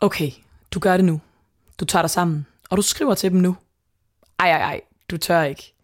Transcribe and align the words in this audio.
Okay, 0.00 0.30
du 0.70 0.78
gør 0.78 0.96
det 0.96 1.04
nu. 1.04 1.20
Du 1.80 1.84
tager 1.84 2.02
dig 2.02 2.10
sammen, 2.10 2.46
og 2.70 2.76
du 2.76 2.82
skriver 2.82 3.14
til 3.14 3.30
dem 3.30 3.40
nu. 3.40 3.56
Ej, 4.38 4.50
ej, 4.50 4.60
ej, 4.60 4.80
du 5.10 5.16
tør 5.16 5.42
ikke. 5.42 5.74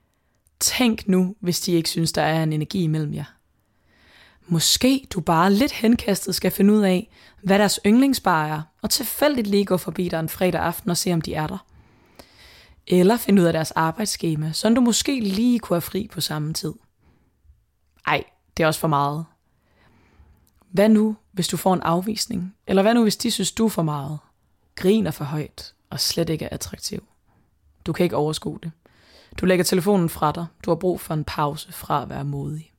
Tænk 0.60 1.08
nu, 1.08 1.36
hvis 1.40 1.60
de 1.60 1.72
ikke 1.72 1.88
synes, 1.88 2.12
der 2.12 2.22
er 2.22 2.42
en 2.42 2.52
energi 2.52 2.82
imellem 2.82 3.14
jer. 3.14 3.24
Måske 4.46 5.06
du 5.10 5.20
bare 5.20 5.52
lidt 5.52 5.72
henkastet 5.72 6.34
skal 6.34 6.50
finde 6.50 6.74
ud 6.74 6.82
af, 6.82 7.10
hvad 7.42 7.58
deres 7.58 7.80
yndlingsbar 7.86 8.46
er, 8.46 8.62
og 8.82 8.90
tilfældigt 8.90 9.46
lige 9.46 9.64
gå 9.64 9.77
forbi 9.77 10.08
dig 10.08 10.20
en 10.20 10.28
fredag 10.28 10.60
aften 10.60 10.90
og 10.90 10.96
se, 10.96 11.12
om 11.12 11.20
de 11.20 11.34
er 11.34 11.46
der. 11.46 11.66
Eller 12.86 13.16
finde 13.16 13.42
ud 13.42 13.46
af 13.46 13.52
deres 13.52 13.70
arbejdsskema, 13.70 14.52
så 14.52 14.68
du 14.68 14.80
måske 14.80 15.20
lige 15.20 15.58
kunne 15.58 15.74
have 15.74 15.80
fri 15.80 16.08
på 16.12 16.20
samme 16.20 16.52
tid. 16.52 16.72
Ej, 18.06 18.24
det 18.56 18.62
er 18.62 18.66
også 18.66 18.80
for 18.80 18.88
meget. 18.88 19.24
Hvad 20.75 20.88
nu, 20.88 21.16
hvis 21.32 21.48
du 21.48 21.56
får 21.56 21.75
en 21.75 21.82
afvisning? 21.82 22.54
Eller 22.66 22.82
hvad 22.82 22.95
nu, 22.95 23.02
hvis 23.02 23.16
de 23.16 23.30
synes, 23.30 23.52
du 23.52 23.64
er 23.64 23.68
for 23.68 23.82
meget? 23.82 24.18
Griner 24.75 25.11
for 25.11 25.25
højt 25.25 25.75
og 25.90 26.00
slet 26.00 26.31
ikke 26.31 26.44
er 26.44 26.48
attraktiv. 26.53 27.04
Du 27.86 27.93
kan 27.93 28.04
ikke 28.04 28.17
overskue 28.17 28.58
det. 28.62 28.72
Du 29.40 29.46
lægger 29.46 29.64
telefonen 29.64 30.08
fra 30.08 30.32
dig. 30.32 30.46
Du 30.64 30.71
har 30.71 30.75
brug 30.75 31.00
for 31.00 31.14
en 31.14 31.25
pause 31.25 31.72
fra 31.72 32.03
at 32.03 32.09
være 32.09 32.25
modig. 32.25 32.73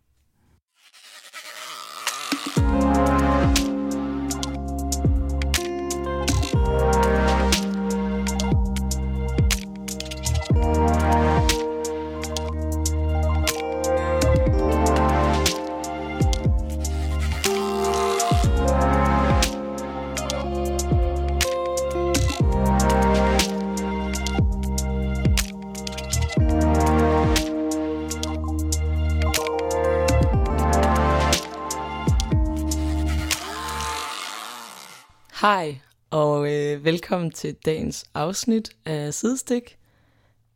Hej, 35.46 35.77
og 36.10 36.54
øh, 36.54 36.85
velkommen 36.85 37.32
til 37.32 37.55
dagens 37.65 38.05
afsnit 38.13 38.70
af 38.85 39.13
Sidestik. 39.13 39.77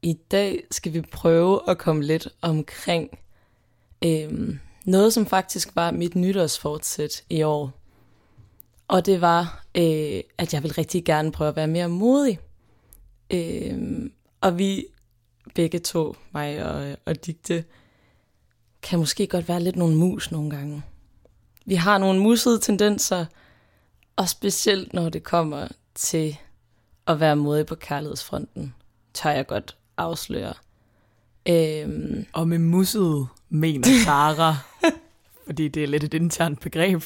I 0.01 0.13
dag 0.13 0.63
skal 0.71 0.93
vi 0.93 1.01
prøve 1.01 1.69
at 1.69 1.77
komme 1.77 2.03
lidt 2.03 2.27
omkring 2.41 3.19
øh, 4.05 4.55
noget, 4.85 5.13
som 5.13 5.25
faktisk 5.25 5.75
var 5.75 5.91
mit 5.91 6.15
nytårsfortsæt 6.15 7.23
i 7.29 7.43
år. 7.43 7.71
Og 8.87 9.05
det 9.05 9.21
var, 9.21 9.65
øh, 9.75 10.21
at 10.37 10.53
jeg 10.53 10.63
vil 10.63 10.73
rigtig 10.73 11.05
gerne 11.05 11.31
prøve 11.31 11.47
at 11.47 11.55
være 11.55 11.67
mere 11.67 11.89
modig. 11.89 12.39
Øh, 13.31 14.09
og 14.41 14.57
vi 14.57 14.85
begge 15.55 15.79
to, 15.79 16.15
mig 16.31 16.65
og, 16.65 16.97
og 17.05 17.25
Digte, 17.25 17.63
kan 18.81 18.99
måske 18.99 19.27
godt 19.27 19.47
være 19.47 19.59
lidt 19.59 19.75
nogle 19.75 19.95
mus 19.95 20.31
nogle 20.31 20.49
gange. 20.49 20.83
Vi 21.65 21.75
har 21.75 21.97
nogle 21.97 22.19
musede 22.19 22.59
tendenser, 22.59 23.25
og 24.19 24.29
specielt 24.29 24.93
når 24.93 25.09
det 25.09 25.23
kommer 25.23 25.67
til 25.95 26.37
at 27.07 27.19
være 27.19 27.35
modig 27.35 27.65
på 27.65 27.75
kærlighedsfronten, 27.75 28.75
tør 29.13 29.29
jeg 29.29 29.47
godt 29.47 29.77
afsløre. 29.97 30.53
Øhm, 31.49 32.25
Og 32.33 32.47
med 32.47 32.57
musset 32.59 33.27
mener 33.49 33.87
Sara, 34.05 34.55
fordi 35.45 35.67
det 35.67 35.83
er 35.83 35.87
lidt 35.87 36.03
et 36.03 36.13
internt 36.13 36.59
begreb. 36.59 37.03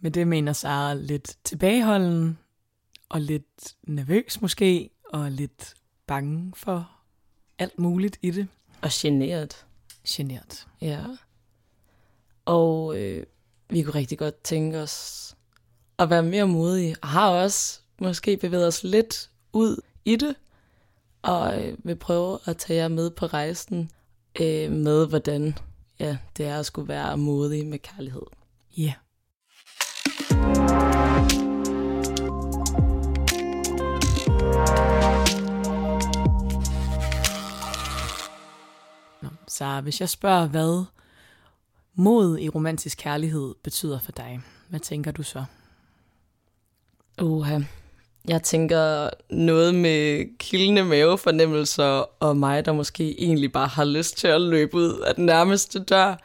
Men 0.00 0.14
det 0.14 0.28
mener 0.28 0.52
Sara 0.52 0.94
lidt 0.94 1.36
tilbageholden, 1.44 2.38
og 3.08 3.20
lidt 3.20 3.74
nervøs 3.82 4.40
måske, 4.40 4.90
og 5.12 5.30
lidt 5.30 5.74
bange 6.06 6.52
for 6.56 6.90
alt 7.58 7.78
muligt 7.78 8.18
i 8.22 8.30
det. 8.30 8.48
og 8.82 8.88
generet. 8.92 9.66
Genert. 10.08 10.66
Ja. 10.80 11.04
Og 12.44 12.98
øh, 12.98 13.26
vi 13.70 13.82
kunne 13.82 13.94
rigtig 13.94 14.18
godt 14.18 14.42
tænke 14.42 14.78
os 14.78 15.26
at 16.00 16.10
være 16.10 16.22
mere 16.22 16.46
modige, 16.46 16.96
og 17.02 17.08
har 17.08 17.30
også 17.30 17.80
måske 17.98 18.36
bevæget 18.36 18.66
os 18.66 18.84
lidt 18.84 19.30
ud 19.52 19.80
i 20.04 20.16
det, 20.16 20.34
og 21.22 21.64
øh, 21.64 21.76
vil 21.84 21.96
prøve 21.96 22.38
at 22.44 22.56
tage 22.56 22.76
jer 22.76 22.88
med 22.88 23.10
på 23.10 23.26
rejsen 23.26 23.90
øh, 24.40 24.72
med, 24.72 25.06
hvordan 25.06 25.58
ja, 25.98 26.16
det 26.36 26.46
er 26.46 26.58
at 26.58 26.66
skulle 26.66 26.88
være 26.88 27.16
modig 27.16 27.66
med 27.66 27.78
kærlighed. 27.78 28.22
Ja. 28.76 28.82
Yeah. 28.82 28.94
Så 39.48 39.80
hvis 39.80 40.00
jeg 40.00 40.08
spørger, 40.08 40.46
hvad 40.46 40.84
mod 41.94 42.38
i 42.38 42.48
romantisk 42.48 42.98
kærlighed 42.98 43.54
betyder 43.64 43.98
for 43.98 44.12
dig, 44.12 44.40
hvad 44.68 44.80
tænker 44.80 45.10
du 45.10 45.22
så? 45.22 45.44
Uha. 47.20 47.58
Jeg 48.28 48.42
tænker 48.42 49.10
noget 49.30 49.74
med 49.74 50.24
kildende 50.38 50.84
mavefornemmelser, 50.84 52.04
og 52.20 52.36
mig, 52.36 52.64
der 52.64 52.72
måske 52.72 53.20
egentlig 53.22 53.52
bare 53.52 53.66
har 53.66 53.84
lyst 53.84 54.16
til 54.16 54.28
at 54.28 54.40
løbe 54.40 54.74
ud 54.76 54.98
af 54.98 55.14
den 55.14 55.26
nærmeste 55.26 55.84
dør. 55.84 56.16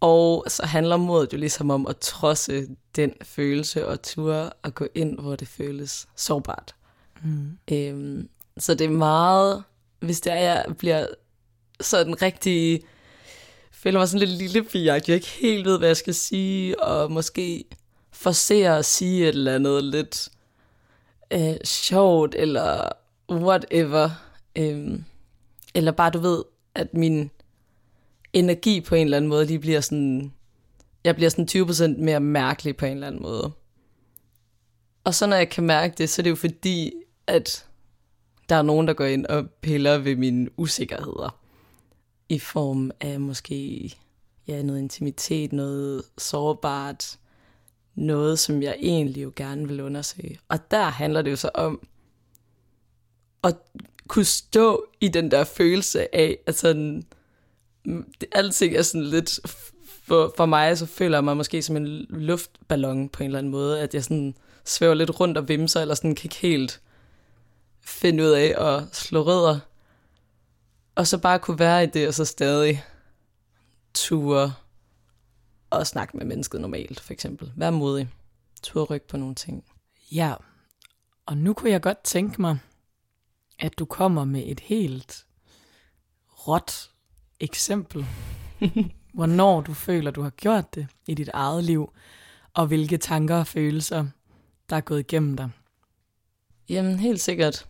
Og 0.00 0.44
så 0.48 0.66
handler 0.66 0.96
modet 0.96 1.32
jo 1.32 1.38
ligesom 1.38 1.70
om 1.70 1.86
at 1.86 1.96
trodse 1.96 2.66
den 2.96 3.12
følelse 3.22 3.86
og 3.86 4.02
ture 4.02 4.50
at 4.64 4.74
gå 4.74 4.86
ind, 4.94 5.20
hvor 5.20 5.36
det 5.36 5.48
føles 5.48 6.06
sårbart. 6.16 6.74
Mm. 7.22 7.58
Øhm, 7.72 8.28
så 8.58 8.74
det 8.74 8.84
er 8.84 8.90
meget, 8.90 9.62
hvis 10.00 10.20
det 10.20 10.32
er, 10.32 10.36
jeg 10.36 10.64
bliver 10.78 11.06
sådan 11.80 12.22
rigtig, 12.22 12.82
føler 13.72 13.98
mig 13.98 14.08
sådan 14.08 14.28
lidt 14.28 14.38
lille 14.38 14.64
pige, 14.64 14.84
jeg 14.84 15.08
ikke 15.08 15.26
helt 15.26 15.66
ved, 15.66 15.78
hvad 15.78 15.88
jeg 15.88 15.96
skal 15.96 16.14
sige, 16.14 16.82
og 16.82 17.12
måske 17.12 17.64
forser 18.18 18.74
at 18.74 18.84
sige 18.84 19.22
et 19.22 19.28
eller 19.28 19.54
andet 19.54 19.84
lidt 19.84 20.28
øh, 21.30 21.56
sjovt, 21.64 22.34
eller 22.34 22.88
whatever. 23.30 24.10
Øhm, 24.56 25.04
eller 25.74 25.92
bare, 25.92 26.10
du 26.10 26.18
ved, 26.18 26.44
at 26.74 26.94
min 26.94 27.30
energi 28.32 28.80
på 28.80 28.94
en 28.94 29.04
eller 29.04 29.16
anden 29.16 29.28
måde 29.28 29.46
lige 29.46 29.58
bliver 29.58 29.80
sådan, 29.80 30.32
jeg 31.04 31.14
bliver 31.14 31.30
sådan 31.30 31.96
20% 31.96 32.02
mere 32.02 32.20
mærkelig 32.20 32.76
på 32.76 32.86
en 32.86 32.92
eller 32.92 33.06
anden 33.06 33.22
måde. 33.22 33.52
Og 35.04 35.14
så 35.14 35.26
når 35.26 35.36
jeg 35.36 35.50
kan 35.50 35.64
mærke 35.64 35.94
det, 35.98 36.10
så 36.10 36.20
er 36.20 36.24
det 36.24 36.30
jo 36.30 36.36
fordi, 36.36 36.92
at 37.26 37.66
der 38.48 38.56
er 38.56 38.62
nogen, 38.62 38.88
der 38.88 38.94
går 38.94 39.04
ind 39.04 39.26
og 39.26 39.50
piller 39.50 39.98
ved 39.98 40.16
mine 40.16 40.48
usikkerheder. 40.56 41.38
I 42.28 42.38
form 42.38 42.90
af 43.00 43.20
måske 43.20 43.92
ja, 44.48 44.62
noget 44.62 44.80
intimitet, 44.80 45.52
noget 45.52 46.02
sårbart, 46.18 47.18
noget, 47.98 48.38
som 48.38 48.62
jeg 48.62 48.76
egentlig 48.78 49.22
jo 49.22 49.32
gerne 49.36 49.68
vil 49.68 49.80
undersøge. 49.80 50.38
Og 50.48 50.70
der 50.70 50.84
handler 50.84 51.22
det 51.22 51.30
jo 51.30 51.36
så 51.36 51.50
om 51.54 51.86
at 53.44 53.54
kunne 54.08 54.24
stå 54.24 54.84
i 55.00 55.08
den 55.08 55.30
der 55.30 55.44
følelse 55.44 56.14
af, 56.14 56.38
at 56.46 56.58
sådan, 56.58 57.02
det, 57.84 58.28
alting 58.32 58.76
er 58.76 58.82
sådan 58.82 59.04
lidt, 59.04 59.40
for, 60.02 60.32
for 60.36 60.46
mig 60.46 60.78
så 60.78 60.86
føler 60.86 61.16
jeg 61.16 61.24
mig 61.24 61.36
måske 61.36 61.62
som 61.62 61.76
en 61.76 61.86
luftballon 62.08 63.08
på 63.08 63.22
en 63.22 63.26
eller 63.26 63.38
anden 63.38 63.50
måde, 63.50 63.80
at 63.80 63.94
jeg 63.94 64.04
sådan 64.04 64.34
svæver 64.64 64.94
lidt 64.94 65.20
rundt 65.20 65.38
og 65.38 65.48
vimser, 65.48 65.80
eller 65.80 65.94
sådan 65.94 66.14
kan 66.14 66.24
ikke 66.24 66.36
helt 66.36 66.80
finde 67.84 68.24
ud 68.24 68.28
af 68.28 68.54
at 68.58 68.82
slå 68.92 69.22
rødder. 69.22 69.58
Og 70.94 71.06
så 71.06 71.18
bare 71.18 71.38
kunne 71.38 71.58
være 71.58 71.84
i 71.84 71.86
det, 71.86 72.08
og 72.08 72.14
så 72.14 72.24
stadig 72.24 72.84
ture 73.94 74.52
og 75.70 75.86
snakke 75.86 76.16
med 76.16 76.26
mennesket 76.26 76.60
normalt, 76.60 77.00
for 77.00 77.12
eksempel. 77.12 77.52
Vær 77.56 77.70
modig. 77.70 78.08
Ture 78.62 78.84
ryk 78.84 79.02
på 79.02 79.16
nogle 79.16 79.34
ting. 79.34 79.64
Ja, 80.12 80.34
og 81.26 81.36
nu 81.36 81.54
kunne 81.54 81.70
jeg 81.70 81.82
godt 81.82 82.02
tænke 82.04 82.40
mig, 82.40 82.58
at 83.58 83.78
du 83.78 83.84
kommer 83.84 84.24
med 84.24 84.42
et 84.46 84.60
helt 84.60 85.26
råt 86.48 86.90
eksempel. 87.40 88.06
Hvornår 89.14 89.60
du 89.60 89.74
føler, 89.74 90.10
du 90.10 90.22
har 90.22 90.30
gjort 90.30 90.74
det 90.74 90.86
i 91.06 91.14
dit 91.14 91.28
eget 91.28 91.64
liv, 91.64 91.92
og 92.54 92.66
hvilke 92.66 92.96
tanker 92.96 93.36
og 93.36 93.46
følelser, 93.46 94.06
der 94.70 94.76
er 94.76 94.80
gået 94.80 95.00
igennem 95.00 95.36
dig. 95.36 95.50
Jamen, 96.68 96.98
helt 96.98 97.20
sikkert. 97.20 97.68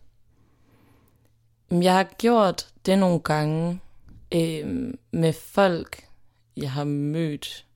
Jeg 1.70 1.94
har 1.94 2.14
gjort 2.18 2.72
det 2.86 2.98
nogle 2.98 3.20
gange 3.20 3.80
øh, 4.34 4.94
med 5.10 5.32
folk, 5.32 6.08
jeg 6.56 6.72
har 6.72 6.84
mødt 6.84 7.66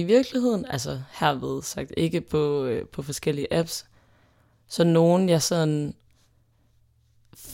i 0.00 0.02
virkeligheden, 0.02 0.64
altså 0.64 1.00
herved 1.12 1.62
sagt, 1.62 1.92
ikke 1.96 2.20
på, 2.20 2.64
øh, 2.64 2.86
på 2.86 3.02
forskellige 3.02 3.54
apps, 3.54 3.86
så 4.68 4.84
nogen 4.84 5.28
jeg 5.28 5.42
sådan 5.42 5.94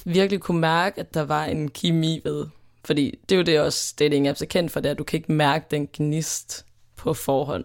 virkelig 0.05 0.41
kunne 0.41 0.61
mærke, 0.61 1.01
at 1.01 1.15
der 1.15 1.23
var 1.23 1.45
en 1.45 1.69
kemi 1.69 2.21
ved. 2.25 2.47
Fordi 2.85 3.19
det 3.29 3.35
er 3.35 3.39
jo 3.39 3.43
det 3.43 3.61
også 3.61 3.95
dating 3.99 4.29
apps 4.29 4.43
er 4.43 4.47
kendt 4.47 4.73
for, 4.73 4.81
det 4.81 4.89
at 4.89 4.99
du 4.99 5.05
kan 5.05 5.17
ikke 5.17 5.33
mærke 5.33 5.67
den 5.71 5.89
gnist 5.93 6.67
på 6.97 7.15
forhånd. 7.15 7.65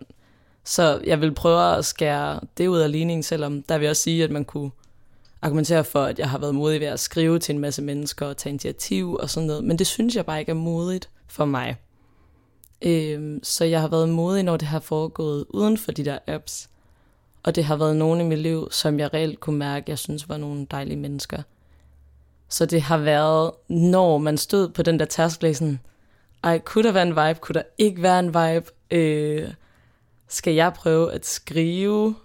Så 0.64 1.02
jeg 1.06 1.22
vil 1.22 1.36
prøve 1.36 1.78
at 1.78 1.86
skære 1.86 2.40
det 2.58 2.68
ud 2.68 2.80
af 2.80 2.92
ligningen, 2.92 3.24
selvom 3.24 3.64
der 3.64 3.78
vil 3.78 3.86
jeg 3.86 3.90
også 3.90 4.02
sige, 4.02 4.24
at 4.24 4.32
man 4.32 4.46
kunne 4.46 4.72
argumentere 5.42 5.84
for, 5.84 6.04
at 6.04 6.20
jeg 6.20 6.30
har 6.30 6.38
været 6.38 6.56
modig 6.56 6.80
ved 6.80 6.88
at 6.88 7.00
skrive 7.00 7.40
til 7.40 7.56
en 7.56 7.62
masse 7.62 7.82
mennesker 7.82 8.26
og 8.26 8.38
tage 8.38 8.52
initiativ 8.52 9.14
og 9.14 9.30
sådan 9.30 9.48
noget. 9.48 9.64
Men 9.64 9.80
det 9.80 9.88
synes 9.88 10.16
jeg 10.16 10.26
bare 10.26 10.40
ikke 10.40 10.50
er 10.50 10.56
modigt 10.56 11.10
for 11.28 11.46
mig. 11.46 11.76
Øhm, 12.82 13.40
så 13.44 13.66
jeg 13.66 13.82
har 13.82 13.88
været 13.88 14.10
modig, 14.10 14.44
når 14.44 14.58
det 14.58 14.68
har 14.68 14.80
foregået 14.80 15.46
uden 15.50 15.78
for 15.78 15.92
de 15.92 16.06
der 16.06 16.20
apps. 16.28 16.70
Og 17.44 17.56
det 17.56 17.64
har 17.64 17.76
været 17.76 17.96
nogen 17.96 18.22
i 18.22 18.24
mit 18.24 18.40
liv, 18.40 18.68
som 18.72 19.00
jeg 19.00 19.14
reelt 19.14 19.40
kunne 19.40 19.60
mærke, 19.60 19.86
jeg 19.88 19.98
synes 19.98 20.30
var 20.30 20.38
nogle 20.38 20.68
dejlige 20.72 20.98
mennesker. 20.98 21.42
Så 22.50 22.66
det 22.66 22.82
har 22.82 22.98
været, 22.98 23.52
når 23.68 24.18
man 24.18 24.38
stod 24.38 24.70
på 24.70 24.84
den 24.84 25.00
der 25.00 25.06
tærskel, 25.06 25.56
sådan, 25.56 25.80
ej, 26.44 26.60
kunne 26.60 26.84
der 26.84 26.92
være 26.92 27.04
en 27.08 27.16
vibe, 27.16 27.40
kunne 27.40 27.54
der 27.54 27.64
ikke 27.78 28.02
være 28.02 28.20
en 28.20 28.28
vibe? 28.28 28.72
Øh, 28.92 29.50
skal 30.28 30.54
jeg 30.54 30.74
prøve 30.74 31.14
at 31.14 31.26
skrive, 31.26 32.16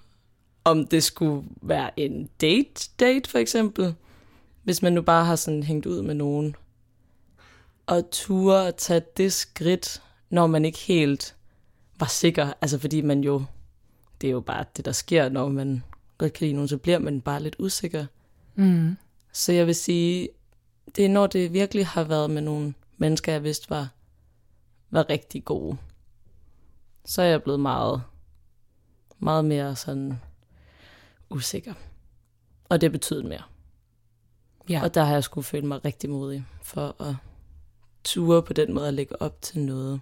om 0.65 0.87
det 0.87 1.03
skulle 1.03 1.49
være 1.63 2.01
en 2.01 2.29
date, 2.41 2.91
date 3.01 3.31
for 3.31 3.39
eksempel? 3.39 3.95
Hvis 4.63 4.83
man 4.83 4.93
nu 4.93 5.03
bare 5.03 5.25
har 5.25 5.37
sådan 5.37 5.63
hængt 5.63 5.87
ud 5.87 6.03
med 6.03 6.15
nogen. 6.15 6.57
Og 7.87 8.11
ture 8.11 8.69
at 8.69 8.75
tage 8.75 9.03
det 9.17 9.33
skridt, 9.33 10.03
når 10.32 10.46
man 10.46 10.64
ikke 10.64 10.79
helt 10.79 11.37
var 12.00 12.06
sikker. 12.06 12.52
Altså 12.61 12.79
fordi 12.79 13.00
man 13.00 13.20
jo, 13.25 13.44
det 14.20 14.26
er 14.26 14.32
jo 14.32 14.40
bare 14.40 14.64
det, 14.76 14.84
der 14.84 14.93
sker, 14.93 15.29
når 15.29 15.49
man 15.49 15.82
godt 16.19 16.32
kan 16.32 16.44
lide 16.44 16.52
nogen, 16.52 16.69
så 16.69 16.79
bliver 16.79 16.99
man 16.99 17.20
bare 17.20 17.43
lidt 17.43 17.56
usikker. 17.58 18.06
Mm. 18.55 18.96
Så 19.32 19.52
jeg 19.52 19.67
vil 19.67 19.75
sige, 19.75 20.29
det 20.96 21.05
er 21.05 21.08
når 21.08 21.26
det 21.26 21.52
virkelig 21.52 21.87
har 21.87 22.05
været 22.05 22.31
med 22.31 22.43
nogle 22.43 22.75
mennesker, 22.96 23.32
jeg 23.32 23.43
vidste 23.43 23.70
var, 23.70 23.88
var 24.90 25.11
rigtig 25.11 25.44
gode. 25.44 25.76
Så 27.05 27.23
er 27.23 27.26
jeg 27.26 27.43
blevet 27.43 27.61
meget, 27.61 28.02
meget 29.19 29.44
mere 29.44 29.76
sådan 29.76 30.20
usikker. 31.31 31.75
Og 32.64 32.81
det 32.81 32.93
betyder 32.93 33.23
mere. 33.23 33.43
Ja. 34.69 34.82
Og 34.82 34.94
der 34.94 35.05
har 35.05 35.12
jeg 35.12 35.25
skulle 35.25 35.44
føle 35.44 35.67
mig 35.67 35.84
rigtig 35.84 36.11
modig 36.11 36.46
for 36.62 37.02
at 37.02 37.14
ture 38.05 38.43
på 38.43 38.52
den 38.52 38.75
måde 38.75 38.88
at 38.88 38.94
lægge 38.94 39.23
op 39.23 39.43
til 39.43 39.61
noget. 39.61 40.00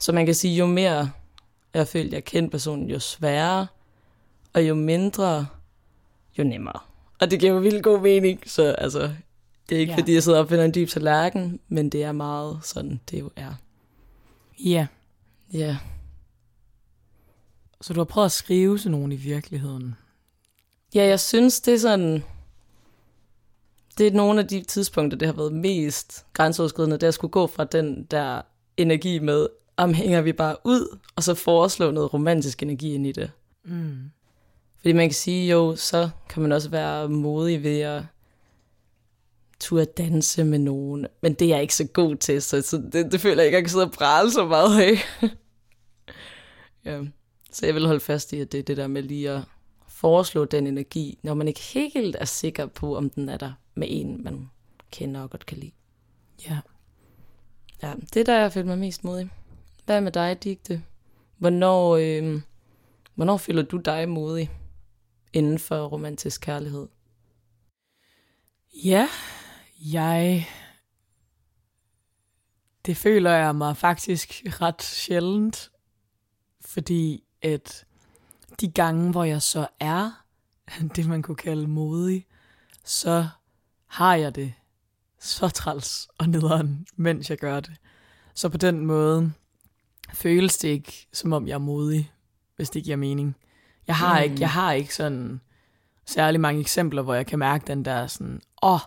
Så 0.00 0.12
man 0.12 0.26
kan 0.26 0.34
sige, 0.34 0.56
jo 0.56 0.66
mere 0.66 1.10
jeg 1.74 1.88
følte, 1.88 2.14
jeg 2.14 2.24
kendte 2.24 2.50
personen, 2.50 2.90
jo 2.90 2.98
sværere, 2.98 3.66
og 4.52 4.68
jo 4.68 4.74
mindre, 4.74 5.46
jo 6.38 6.44
nemmere. 6.44 6.80
Og 7.20 7.30
det 7.30 7.40
giver 7.40 7.52
jo 7.52 7.58
vildt 7.58 7.82
god 7.82 8.00
mening, 8.00 8.42
så 8.46 8.62
altså, 8.62 9.14
det 9.68 9.76
er 9.76 9.80
ikke 9.80 9.90
Ja. 9.90 9.96
ja. 9.96 10.02
fordi, 10.02 10.14
jeg 10.14 10.22
sidder 10.22 10.38
og 10.38 10.48
finder 10.48 10.64
en 10.64 10.74
dyb 10.74 10.88
tallerken, 10.88 11.60
men 11.68 11.90
det 11.90 12.02
er 12.04 12.12
meget 12.12 12.58
sådan, 12.62 13.00
det 13.10 13.20
jo 13.20 13.30
er. 13.36 13.54
Ja. 14.64 14.86
Ja, 15.52 15.76
Så 17.80 17.92
du 17.94 18.00
har 18.00 18.04
prøvet 18.04 18.24
at 18.24 18.32
skrive 18.32 18.78
til 18.78 18.90
nogen 18.90 19.12
i 19.12 19.16
virkeligheden. 19.16 19.96
ja 20.94 21.04
jeg 21.06 21.20
synes, 21.20 21.60
det 21.60 21.74
er 21.74 21.78
sådan, 21.78 22.24
det 23.98 24.06
er 24.06 24.10
nogle 24.10 24.40
af 24.40 24.48
de 24.48 24.62
tidspunkter, 24.62 25.18
det 25.18 25.28
har 25.28 25.32
været 25.32 25.52
mest 25.52 26.26
grænseoverskridende, 26.32 26.98
da 26.98 27.06
jeg 27.06 27.14
skulle 27.14 27.30
gå 27.30 27.46
fra 27.46 27.64
den 27.64 28.04
der 28.04 28.42
energi 28.76 29.18
med, 29.18 29.48
om 29.76 29.94
hænger 29.94 30.20
vi 30.20 30.32
bare 30.32 30.56
ud, 30.64 30.98
og 31.16 31.22
så 31.22 31.34
foreslå 31.34 31.90
noget 31.90 32.14
romantisk 32.14 32.62
energi 32.62 32.94
ind 32.94 33.06
i 33.06 33.12
det. 33.12 33.30
Mm. 33.64 34.10
Fordi 34.76 34.92
man 34.92 35.08
kan 35.08 35.14
sige, 35.14 35.50
jo, 35.50 35.76
så 35.76 36.10
kan 36.28 36.42
man 36.42 36.52
også 36.52 36.68
være 36.68 37.08
modig 37.08 37.62
ved 37.62 37.80
at 37.80 38.02
turde 39.60 39.84
danse 39.84 40.44
med 40.44 40.58
nogen. 40.58 41.06
Men 41.22 41.34
det 41.34 41.44
er 41.44 41.48
jeg 41.48 41.62
ikke 41.62 41.74
så 41.74 41.84
god 41.84 42.16
til, 42.16 42.42
så, 42.42 42.62
så 42.62 42.82
det, 42.92 43.12
det 43.12 43.20
føler 43.20 43.36
jeg 43.36 43.46
ikke, 43.46 43.56
jeg 43.56 43.62
kan 43.62 43.70
sidde 43.70 43.84
og 43.84 43.92
prale 43.92 44.30
så 44.30 44.46
meget 44.46 44.82
af. 44.82 44.98
ja. 46.90 47.00
Så 47.52 47.66
jeg 47.66 47.74
vil 47.74 47.86
holde 47.86 48.00
fast 48.00 48.32
i, 48.32 48.40
at 48.40 48.52
det 48.52 48.58
er 48.58 48.62
det 48.62 48.76
der 48.76 48.86
med 48.86 49.02
lige 49.02 49.30
at 49.30 49.42
foreslå 49.88 50.44
den 50.44 50.66
energi, 50.66 51.18
når 51.22 51.34
man 51.34 51.48
ikke 51.48 51.60
helt 51.60 52.16
er 52.20 52.24
sikker 52.24 52.66
på, 52.66 52.96
om 52.96 53.10
den 53.10 53.28
er 53.28 53.36
der 53.36 53.52
med 53.74 53.86
en, 53.90 54.24
man 54.24 54.50
kender 54.90 55.20
og 55.20 55.30
godt 55.30 55.46
kan 55.46 55.58
lide. 55.58 55.72
Ja. 56.48 56.58
Ja, 57.82 57.92
det 58.14 58.20
er 58.20 58.24
der, 58.24 58.40
jeg 58.40 58.52
føler 58.52 58.66
mig 58.66 58.78
mest 58.78 59.04
modig. 59.04 59.30
Hvad 59.92 60.00
med 60.00 60.12
dig, 60.12 60.42
Digte? 60.44 60.82
Hvornår, 61.38 61.96
øh, 61.96 62.40
hvornår 63.14 63.36
føler 63.36 63.62
du 63.62 63.76
dig 63.76 64.08
modig 64.08 64.50
inden 65.32 65.58
for 65.58 65.86
romantisk 65.86 66.40
kærlighed? 66.40 66.88
Ja, 68.84 69.08
jeg... 69.92 70.48
Det 72.86 72.96
føler 72.96 73.30
jeg 73.30 73.56
mig 73.56 73.76
faktisk 73.76 74.42
ret 74.46 74.82
sjældent, 74.82 75.70
fordi 76.60 77.24
at 77.42 77.86
de 78.60 78.68
gange, 78.68 79.10
hvor 79.10 79.24
jeg 79.24 79.42
så 79.42 79.66
er 79.80 80.24
det, 80.96 81.06
man 81.06 81.22
kunne 81.22 81.36
kalde 81.36 81.66
modig, 81.66 82.26
så 82.84 83.28
har 83.86 84.14
jeg 84.14 84.34
det 84.34 84.54
så 85.18 85.48
træls 85.48 86.08
og 86.18 86.28
nederen, 86.28 86.86
mens 86.96 87.30
jeg 87.30 87.38
gør 87.38 87.60
det. 87.60 87.72
Så 88.34 88.48
på 88.48 88.56
den 88.56 88.86
måde 88.86 89.32
føles 90.14 90.58
det 90.58 90.68
ikke, 90.68 91.06
som 91.12 91.32
om 91.32 91.48
jeg 91.48 91.54
er 91.54 91.58
modig, 91.58 92.12
hvis 92.56 92.70
det 92.70 92.84
giver 92.84 92.96
mening. 92.96 93.36
Jeg 93.86 93.96
har, 93.96 94.18
Mm. 94.18 94.24
ikke, 94.24 94.36
jeg 94.40 94.50
har 94.50 94.72
ikke 94.72 94.94
sådan 94.94 95.40
særlig 96.06 96.40
mange 96.40 96.60
eksempler, 96.60 97.02
hvor 97.02 97.14
jeg 97.14 97.26
kan 97.26 97.38
mærke 97.38 97.66
den 97.66 97.84
der 97.84 98.06
sådan, 98.06 98.40
åh, 98.62 98.72
oh, 98.72 98.80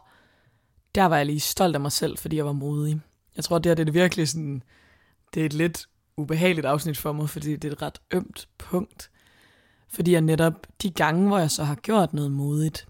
der 0.96 1.06
var 1.06 1.18
jeg 1.18 1.26
lige 1.26 1.40
stolt 1.40 1.76
af 1.76 1.82
mig 1.82 1.92
selv, 1.92 2.18
fordi 2.18 2.36
jeg 2.36 2.46
var 2.46 2.52
modig. 2.52 3.02
Jeg 3.36 3.44
tror, 3.44 3.58
det 3.58 3.70
her 3.70 3.76
det 3.76 3.82
er 3.82 3.86
det 3.86 3.94
virkelig 3.94 4.30
sådan, 4.30 4.64
det 5.34 5.42
er 5.42 5.46
et 5.46 5.54
lidt 5.54 5.86
ubehageligt 6.18 6.66
afsnit 6.66 6.98
for 6.98 7.12
mig, 7.12 7.30
fordi 7.30 7.56
det 7.56 7.68
er 7.68 7.72
et 7.72 7.82
ret 7.82 8.00
ømt 8.12 8.48
punkt. 8.58 9.10
Fordi 9.90 10.12
jeg 10.12 10.22
netop 10.22 10.68
de 10.82 10.92
gange, 10.92 11.28
hvor 11.28 11.40
jeg 11.40 11.52
så 11.52 11.64
har 11.64 11.76
gjort 11.76 12.14
noget 12.14 12.32
modigt, 12.32 12.88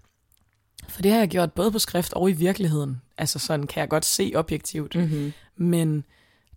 for 0.88 1.02
det 1.02 1.12
har 1.12 1.18
jeg 1.18 1.28
gjort 1.28 1.52
både 1.52 1.72
på 1.72 1.78
skrift 1.78 2.12
og 2.12 2.30
i 2.30 2.32
virkeligheden. 2.32 3.02
Altså 3.18 3.38
sådan 3.38 3.66
kan 3.66 3.80
jeg 3.80 3.88
godt 3.88 4.04
se 4.04 4.32
objektivt. 4.34 4.94
Mm-hmm. 4.94 5.32
Men 5.56 6.04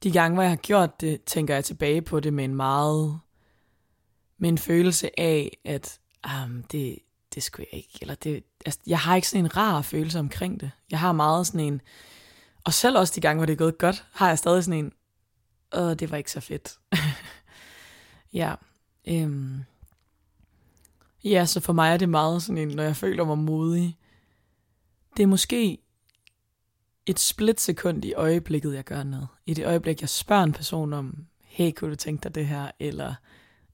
de 0.03 0.11
gange, 0.11 0.33
hvor 0.33 0.43
jeg 0.43 0.51
har 0.51 0.55
gjort 0.55 1.01
det, 1.01 1.23
tænker 1.23 1.53
jeg 1.53 1.65
tilbage 1.65 2.01
på 2.01 2.19
det 2.19 2.33
med 2.33 2.45
en 2.45 2.55
meget, 2.55 3.19
med 4.37 4.49
en 4.49 4.57
følelse 4.57 5.19
af, 5.19 5.57
at 5.65 5.99
um, 6.25 6.63
det, 6.63 6.99
det 7.35 7.43
skulle 7.43 7.67
jeg 7.71 7.77
ikke, 7.77 7.97
eller 8.01 8.15
det, 8.15 8.43
altså, 8.65 8.79
jeg 8.87 8.99
har 8.99 9.15
ikke 9.15 9.29
sådan 9.29 9.45
en 9.45 9.57
rar 9.57 9.81
følelse 9.81 10.19
omkring 10.19 10.59
det. 10.59 10.71
Jeg 10.91 10.99
har 10.99 11.11
meget 11.11 11.47
sådan 11.47 11.59
en, 11.59 11.81
og 12.63 12.73
selv 12.73 12.97
også 12.97 13.13
de 13.15 13.21
gange, 13.21 13.39
hvor 13.39 13.45
det 13.45 13.53
er 13.53 13.57
gået 13.57 13.77
godt, 13.77 14.05
har 14.11 14.27
jeg 14.27 14.37
stadig 14.37 14.63
sådan 14.63 14.79
en, 14.79 14.91
åh, 15.77 15.93
det 15.93 16.11
var 16.11 16.17
ikke 16.17 16.31
så 16.31 16.39
fedt. 16.39 16.79
ja, 18.33 18.55
øhm. 19.07 19.63
ja, 21.23 21.45
så 21.45 21.59
for 21.59 21.73
mig 21.73 21.93
er 21.93 21.97
det 21.97 22.09
meget 22.09 22.43
sådan 22.43 22.57
en, 22.57 22.67
når 22.67 22.83
jeg 22.83 22.95
føler 22.95 23.25
mig 23.25 23.37
modig, 23.37 23.97
det 25.17 25.23
er 25.23 25.27
måske 25.27 25.77
et 27.09 27.19
splitsekund 27.19 28.05
i 28.05 28.13
øjeblikket, 28.13 28.73
jeg 28.73 28.83
gør 28.83 29.03
noget. 29.03 29.27
I 29.45 29.53
det 29.53 29.65
øjeblik, 29.65 30.01
jeg 30.01 30.09
spørger 30.09 30.43
en 30.43 30.53
person 30.53 30.93
om, 30.93 31.25
hey, 31.43 31.71
kunne 31.71 31.91
du 31.91 31.95
tænke 31.95 32.23
dig 32.23 32.35
det 32.35 32.47
her? 32.47 32.71
Eller 32.79 33.15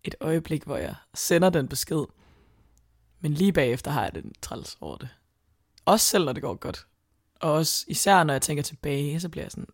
et 0.03 0.15
øjeblik, 0.19 0.63
hvor 0.63 0.77
jeg 0.77 0.95
sender 1.13 1.49
den 1.49 1.67
besked. 1.67 2.03
Men 3.21 3.33
lige 3.33 3.53
bagefter 3.53 3.91
har 3.91 4.03
jeg 4.03 4.15
den 4.15 4.33
træls 4.41 4.77
over 4.81 4.97
det. 4.97 5.09
Også 5.85 6.05
selv, 6.05 6.25
når 6.25 6.33
det 6.33 6.43
går 6.43 6.55
godt. 6.55 6.87
Og 7.39 7.53
også 7.53 7.85
især, 7.87 8.23
når 8.23 8.33
jeg 8.33 8.41
tænker 8.41 8.63
tilbage, 8.63 9.19
så 9.19 9.29
bliver 9.29 9.43
jeg 9.43 9.51
sådan, 9.51 9.67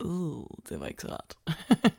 øh, 0.00 0.58
det 0.68 0.80
var 0.80 0.86
ikke 0.86 1.02
så 1.02 1.08
rart. 1.08 1.34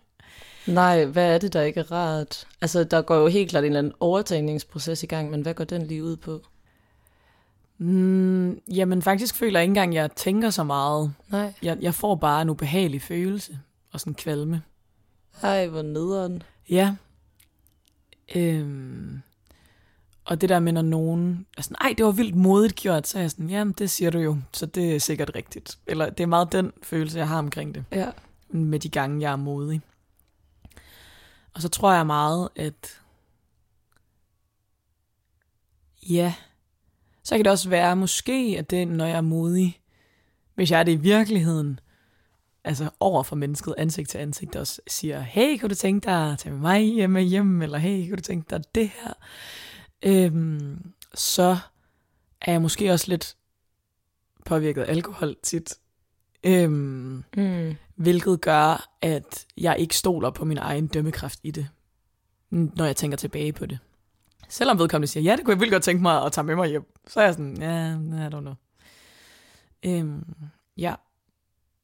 Nej, 0.80 1.06
hvad 1.06 1.34
er 1.34 1.38
det, 1.38 1.54
der 1.54 1.62
ikke 1.62 1.80
er 1.80 1.92
rart? 1.92 2.48
Altså, 2.62 2.84
der 2.84 3.02
går 3.02 3.16
jo 3.16 3.28
helt 3.28 3.50
klart 3.50 3.64
en 3.64 3.66
eller 3.66 3.80
anden 3.80 3.94
overtagningsproces 4.00 5.04
i 5.04 5.08
gang, 5.08 5.30
men 5.30 5.42
hvad 5.42 5.54
går 5.54 5.64
den 5.64 5.86
lige 5.86 6.04
ud 6.04 6.18
på? 6.18 6.42
Mm, 7.82 8.60
jamen, 8.74 9.02
faktisk 9.02 9.36
føler 9.36 9.60
jeg 9.60 9.64
ikke 9.64 9.72
engang, 9.72 9.98
at 9.98 10.02
jeg 10.02 10.12
tænker 10.16 10.50
så 10.50 10.64
meget. 10.64 11.14
Nej. 11.30 11.54
Jeg, 11.64 11.78
jeg 11.82 11.94
får 11.96 12.16
bare 12.16 12.42
en 12.42 12.50
ubehagelig 12.50 13.02
følelse 13.02 13.60
og 13.92 14.00
sådan 14.00 14.14
kvalme. 14.14 14.62
Ej, 15.42 15.68
hvor 15.68 15.82
nederen. 15.82 16.44
Ja. 16.70 16.96
Øhm. 18.36 19.22
Og 20.26 20.42
det 20.42 20.50
der 20.50 20.60
med, 20.60 20.72
når 20.74 20.82
nogen 20.82 21.46
er 21.58 21.62
sådan, 21.62 21.78
ej, 21.82 21.94
det 21.98 22.06
var 22.06 22.12
vildt 22.12 22.36
modigt 22.36 22.76
gjort, 22.76 23.08
så 23.08 23.18
er 23.18 23.22
jeg 23.22 23.32
sådan, 23.32 23.50
jamen, 23.50 23.74
det 23.78 23.90
siger 23.90 24.10
du 24.12 24.20
jo, 24.20 24.38
så 24.54 24.66
det 24.66 24.96
er 24.96 25.00
sikkert 25.00 25.32
rigtigt. 25.36 25.80
Eller 25.88 26.10
det 26.10 26.24
er 26.24 26.28
meget 26.28 26.52
den 26.52 26.72
følelse, 26.84 27.18
jeg 27.20 27.28
har 27.28 27.38
omkring 27.40 27.76
det, 27.76 27.86
Ja. 27.92 28.10
med 28.50 28.80
de 28.80 28.90
gange, 28.90 29.22
jeg 29.22 29.32
er 29.32 29.36
modig. 29.36 29.82
Og 31.54 31.62
så 31.62 31.70
tror 31.70 31.94
jeg 31.94 32.06
meget, 32.06 32.50
at 32.56 33.02
ja, 36.10 36.34
så 37.30 37.36
kan 37.36 37.46
det 37.46 37.52
også 37.52 37.70
være 37.70 37.96
måske, 37.96 38.56
at 38.60 38.70
det, 38.70 38.88
når 38.88 39.06
jeg 39.06 39.18
er 39.18 39.22
modig, 39.22 39.80
hvis 40.56 40.72
jeg 40.72 40.80
er 40.80 40.84
det 40.84 40.92
i 40.92 40.96
virkeligheden, 40.96 41.80
altså 42.64 42.90
over 43.00 43.24
for 43.24 43.36
mennesket, 43.36 43.76
ansigt 43.78 44.10
til 44.10 44.18
ansigt, 44.18 44.56
også 44.56 44.82
siger, 44.88 45.22
hey, 45.22 45.60
kunne 45.60 45.70
du 45.70 45.76
tænke 45.76 46.06
dig 46.06 46.32
at 46.32 46.40
tage 46.40 46.54
med 46.54 46.62
mig 46.62 46.82
hjemme 46.82 47.22
hjem, 47.22 47.62
eller 47.62 47.78
hey, 47.78 48.08
kunne 48.08 48.16
du 48.16 48.22
tænke 48.22 48.50
dig 48.50 48.76
det 48.76 48.90
her? 48.90 49.14
Øhm, 50.04 50.92
så 51.16 51.58
er 52.42 52.52
jeg 52.52 52.62
måske 52.62 52.92
også 52.92 53.06
lidt 53.10 53.36
påvirket 54.46 54.82
af 54.82 54.92
alkohol 54.92 55.36
tit. 55.44 55.76
Øhm, 56.44 57.24
Mm. 57.38 57.76
hvilket 57.96 58.42
gør, 58.42 58.90
at 59.02 59.46
jeg 59.58 59.76
ikke 59.80 59.96
stoler 59.98 60.30
på 60.30 60.46
min 60.46 60.58
egen 60.58 60.88
dømmekraft 60.88 61.40
i 61.44 61.52
det. 61.52 61.68
når 62.50 62.86
jeg 62.86 62.96
tænker 62.96 63.18
tilbage 63.18 63.54
på 63.54 63.66
det. 63.66 63.80
Selvom 64.50 64.80
vedkommende 64.80 65.08
siger, 65.08 65.24
ja, 65.24 65.36
det 65.36 65.46
kunne 65.46 65.54
jeg 65.54 65.60
vildt 65.60 65.74
godt 65.74 65.84
tænke 65.84 66.02
mig 66.02 66.26
at 66.26 66.32
tage 66.32 66.46
med 66.46 66.56
mig 66.56 66.70
hjem, 66.70 66.94
så 67.08 67.20
er 67.20 67.24
jeg 67.24 67.34
sådan, 67.34 67.62
ja, 67.62 67.94
I 68.28 68.30
don't 68.30 68.40
know. 68.40 68.54
Øhm, 69.86 70.26
ja, 70.78 70.96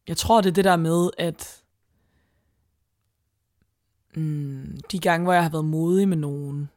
jeg 0.08 0.18
tror, 0.18 0.42
det 0.42 0.50
er 0.50 0.54
det 0.54 0.66
der 0.66 0.76
med, 0.76 1.10
at 1.18 1.64
mm, 4.16 4.80
de 4.92 5.00
gange, 5.00 5.24
hvor 5.24 5.34
jeg 5.34 5.44
har 5.44 5.50
været 5.50 5.66
modig 5.66 6.08
med 6.10 6.18
nogen, 6.18 6.70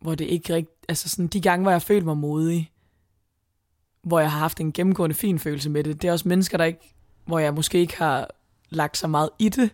hvor 0.00 0.14
det 0.14 0.24
ikke 0.24 0.54
rigt... 0.54 0.70
altså 0.88 1.08
sådan 1.08 1.26
de 1.26 1.40
gange, 1.40 1.62
hvor 1.62 1.70
jeg 1.70 1.82
følte 1.82 2.06
mig 2.06 2.16
modig, 2.16 2.72
hvor 4.02 4.20
jeg 4.20 4.32
har 4.32 4.38
haft 4.38 4.60
en 4.60 4.72
gennemgående 4.72 5.14
fin 5.14 5.38
følelse 5.38 5.70
med 5.70 5.84
det, 5.84 6.02
det 6.02 6.08
er 6.08 6.12
også 6.12 6.28
mennesker, 6.28 6.58
der 6.58 6.64
ikke, 6.64 6.94
hvor 7.24 7.38
jeg 7.38 7.54
måske 7.54 7.78
ikke 7.78 7.98
har 7.98 8.30
lagt 8.70 8.96
så 8.96 9.06
meget 9.06 9.30
i 9.38 9.48
det, 9.48 9.70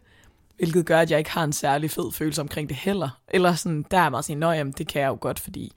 hvilket 0.56 0.87
gør, 0.87 0.99
at 0.99 1.11
jeg 1.11 1.18
ikke 1.18 1.30
har 1.30 1.44
en 1.44 1.52
særlig 1.52 1.90
fed 1.90 2.12
følelse 2.12 2.40
omkring 2.40 2.68
det 2.68 2.76
heller. 2.76 3.20
Eller 3.28 3.54
sådan, 3.54 3.84
der 3.90 3.99
er 3.99 4.08
meget 4.08 4.25
sådan, 4.25 4.42
jamen, 4.42 4.75
det 4.78 4.88
kan 4.88 5.02
jeg 5.02 5.08
jo 5.08 5.18
godt, 5.20 5.40
fordi 5.40 5.73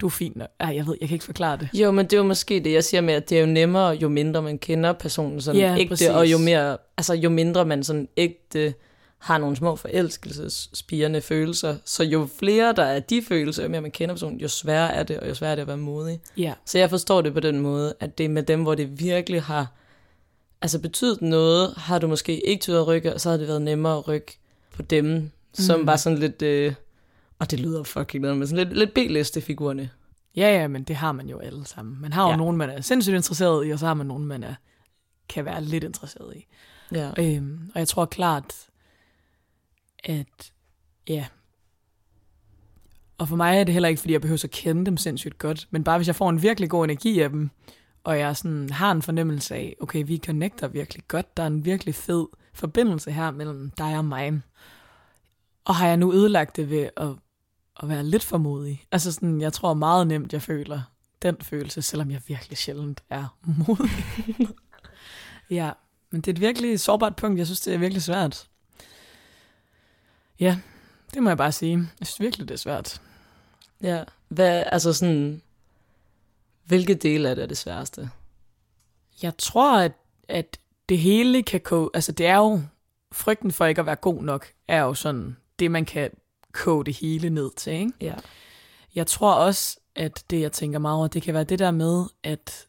du 0.00 0.06
er 0.06 0.10
fin. 0.10 0.42
Ej, 0.60 0.74
jeg 0.76 0.86
ved, 0.86 0.94
jeg 1.00 1.08
kan 1.08 1.14
ikke 1.14 1.24
forklare 1.24 1.56
det. 1.56 1.68
Jo, 1.74 1.90
men 1.90 2.04
det 2.06 2.12
er 2.12 2.16
jo 2.16 2.22
måske 2.22 2.60
det, 2.60 2.72
jeg 2.72 2.84
siger 2.84 3.00
med, 3.00 3.14
at 3.14 3.30
det 3.30 3.36
er 3.36 3.40
jo 3.40 3.46
nemmere, 3.46 3.88
jo 3.88 4.08
mindre 4.08 4.42
man 4.42 4.58
kender 4.58 4.92
personen 4.92 5.40
sådan 5.40 5.60
Ja, 5.60 5.76
ægte, 5.78 5.88
præcis. 5.88 6.08
og 6.08 6.26
jo 6.26 6.38
mere, 6.38 6.76
altså 6.96 7.14
jo 7.14 7.30
mindre 7.30 7.64
man 7.64 7.84
sådan 7.84 8.08
ægte 8.16 8.74
har 9.18 9.38
nogle 9.38 9.56
små 9.56 9.76
forelskelsespirende 9.76 11.20
følelser. 11.20 11.76
Så 11.84 12.04
jo 12.04 12.28
flere 12.38 12.72
der 12.72 12.84
er 12.84 13.00
de 13.00 13.22
følelser, 13.28 13.62
jo 13.62 13.68
mere 13.68 13.80
man 13.80 13.90
kender 13.90 14.14
personen, 14.14 14.40
jo 14.40 14.48
sværere 14.48 14.92
er 14.94 15.02
det, 15.02 15.18
og 15.20 15.28
jo 15.28 15.34
sværere 15.34 15.52
er 15.52 15.56
det 15.56 15.62
at 15.62 15.68
være 15.68 15.76
modig. 15.76 16.20
Ja, 16.36 16.52
Så 16.66 16.78
jeg 16.78 16.90
forstår 16.90 17.20
det 17.20 17.34
på 17.34 17.40
den 17.40 17.60
måde, 17.60 17.94
at 18.00 18.18
det 18.18 18.24
er 18.24 18.28
med 18.28 18.42
dem, 18.42 18.62
hvor 18.62 18.74
det 18.74 19.00
virkelig 19.00 19.42
har 19.42 19.72
altså 20.62 20.78
betydet 20.80 21.22
noget, 21.22 21.74
har 21.76 21.98
du 21.98 22.06
måske 22.08 22.46
ikke 22.46 22.60
tydet 22.62 22.78
at 22.78 22.86
rykke, 22.86 23.14
og 23.14 23.20
så 23.20 23.30
har 23.30 23.36
det 23.36 23.48
været 23.48 23.62
nemmere 23.62 23.98
at 23.98 24.08
rykke 24.08 24.38
på 24.74 24.82
dem, 24.82 25.30
som 25.54 25.80
Mm. 25.80 25.86
var 25.86 25.96
sådan 25.96 26.18
lidt, 26.18 26.42
øh, 26.42 26.74
og 27.38 27.50
det 27.50 27.60
lyder 27.60 27.82
fucking 27.82 28.22
noget, 28.22 28.36
men 28.38 28.46
sådan 28.48 28.66
lidt, 28.68 28.78
lidt 28.78 28.94
B-liste-figurerne. 28.94 29.90
ja, 30.36 30.60
ja, 30.60 30.68
men 30.68 30.82
det 30.84 30.96
har 30.96 31.12
man 31.12 31.28
jo 31.28 31.38
alle 31.38 31.66
sammen. 31.66 32.00
Man 32.00 32.12
har 32.12 32.22
jo 32.22 32.26
Ja. 32.28 32.32
ja. 32.32 32.36
nogen, 32.36 32.56
man 32.56 32.70
er 32.70 32.80
sindssygt 32.80 33.14
interesseret 33.16 33.66
i, 33.66 33.70
og 33.70 33.78
så 33.78 33.86
har 33.86 33.94
man 33.94 34.06
nogen, 34.06 34.24
man 34.26 34.42
er, 34.42 34.54
kan 35.28 35.44
være 35.44 35.62
lidt 35.64 35.84
interesseret 35.84 36.36
i. 36.36 36.46
Ja. 36.92 37.10
Øhm, 37.18 37.70
og 37.74 37.78
jeg 37.78 37.88
tror 37.88 38.04
klart, 38.04 38.54
at 40.04 40.52
ja, 41.08 41.26
og 43.18 43.28
for 43.28 43.36
mig 43.36 43.58
er 43.58 43.64
det 43.64 43.72
heller 43.72 43.88
ikke, 43.88 44.00
fordi 44.00 44.12
jeg 44.12 44.20
behøver 44.20 44.40
at 44.44 44.50
kende 44.50 44.86
dem 44.86 44.96
sindssygt 44.96 45.38
godt, 45.38 45.68
men 45.70 45.84
bare 45.84 45.98
hvis 45.98 46.06
jeg 46.06 46.16
får 46.16 46.30
en 46.30 46.42
virkelig 46.42 46.70
god 46.70 46.84
energi 46.84 47.20
af 47.20 47.30
dem, 47.30 47.50
og 48.04 48.18
jeg 48.18 48.36
sådan 48.36 48.70
har 48.70 48.92
en 48.92 49.02
fornemmelse 49.02 49.54
af, 49.54 49.76
okay, 49.80 50.04
vi 50.06 50.20
connecter 50.26 50.68
virkelig 50.68 51.08
godt, 51.08 51.36
der 51.36 51.42
er 51.42 51.46
en 51.46 51.64
virkelig 51.64 51.94
fed 51.94 52.26
forbindelse 52.54 53.10
her 53.10 53.30
mellem 53.30 53.70
dig 53.78 53.98
og 53.98 54.04
mig. 54.04 54.40
Og 55.64 55.74
har 55.74 55.86
jeg 55.86 55.96
nu 55.96 56.12
ødelagt 56.12 56.56
det 56.56 56.70
ved 56.70 56.88
at, 56.96 57.08
at 57.82 57.88
være 57.88 58.04
lidt 58.04 58.24
for 58.24 58.38
modig? 58.38 58.84
Altså 58.92 59.12
sådan, 59.12 59.40
jeg 59.40 59.52
tror 59.52 59.74
meget 59.74 60.06
nemt, 60.06 60.32
jeg 60.32 60.42
føler 60.42 60.80
den 61.22 61.36
følelse, 61.40 61.82
selvom 61.82 62.10
jeg 62.10 62.22
virkelig 62.26 62.58
sjældent 62.58 63.02
er 63.10 63.36
modig. 63.42 63.90
ja, 65.58 65.70
men 66.10 66.20
det 66.20 66.28
er 66.28 66.32
et 66.32 66.40
virkelig 66.40 66.80
sårbart 66.80 67.16
punkt. 67.16 67.38
Jeg 67.38 67.46
synes, 67.46 67.60
det 67.60 67.74
er 67.74 67.78
virkelig 67.78 68.02
svært. 68.02 68.48
Ja, 70.40 70.58
det 71.14 71.22
må 71.22 71.30
jeg 71.30 71.36
bare 71.36 71.52
sige. 71.52 71.76
Jeg 72.00 72.06
synes 72.06 72.20
virkelig, 72.20 72.48
det 72.48 72.54
er 72.54 72.58
svært. 72.58 73.00
Ja, 73.82 74.04
hvad, 74.28 74.64
altså 74.66 74.92
sådan, 74.92 75.42
hvilke 76.64 76.94
dele 76.94 77.28
af 77.28 77.36
det 77.36 77.42
er 77.42 77.46
det 77.46 77.58
sværeste? 77.58 78.10
Jeg 79.22 79.36
tror, 79.38 79.78
at, 79.78 79.92
at 80.28 80.58
det 80.88 80.98
hele 80.98 81.42
kan 81.42 81.60
koge... 81.60 81.90
Altså, 81.94 82.12
det 82.12 82.26
er 82.26 82.36
jo... 82.36 82.60
Frygten 83.12 83.52
for 83.52 83.64
ikke 83.66 83.80
at 83.80 83.86
være 83.86 83.96
god 83.96 84.22
nok, 84.22 84.52
er 84.68 84.80
jo 84.80 84.94
sådan 84.94 85.36
det, 85.58 85.70
man 85.70 85.84
kan 85.84 86.10
koge 86.52 86.84
det 86.84 86.96
hele 86.96 87.30
ned 87.30 87.50
til, 87.56 87.72
ikke? 87.72 87.92
Ja. 88.00 88.14
Jeg 88.94 89.06
tror 89.06 89.34
også, 89.34 89.80
at 89.94 90.24
det, 90.30 90.40
jeg 90.40 90.52
tænker 90.52 90.78
meget 90.78 90.98
over, 90.98 91.06
det 91.06 91.22
kan 91.22 91.34
være 91.34 91.44
det 91.44 91.58
der 91.58 91.70
med, 91.70 92.04
at 92.22 92.68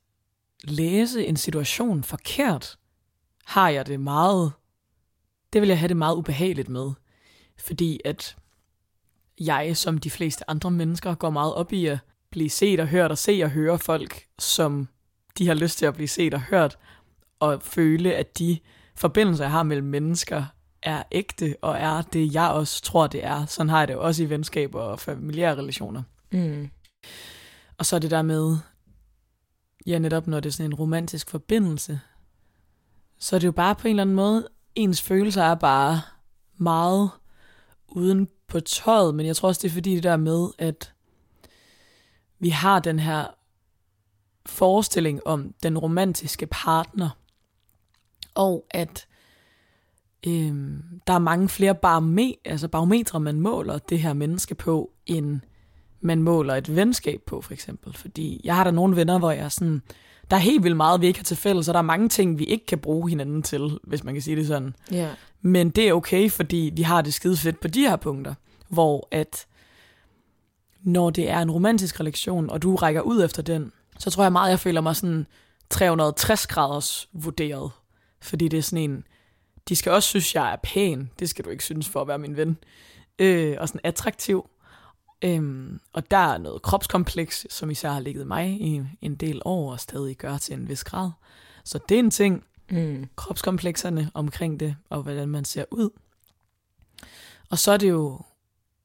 læse 0.64 1.26
en 1.26 1.38
situation 1.38 2.04
forkert, 2.04 2.78
har 3.46 3.70
jeg 3.70 3.88
det 3.88 4.00
meget... 4.00 4.52
Det 5.54 5.62
vil 5.62 5.68
jeg 5.68 5.80
have 5.80 5.88
det 5.88 5.98
meget 5.98 6.16
ubehageligt 6.16 6.70
med. 6.70 6.92
Fordi 7.58 8.00
at 8.06 8.36
jeg, 9.40 9.78
som 9.78 9.98
de 9.98 10.10
fleste 10.10 10.50
andre 10.50 10.72
mennesker, 10.72 11.16
går 11.16 11.30
meget 11.30 11.54
op 11.54 11.74
i 11.74 11.86
at 11.86 12.00
blive 12.34 12.50
set 12.50 12.80
og 12.80 12.88
hørt 12.88 13.12
og 13.12 13.18
se 13.18 13.42
og 13.44 13.50
høre 13.50 13.80
folk, 13.80 14.26
som 14.40 14.88
de 15.38 15.48
har 15.48 15.54
lyst 15.54 15.78
til 15.78 15.86
at 15.86 15.94
blive 15.94 16.08
set 16.08 16.34
og 16.34 16.42
hørt, 16.42 16.78
og 17.40 17.62
føle, 17.62 18.16
at 18.16 18.38
de 18.38 18.60
forbindelser, 18.96 19.44
jeg 19.44 19.52
har 19.52 19.64
mellem 19.64 19.88
mennesker, 19.88 20.46
er 20.82 21.04
ægte 21.12 21.56
og 21.62 21.78
er 21.78 22.02
det, 22.02 22.34
jeg 22.34 22.50
også 22.50 22.82
tror, 22.82 23.08
det 23.08 23.26
er. 23.26 23.46
Sådan 23.46 23.70
har 23.70 23.80
jeg 23.80 23.88
det 23.88 23.94
jo 23.94 24.04
også 24.04 24.24
i 24.24 24.30
venskaber 24.30 24.82
og 24.82 25.00
familiære 25.00 25.56
relationer. 25.56 26.04
Mm. 26.32 26.70
Og 27.78 27.86
så 27.86 27.96
er 27.96 28.00
det 28.00 28.12
der 28.12 28.22
med, 28.22 28.58
ja 29.88 30.00
netop 30.00 30.28
når 30.28 30.40
det 30.40 30.50
er 30.50 30.54
sådan 30.54 30.72
en 30.72 30.76
romantisk 30.76 31.30
forbindelse, 31.30 32.00
så 33.20 33.36
er 33.36 33.40
det 33.40 33.48
jo 33.48 33.52
bare 33.52 33.76
på 33.76 33.88
en 33.88 33.90
eller 33.90 34.04
anden 34.04 34.16
måde, 34.16 34.48
ens 34.76 35.02
følelser 35.02 35.44
er 35.44 35.56
bare 35.56 36.02
meget 36.58 37.10
uden 37.88 38.28
på 38.48 38.60
tøjet, 38.60 39.16
men 39.16 39.26
jeg 39.26 39.36
tror 39.36 39.48
også, 39.48 39.60
det 39.64 39.70
er 39.70 39.74
fordi 39.74 39.96
det 39.96 40.04
der 40.04 40.18
med, 40.18 40.48
at 40.58 40.93
vi 42.44 42.50
har 42.50 42.80
den 42.80 43.00
her 43.00 43.26
forestilling 44.46 45.28
om 45.28 45.54
den 45.64 45.78
romantiske 45.78 46.48
partner, 46.52 47.10
og 48.36 48.66
at 48.72 49.08
øhm, 50.28 50.84
der 51.08 51.14
er 51.14 51.20
mange 51.20 51.50
flere 51.50 51.76
barome- 51.86 52.42
altså 52.46 52.68
barometre, 52.68 53.20
man 53.20 53.40
måler 53.40 53.78
det 53.78 54.00
her 54.00 54.14
menneske 54.14 54.56
på, 54.56 54.92
end 55.06 55.40
man 56.02 56.22
måler 56.22 56.56
et 56.56 56.76
venskab 56.76 57.22
på, 57.26 57.42
for 57.42 57.54
eksempel. 57.54 57.94
Fordi 57.94 58.42
jeg 58.44 58.56
har 58.56 58.64
da 58.64 58.72
nogle 58.72 58.96
venner, 58.96 59.20
hvor 59.20 59.32
jeg 59.32 59.46
er 59.46 59.50
sådan, 59.50 59.82
der 60.32 60.36
er 60.36 60.42
helt 60.42 60.64
vildt 60.64 60.78
meget, 60.78 61.02
vi 61.02 61.08
ikke 61.08 61.20
har 61.20 61.24
til 61.24 61.38
fælles, 61.38 61.68
og 61.68 61.74
der 61.74 61.80
er 61.80 61.84
mange 61.84 62.10
ting, 62.10 62.40
vi 62.40 62.44
ikke 62.44 62.66
kan 62.66 62.80
bruge 62.80 63.10
hinanden 63.10 63.44
til, 63.44 63.80
hvis 63.84 64.04
man 64.04 64.14
kan 64.14 64.22
sige 64.22 64.36
det 64.36 64.48
sådan. 64.48 64.76
Ja. 64.92 65.10
Men 65.42 65.70
det 65.70 65.90
er 65.90 65.94
okay, 65.94 66.30
fordi 66.30 66.72
vi 66.76 66.82
har 66.82 67.02
det 67.02 67.14
skide 67.14 67.38
fedt 67.38 67.60
på 67.60 67.68
de 67.68 67.82
her 67.82 67.96
punkter, 67.96 68.34
hvor 68.70 69.08
at 69.12 69.46
når 70.84 71.10
det 71.10 71.30
er 71.30 71.40
en 71.40 71.52
romantisk 71.52 72.00
relation, 72.00 72.50
og 72.50 72.62
du 72.62 72.76
rækker 72.76 73.02
ud 73.02 73.24
efter 73.24 73.42
den, 73.42 73.72
så 74.00 74.10
tror 74.10 74.24
jeg 74.24 74.32
meget, 74.32 74.50
jeg 74.50 74.60
føler 74.60 74.82
mig 74.82 74.96
sådan 74.96 75.28
360 75.70 76.48
graders 76.48 77.10
vurderet. 77.14 77.72
Fordi 78.22 78.48
det 78.48 78.58
er 78.58 78.62
sådan 78.62 78.92
en, 78.92 79.04
de 79.70 79.76
skal 79.76 79.92
også 79.92 80.10
synes, 80.10 80.36
jeg 80.36 80.52
er 80.52 80.58
pæn. 80.64 81.10
Det 81.20 81.30
skal 81.30 81.46
du 81.46 81.50
ikke 81.50 81.64
synes 81.64 81.90
for 81.90 82.02
at 82.02 82.08
være 82.08 82.18
min 82.20 82.38
ven. 82.38 82.58
Øh, 83.20 83.58
og 83.60 83.68
sådan 83.68 83.82
attraktiv. 83.84 84.50
Øhm, 85.22 85.80
og 85.94 86.12
der 86.12 86.18
er 86.34 86.38
noget 86.38 86.62
kropskompleks, 86.62 87.46
som 87.50 87.70
især 87.70 87.92
har 87.92 88.00
ligget 88.00 88.28
mig 88.28 88.62
i 88.62 88.82
en 89.02 89.16
del 89.16 89.42
år, 89.46 89.72
og 89.72 89.80
stadig 89.80 90.18
gør 90.18 90.38
til 90.38 90.54
en 90.54 90.70
vis 90.70 90.84
grad. 90.84 91.12
Så 91.64 91.80
det 91.90 91.96
er 91.96 92.00
en 92.00 92.12
ting 92.12 92.44
Mm. 92.72 93.08
kropskomplekserne 93.16 94.12
omkring 94.14 94.60
det, 94.60 94.76
og 94.90 95.02
hvordan 95.02 95.30
man 95.30 95.46
ser 95.46 95.66
ud. 95.72 95.90
Og 97.50 97.60
så 97.60 97.72
er 97.72 97.78
det 97.78 97.90
jo 97.90 98.20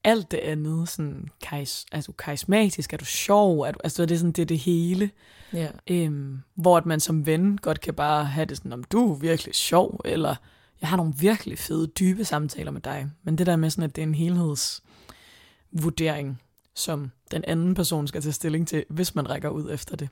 alt 0.09 0.31
det 0.31 0.39
andet, 0.39 0.89
sådan, 0.89 1.29
karis, 1.43 1.87
du 2.07 2.13
karismatisk, 2.13 2.93
er 2.93 2.97
du 2.97 3.05
sjov, 3.05 3.61
er 3.61 3.73
du, 3.73 3.79
altså 3.85 4.07
det 4.07 4.15
er, 4.15 4.19
sådan, 4.19 4.33
det 4.33 4.43
er 4.43 4.47
det 4.47 4.59
hele, 4.59 5.11
Ja. 5.53 5.69
øhm, 5.91 6.39
hvor 6.55 6.77
at 6.77 6.87
man 6.87 7.01
som 7.01 7.27
ven 7.27 7.59
godt 7.59 7.81
kan 7.81 7.95
bare 7.95 8.25
have 8.25 8.47
det 8.47 8.57
sådan, 8.57 8.73
om 8.73 8.85
du 8.85 9.13
er 9.13 9.17
virkelig 9.19 9.55
sjov, 9.55 10.01
eller 10.05 10.35
jeg 10.81 10.89
har 10.89 10.97
nogle 10.97 11.15
virkelig 11.19 11.59
fede, 11.59 11.87
dybe 11.87 12.25
samtaler 12.25 12.71
med 12.71 12.81
dig. 12.81 13.07
Men 13.23 13.39
det 13.39 13.47
der 13.47 13.57
med 13.57 13.71
sådan, 13.71 13.85
at 13.85 13.97
det 13.97 14.03
er 14.03 14.07
en 14.07 14.15
helhedsvurdering, 14.15 16.43
som 16.75 17.11
den 17.31 17.45
anden 17.47 17.75
person 17.75 18.09
skal 18.09 18.23
tage 18.23 18.33
stilling 18.33 18.69
til, 18.69 18.85
hvis 18.89 19.15
man 19.15 19.31
rækker 19.31 19.49
ud 19.49 19.73
efter 19.73 19.97
det. 19.97 20.09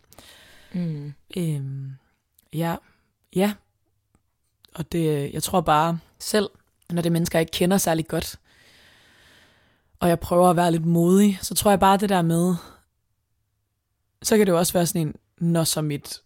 Mm. 0.73 1.13
Øhm, 1.37 1.91
ja, 2.53 2.77
ja. 3.37 3.53
Og 4.75 4.93
det, 4.93 5.33
jeg 5.33 5.43
tror 5.43 5.61
bare 5.61 5.99
selv, 6.19 6.49
når 6.91 7.03
det 7.03 7.11
er 7.11 7.13
mennesker, 7.13 7.39
ikke 7.39 7.53
kender 7.53 7.79
særlig 7.79 8.09
godt, 8.09 8.39
og 10.01 10.09
jeg 10.09 10.21
prøver 10.21 10.51
at 10.51 10.57
være 10.57 10.71
lidt 10.71 10.87
modig, 10.87 11.39
så 11.43 11.55
tror 11.55 11.71
jeg 11.71 11.81
bare 11.81 11.97
det 11.97 12.09
der 12.09 12.23
med, 12.23 12.55
så 14.23 14.37
kan 14.37 14.47
det 14.47 14.53
jo 14.53 14.59
også 14.59 14.73
være 14.73 14.87
sådan 14.87 15.07
en, 15.07 15.15
når 15.39 15.65
så 15.65 15.83
mit, 15.83 16.23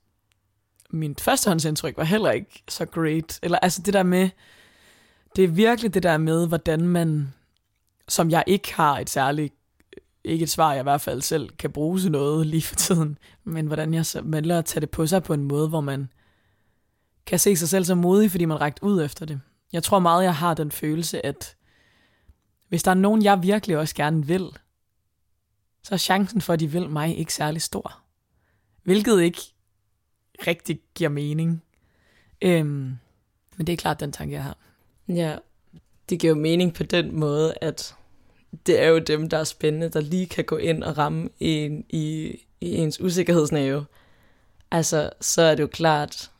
mit 0.90 1.20
førstehåndsindtryk 1.20 1.96
var 1.96 2.04
heller 2.04 2.30
ikke 2.30 2.62
så 2.68 2.84
great. 2.84 3.38
Eller 3.42 3.58
altså 3.58 3.82
det 3.82 3.94
der 3.94 4.02
med, 4.02 4.30
det 5.36 5.44
er 5.44 5.48
virkelig 5.48 5.94
det 5.94 6.02
der 6.02 6.18
med, 6.18 6.48
hvordan 6.48 6.80
man, 6.80 7.34
som 8.08 8.30
jeg 8.30 8.44
ikke 8.46 8.74
har 8.74 8.98
et 8.98 9.10
særligt, 9.10 9.54
ikke 10.24 10.42
et 10.42 10.50
svar, 10.50 10.72
jeg 10.72 10.80
i 10.80 10.82
hvert 10.82 11.00
fald 11.00 11.22
selv 11.22 11.50
kan 11.50 11.72
bruge 11.72 12.00
til 12.00 12.10
noget 12.10 12.46
lige 12.46 12.62
for 12.62 12.74
tiden, 12.74 13.18
men 13.44 13.66
hvordan 13.66 13.94
jeg 13.94 14.06
så 14.06 14.20
vælger 14.24 14.58
at 14.58 14.64
tage 14.64 14.80
det 14.80 14.90
på 14.90 15.06
sig 15.06 15.22
på 15.22 15.34
en 15.34 15.44
måde, 15.44 15.68
hvor 15.68 15.80
man 15.80 16.08
kan 17.26 17.38
se 17.38 17.56
sig 17.56 17.68
selv 17.68 17.84
som 17.84 17.98
modig, 17.98 18.30
fordi 18.30 18.44
man 18.44 18.60
rækt 18.60 18.78
ud 18.82 19.02
efter 19.02 19.26
det. 19.26 19.40
Jeg 19.72 19.82
tror 19.82 19.98
meget, 19.98 20.24
jeg 20.24 20.34
har 20.34 20.54
den 20.54 20.70
følelse, 20.70 21.26
at 21.26 21.56
hvis 22.70 22.82
der 22.82 22.90
er 22.90 22.94
nogen, 22.94 23.22
jeg 23.24 23.42
virkelig 23.42 23.78
også 23.78 23.94
gerne 23.94 24.26
vil, 24.26 24.48
så 25.82 25.94
er 25.94 25.98
chancen 25.98 26.40
for, 26.40 26.52
at 26.52 26.60
de 26.60 26.70
vil 26.70 26.90
mig 26.90 27.18
ikke 27.18 27.34
særlig 27.34 27.62
stor. 27.62 28.00
Hvilket 28.82 29.22
ikke 29.22 29.40
rigtig 30.46 30.80
giver 30.94 31.10
mening. 31.10 31.62
Øhm, 32.42 32.96
men 33.56 33.66
det 33.66 33.72
er 33.72 33.76
klart 33.76 34.00
den 34.00 34.12
tanke, 34.12 34.34
jeg 34.34 34.42
har. 34.42 34.56
Ja, 35.08 35.36
det 36.08 36.20
giver 36.20 36.30
jo 36.30 36.40
mening 36.40 36.74
på 36.74 36.82
den 36.82 37.16
måde, 37.18 37.54
at 37.60 37.94
det 38.66 38.82
er 38.82 38.88
jo 38.88 38.98
dem, 38.98 39.28
der 39.28 39.38
er 39.38 39.44
spændende, 39.44 39.88
der 39.88 40.00
lige 40.00 40.26
kan 40.26 40.44
gå 40.44 40.56
ind 40.56 40.84
og 40.84 40.98
ramme 40.98 41.28
en 41.40 41.84
i, 41.88 42.36
i 42.60 42.74
ens 42.74 43.00
usikkerhedsnave. 43.00 43.86
Altså, 44.70 45.10
så 45.20 45.42
er 45.42 45.54
det 45.54 45.62
jo 45.62 45.66
klart, 45.66 46.30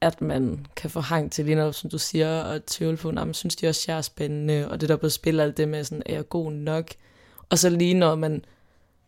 at 0.00 0.20
man 0.20 0.66
kan 0.76 0.90
få 0.90 1.00
hang 1.00 1.32
til 1.32 1.44
lige 1.44 1.54
noget, 1.54 1.74
som 1.74 1.90
du 1.90 1.98
siger, 1.98 2.42
og 2.42 2.66
tvivle 2.66 2.96
på, 2.96 3.08
at 3.08 3.36
synes 3.36 3.56
de 3.56 3.68
også, 3.68 3.84
jeg 3.88 3.98
er 3.98 4.02
spændende, 4.02 4.68
og 4.70 4.80
det 4.80 4.88
der 4.88 4.96
på 4.96 5.08
spil, 5.08 5.40
alt 5.40 5.56
det 5.56 5.68
med, 5.68 5.84
sådan, 5.84 6.02
er 6.06 6.14
jeg 6.14 6.28
god 6.28 6.52
nok? 6.52 6.90
Og 7.50 7.58
så 7.58 7.70
lige 7.70 7.94
når 7.94 8.14
man 8.14 8.44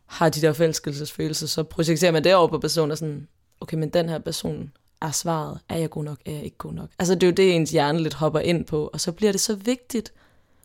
har 0.07 0.29
de 0.29 0.41
der 0.41 0.53
forelskelsesfølelser, 0.53 1.47
så 1.47 1.63
projekterer 1.63 2.13
man 2.13 2.25
det 2.25 2.35
over 2.35 2.49
på 2.49 2.59
personen, 2.59 2.91
og 2.91 2.99
sådan, 2.99 3.29
okay, 3.61 3.77
men 3.77 3.89
den 3.89 4.09
her 4.09 4.19
person 4.19 4.73
er 5.01 5.11
svaret, 5.11 5.59
er 5.69 5.77
jeg 5.77 5.91
god 5.91 6.05
nok, 6.05 6.19
er 6.27 6.33
jeg 6.33 6.45
ikke 6.45 6.59
god 6.59 6.73
nok? 6.73 6.89
Altså 6.99 7.15
det 7.15 7.23
er 7.23 7.27
jo 7.27 7.33
det, 7.35 7.55
ens 7.57 7.71
hjerne 7.71 8.03
lidt 8.03 8.15
hopper 8.15 8.41
ind 8.41 8.65
på, 8.65 8.91
og 8.93 9.01
så 9.01 9.13
bliver 9.13 9.33
det 9.33 9.41
så 9.41 9.55
vigtigt 9.55 10.13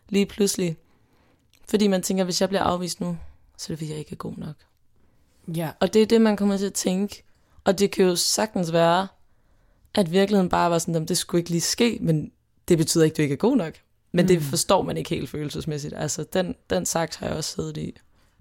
lige 0.09 0.25
pludselig, 0.25 0.77
fordi 1.69 1.87
man 1.87 2.01
tænker, 2.01 2.23
hvis 2.23 2.41
jeg 2.41 2.49
bliver 2.49 2.63
afvist 2.63 3.01
nu, 3.01 3.17
så 3.57 3.65
er 3.65 3.67
det 3.67 3.77
fordi, 3.79 3.91
jeg 3.91 3.99
ikke 3.99 4.11
er 4.11 4.15
god 4.15 4.33
nok. 4.37 4.55
Ja. 5.47 5.71
Og 5.79 5.93
det 5.93 6.01
er 6.01 6.05
det, 6.05 6.21
man 6.21 6.37
kommer 6.37 6.57
til 6.57 6.65
at 6.65 6.73
tænke. 6.73 7.23
Og 7.63 7.79
det 7.79 7.91
kan 7.91 8.05
jo 8.05 8.15
sagtens 8.15 8.73
være, 8.73 9.07
at 9.95 10.11
virkeligheden 10.11 10.49
bare 10.49 10.71
var 10.71 10.77
sådan, 10.77 11.01
at 11.01 11.09
det 11.09 11.17
skulle 11.17 11.39
ikke 11.39 11.49
lige 11.49 11.61
ske, 11.61 11.97
men 12.01 12.31
det 12.67 12.77
betyder 12.77 13.03
ikke, 13.03 13.13
at 13.13 13.17
du 13.17 13.21
ikke 13.21 13.33
er 13.33 13.37
god 13.37 13.57
nok. 13.57 13.73
Men 14.11 14.23
mm. 14.23 14.27
det 14.27 14.41
forstår 14.41 14.81
man 14.81 14.97
ikke 14.97 15.09
helt 15.09 15.29
følelsesmæssigt. 15.29 15.93
Altså, 15.97 16.25
den, 16.33 16.55
den 16.69 16.85
sagt 16.85 17.15
har 17.15 17.27
jeg 17.27 17.35
også 17.35 17.55
siddet 17.55 17.77
i. 17.77 17.93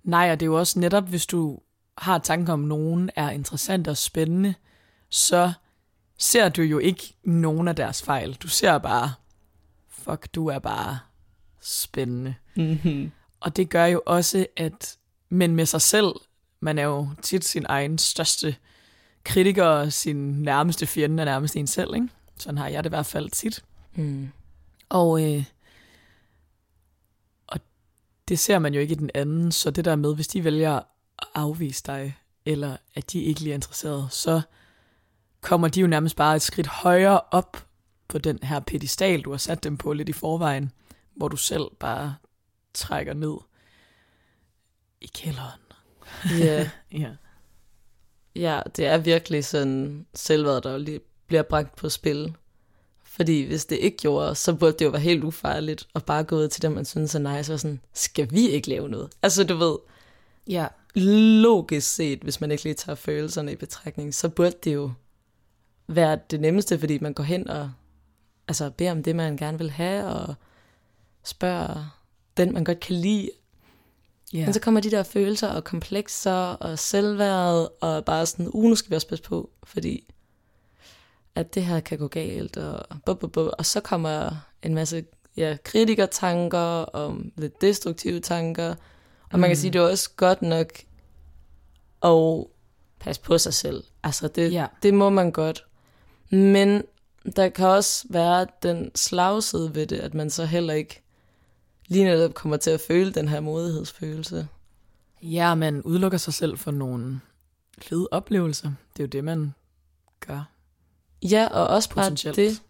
Nej, 0.04 0.32
og 0.32 0.40
det 0.40 0.46
er 0.46 0.50
jo 0.50 0.58
også 0.58 0.78
netop, 0.78 1.08
hvis 1.08 1.26
du 1.26 1.58
har 1.98 2.18
tanke 2.18 2.52
om, 2.52 2.62
at 2.62 2.68
nogen 2.68 3.10
er 3.16 3.30
interessant 3.30 3.88
og 3.88 3.96
spændende, 3.96 4.54
så 5.10 5.52
ser 6.18 6.48
du 6.48 6.62
jo 6.62 6.78
ikke 6.78 7.14
nogen 7.24 7.68
af 7.68 7.76
deres 7.76 8.02
fejl. 8.02 8.34
Du 8.34 8.48
ser 8.48 8.78
bare, 8.78 9.12
fuck, 9.88 10.28
du 10.34 10.46
er 10.46 10.58
bare 10.58 10.98
spændende. 11.60 12.34
Mm-hmm. 12.56 13.12
Og 13.40 13.56
det 13.56 13.70
gør 13.70 13.84
jo 13.84 14.02
også, 14.06 14.46
at 14.56 14.96
men 15.28 15.56
med 15.56 15.66
sig 15.66 15.80
selv, 15.80 16.14
man 16.60 16.78
er 16.78 16.82
jo 16.82 17.08
tit 17.22 17.44
sin 17.44 17.66
egen 17.68 17.98
største 17.98 18.56
kritiker, 19.24 19.64
og 19.64 19.92
sin 19.92 20.16
nærmeste 20.42 20.86
fjende 20.86 21.20
er 21.20 21.24
nærmest 21.24 21.56
en 21.56 21.66
selv, 21.66 21.94
ikke? 21.94 22.08
Sådan 22.38 22.58
har 22.58 22.68
jeg 22.68 22.84
det 22.84 22.88
i 22.88 22.94
hvert 22.96 23.06
fald 23.06 23.30
tit. 23.30 23.64
Mm. 23.94 24.28
Og, 24.88 25.24
øh, 25.24 25.44
og 27.46 27.60
det 28.28 28.38
ser 28.38 28.58
man 28.58 28.74
jo 28.74 28.80
ikke 28.80 28.92
i 28.92 28.98
den 28.98 29.10
anden, 29.14 29.52
så 29.52 29.70
det 29.70 29.84
der 29.84 29.96
med, 29.96 30.14
hvis 30.14 30.28
de 30.28 30.44
vælger 30.44 30.72
at 31.18 31.28
afvise 31.34 31.82
dig, 31.86 32.18
eller 32.44 32.76
at 32.94 33.12
de 33.12 33.22
ikke 33.22 33.40
lige 33.40 33.50
er 33.50 33.54
interesseret, 33.54 34.08
så 34.10 34.40
kommer 35.40 35.68
de 35.68 35.80
jo 35.80 35.86
nærmest 35.86 36.16
bare 36.16 36.36
et 36.36 36.42
skridt 36.42 36.66
højere 36.66 37.20
op 37.30 37.66
på 38.08 38.18
den 38.18 38.38
her 38.42 38.60
pedestal, 38.60 39.22
du 39.22 39.30
har 39.30 39.38
sat 39.38 39.64
dem 39.64 39.76
på 39.76 39.92
lidt 39.92 40.08
i 40.08 40.12
forvejen, 40.12 40.72
hvor 41.16 41.28
du 41.28 41.36
selv 41.36 41.64
bare 41.80 42.16
trækker 42.74 43.14
ned 43.14 43.36
i 45.00 45.06
kælderen. 45.14 45.60
Yeah. 46.32 46.68
ja. 46.92 47.10
Ja, 48.36 48.60
det 48.76 48.86
er 48.86 48.98
virkelig 48.98 49.44
sådan 49.44 50.06
selvværd, 50.14 50.62
der 50.62 50.78
lige 50.78 51.00
bliver 51.26 51.42
bragt 51.42 51.76
på 51.76 51.88
spil. 51.88 52.34
Fordi 53.02 53.42
hvis 53.42 53.64
det 53.64 53.76
ikke 53.76 53.96
gjorde, 53.96 54.34
så 54.34 54.54
burde 54.54 54.72
det 54.78 54.84
jo 54.84 54.90
være 54.90 55.00
helt 55.00 55.24
ufarligt 55.24 55.88
at 55.94 56.04
bare 56.04 56.24
gå 56.24 56.36
ud 56.36 56.48
til 56.48 56.62
dem, 56.62 56.72
man 56.72 56.84
synes 56.84 57.14
er 57.14 57.36
nice, 57.36 57.52
og 57.54 57.60
sådan, 57.60 57.80
skal 57.92 58.30
vi 58.30 58.48
ikke 58.48 58.68
lave 58.68 58.88
noget? 58.88 59.10
Altså 59.22 59.44
du 59.44 59.56
ved, 59.56 59.76
Ja. 60.46 60.66
logisk 60.94 61.94
set, 61.94 62.18
hvis 62.22 62.40
man 62.40 62.50
ikke 62.50 62.64
lige 62.64 62.74
tager 62.74 62.96
følelserne 62.96 63.52
i 63.52 63.56
betragtning, 63.56 64.14
så 64.14 64.28
burde 64.28 64.56
det 64.64 64.74
jo 64.74 64.90
være 65.86 66.18
det 66.30 66.40
nemmeste, 66.40 66.78
fordi 66.78 66.98
man 66.98 67.14
går 67.14 67.24
hen 67.24 67.48
og 67.48 67.70
altså, 68.48 68.70
beder 68.70 68.90
om 68.90 69.02
det, 69.02 69.16
man 69.16 69.36
gerne 69.36 69.58
vil 69.58 69.70
have, 69.70 70.04
og 70.04 70.34
spørger 71.24 72.00
den, 72.36 72.52
man 72.52 72.64
godt 72.64 72.80
kan 72.80 72.96
lide. 72.96 73.30
Ja. 74.32 74.44
Men 74.44 74.52
så 74.54 74.60
kommer 74.60 74.80
de 74.80 74.90
der 74.90 75.02
følelser 75.02 75.48
og 75.48 75.64
komplekser 75.64 76.32
og 76.32 76.78
selvværd, 76.78 77.68
og 77.80 78.04
bare 78.04 78.26
sådan, 78.26 78.48
uh, 78.48 78.64
nu 78.64 78.74
skal 78.74 78.90
vi 78.90 78.94
også 78.94 79.08
passe 79.08 79.24
på, 79.24 79.50
fordi 79.64 80.12
at 81.34 81.54
det 81.54 81.64
her 81.64 81.80
kan 81.80 81.98
gå 81.98 82.08
galt, 82.08 82.56
og, 82.56 82.86
bup, 83.06 83.18
bup, 83.18 83.32
bup. 83.32 83.50
og 83.58 83.66
så 83.66 83.80
kommer 83.80 84.30
en 84.62 84.74
masse 84.74 85.04
ja, 85.36 85.56
kritikertanker, 85.64 86.58
og 86.58 87.16
lidt 87.36 87.60
destruktive 87.60 88.20
tanker, 88.20 88.74
og 89.32 89.38
man 89.38 89.50
kan 89.50 89.56
Mm. 89.56 89.60
sige, 89.60 89.70
det 89.72 89.78
er 89.78 89.82
også 89.82 90.10
godt 90.16 90.42
nok 90.42 90.72
at 92.04 92.44
passe 93.00 93.22
på 93.22 93.38
sig 93.38 93.54
selv. 93.54 93.84
Altså, 94.02 94.28
det, 94.28 94.52
Ja. 94.52 94.66
det 94.82 94.94
må 94.94 95.10
man 95.10 95.30
godt. 95.30 95.64
Men 96.30 96.82
der 97.36 97.48
kan 97.48 97.66
også 97.66 98.06
være 98.10 98.46
den 98.62 98.90
slagside 98.94 99.74
ved 99.74 99.86
det, 99.86 99.96
at 99.98 100.14
man 100.14 100.30
så 100.30 100.44
heller 100.44 100.74
ikke 100.74 101.02
lige 101.88 102.04
netop 102.04 102.34
kommer 102.34 102.56
til 102.56 102.70
at 102.70 102.80
føle 102.80 103.12
den 103.12 103.28
her 103.28 103.40
modighedsfølelse. 103.40 104.48
Ja, 105.22 105.54
man 105.54 105.82
udelukker 105.82 106.18
sig 106.18 106.34
selv 106.34 106.58
for 106.58 106.70
nogle 106.70 107.20
fede 107.78 108.08
oplevelser. 108.10 108.72
Det 108.96 109.02
er 109.02 109.06
jo 109.06 109.08
det, 109.08 109.24
man 109.24 109.54
gør. 110.26 110.50
Ja, 111.22 111.48
og 111.50 111.66
også 111.66 111.94
bare 111.94 112.10
det, 112.10 112.62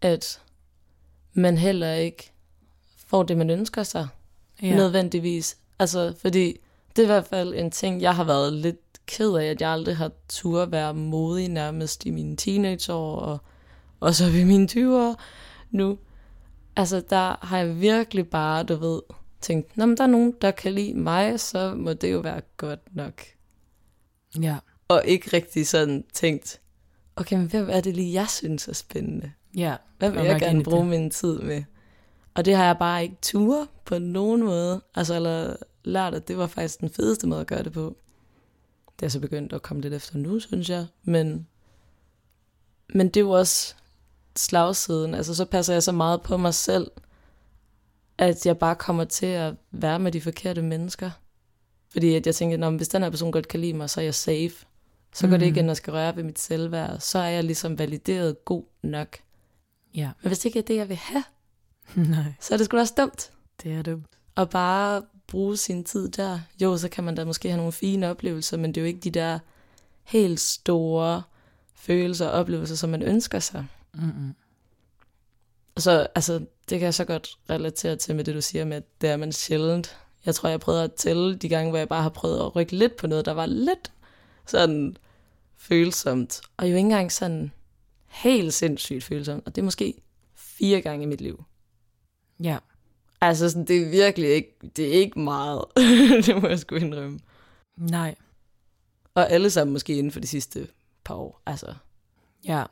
at 0.00 0.40
man 1.32 1.58
heller 1.58 1.92
ikke 1.92 2.32
får 3.06 3.22
det, 3.22 3.36
man 3.36 3.50
ønsker 3.50 3.82
sig, 3.82 4.08
ja. 4.62 4.76
nødvendigvis. 4.76 5.56
Altså, 5.78 6.14
fordi 6.18 6.58
det 6.96 6.98
er 6.98 7.02
i 7.02 7.06
hvert 7.06 7.26
fald 7.26 7.54
en 7.54 7.70
ting, 7.70 8.02
jeg 8.02 8.16
har 8.16 8.24
været 8.24 8.52
lidt 8.52 9.06
ked 9.06 9.32
af, 9.32 9.44
at 9.44 9.60
jeg 9.60 9.70
aldrig 9.70 9.96
har 9.96 10.10
tur 10.28 10.66
være 10.66 10.94
modig 10.94 11.48
nærmest 11.48 12.06
i 12.06 12.10
mine 12.10 12.36
teenageår, 12.36 13.16
og 13.16 13.38
også 14.00 14.26
i 14.26 14.44
mine 14.44 14.68
20'ere 14.70 15.22
nu. 15.70 15.98
Altså, 16.76 17.02
der 17.10 17.46
har 17.46 17.58
jeg 17.58 17.80
virkelig 17.80 18.28
bare, 18.28 18.62
du 18.62 18.76
ved, 18.76 19.00
tænkt, 19.40 19.76
Nå, 19.76 19.86
men 19.86 19.96
der 19.96 20.02
er 20.02 20.08
nogen, 20.08 20.34
der 20.40 20.50
kan 20.50 20.72
lide 20.72 20.94
mig, 20.94 21.40
så 21.40 21.74
må 21.74 21.92
det 21.92 22.12
jo 22.12 22.18
være 22.18 22.40
godt 22.56 22.96
nok. 22.96 23.22
Ja. 24.42 24.56
Og 24.88 25.02
ikke 25.04 25.30
rigtig 25.32 25.66
sådan 25.66 26.04
tænkt, 26.12 26.60
okay, 27.16 27.36
men 27.36 27.46
hvem 27.46 27.68
er 27.70 27.80
det 27.80 27.96
lige, 27.96 28.12
jeg 28.12 28.28
synes 28.28 28.68
er 28.68 28.72
spændende? 28.72 29.32
Ja. 29.56 29.76
Hvad 29.98 30.10
vil 30.10 30.24
jeg 30.24 30.40
gerne 30.40 30.64
bruge 30.64 30.80
det. 30.80 30.86
min 30.86 31.10
tid 31.10 31.38
med? 31.38 31.62
Og 32.34 32.44
det 32.44 32.56
har 32.56 32.64
jeg 32.64 32.78
bare 32.78 33.02
ikke 33.02 33.16
tur 33.22 33.68
på 33.84 33.98
nogen 33.98 34.42
måde. 34.42 34.82
Altså, 34.94 35.14
eller 35.14 35.56
lært, 35.84 36.14
at 36.14 36.28
det 36.28 36.38
var 36.38 36.46
faktisk 36.46 36.80
den 36.80 36.90
fedeste 36.90 37.26
måde 37.26 37.40
at 37.40 37.46
gøre 37.46 37.62
det 37.62 37.72
på. 37.72 37.96
Det 39.00 39.06
er 39.06 39.10
så 39.10 39.20
begyndt 39.20 39.52
at 39.52 39.62
komme 39.62 39.82
lidt 39.82 39.94
efter 39.94 40.18
nu, 40.18 40.40
synes 40.40 40.70
jeg. 40.70 40.86
Men, 41.04 41.46
men 42.94 43.08
det 43.08 43.16
er 43.16 43.24
jo 43.24 43.30
også 43.30 43.74
slagsiden. 44.38 45.14
Altså, 45.14 45.34
så 45.34 45.44
passer 45.44 45.72
jeg 45.72 45.82
så 45.82 45.92
meget 45.92 46.22
på 46.22 46.36
mig 46.36 46.54
selv, 46.54 46.90
at 48.18 48.46
jeg 48.46 48.58
bare 48.58 48.74
kommer 48.74 49.04
til 49.04 49.26
at 49.26 49.54
være 49.70 49.98
med 49.98 50.12
de 50.12 50.20
forkerte 50.20 50.62
mennesker. 50.62 51.10
Fordi 51.92 52.14
at 52.14 52.26
jeg 52.26 52.34
tænker, 52.34 52.66
at 52.66 52.72
hvis 52.76 52.88
den 52.88 53.02
her 53.02 53.10
person 53.10 53.32
godt 53.32 53.48
kan 53.48 53.60
lide 53.60 53.72
mig, 53.74 53.90
så 53.90 54.00
er 54.00 54.04
jeg 54.04 54.14
safe. 54.14 54.52
Så 55.14 55.28
går 55.28 55.36
det 55.36 55.46
ikke 55.46 55.54
Mhm. 55.60 55.64
ind 55.64 55.70
og 55.70 55.76
skal 55.76 55.92
røre 55.92 56.16
ved 56.16 56.22
mit 56.22 56.38
selvværd. 56.38 57.00
Så 57.00 57.18
er 57.18 57.28
jeg 57.28 57.44
ligesom 57.44 57.78
valideret 57.78 58.44
god 58.44 58.64
nok. 58.82 59.16
Ja. 59.94 60.10
Men 60.22 60.28
hvis 60.28 60.38
det 60.38 60.44
ikke 60.44 60.58
er 60.58 60.62
det, 60.62 60.76
jeg 60.76 60.88
vil 60.88 60.96
have, 60.96 61.24
Nej, 61.94 62.32
så 62.40 62.54
er 62.54 62.58
det 62.58 62.64
sgu 62.64 62.76
da 62.76 62.80
også 62.80 62.94
dumt. 62.96 63.30
det 63.62 63.72
er 63.72 63.82
dumt. 63.82 64.06
at 64.36 64.50
bare 64.50 65.02
bruge 65.26 65.56
sin 65.56 65.84
tid 65.84 66.08
der. 66.08 66.40
Jo, 66.62 66.76
så 66.76 66.88
kan 66.88 67.04
man 67.04 67.14
da 67.14 67.24
måske 67.24 67.48
have 67.48 67.56
nogle 67.56 67.72
fine 67.72 68.10
oplevelser, 68.10 68.56
men 68.56 68.70
det 68.74 68.80
er 68.80 68.82
jo 68.82 68.86
ikke 68.86 69.00
de 69.00 69.10
der 69.10 69.38
helt 70.04 70.40
store 70.40 71.22
følelser 71.74 72.26
og 72.26 72.32
oplevelser, 72.32 72.74
som 72.76 72.90
man 72.90 73.02
ønsker 73.02 73.38
sig. 73.38 73.66
Mm-mm. 73.96 74.34
Og 75.74 75.82
så, 75.82 76.06
altså, 76.14 76.32
det 76.68 76.78
kan 76.78 76.80
jeg 76.80 76.94
så 76.94 77.04
godt 77.04 77.38
relatere 77.50 77.96
til 77.96 78.16
med 78.16 78.24
det, 78.24 78.34
du 78.34 78.40
siger 78.40 78.64
med, 78.64 78.76
at 78.76 79.00
det 79.00 79.10
er 79.10 79.16
man 79.16 79.32
sjældent. 79.32 79.96
Jeg 80.26 80.34
tror, 80.34 80.48
jeg 80.48 80.60
prøvede 80.60 80.84
at 80.84 80.92
tælle 80.92 81.36
de 81.36 81.48
gange, 81.48 81.70
hvor 81.70 81.78
jeg 81.78 81.88
bare 81.88 82.02
har 82.02 82.08
prøvet 82.08 82.38
at 82.38 82.56
rykke 82.56 82.76
lidt 82.76 82.96
på 82.96 83.06
noget, 83.06 83.24
der 83.24 83.32
var 83.32 83.46
lidt 83.46 83.92
sådan 84.46 84.96
følsomt. 85.56 86.40
Og 86.56 86.64
jo 86.64 86.68
ikke 86.68 86.78
engang 86.78 87.12
sådan 87.12 87.52
helt 88.06 88.54
sindssygt 88.54 89.04
følsomt. 89.04 89.46
Og 89.46 89.54
det 89.54 89.62
er 89.62 89.64
måske 89.64 89.94
fire 90.34 90.80
gange 90.80 91.02
i 91.02 91.06
mit 91.06 91.20
liv. 91.20 91.44
Ja. 92.42 92.58
Altså, 93.20 93.50
sådan, 93.50 93.66
det 93.66 93.82
er 93.82 93.90
virkelig 93.90 94.28
ikke, 94.28 94.56
det 94.76 94.88
er 94.88 94.92
ikke 94.92 95.20
meget. 95.20 95.64
det 96.26 96.42
må 96.42 96.48
jeg 96.48 96.58
sgu 96.58 96.74
indrømme. 96.74 97.20
Nej. 97.76 98.14
Og 99.14 99.30
alle 99.30 99.50
sammen 99.50 99.72
måske 99.72 99.96
inden 99.96 100.12
for 100.12 100.20
de 100.20 100.26
sidste 100.26 100.68
par 101.04 101.14
år. 101.14 101.42
Altså. 101.46 101.74
Ja. 102.44 102.64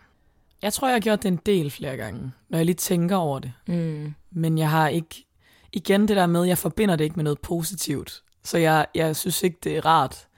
Jeg 0.62 0.72
tror, 0.72 0.88
jeg 0.88 0.94
har 0.94 1.00
gjort 1.00 1.22
det 1.22 1.28
en 1.28 1.40
del 1.46 1.70
flere 1.70 1.96
gange, 1.96 2.32
når 2.48 2.58
jeg 2.58 2.66
lige 2.66 2.76
tænker 2.76 3.16
over 3.16 3.38
det. 3.38 3.52
Mm. 3.66 4.14
Men 4.30 4.58
jeg 4.58 4.70
har 4.70 4.88
ikke... 4.88 5.26
Igen 5.72 6.08
det 6.08 6.16
der 6.16 6.26
med, 6.26 6.44
jeg 6.44 6.58
forbinder 6.58 6.96
det 6.96 7.04
ikke 7.04 7.16
med 7.16 7.24
noget 7.24 7.40
positivt. 7.40 8.22
Så 8.44 8.58
jeg, 8.58 8.86
jeg 8.94 9.16
synes 9.16 9.42
ikke, 9.42 9.58
det 9.64 9.76
er 9.76 9.86
rart. 9.86 10.28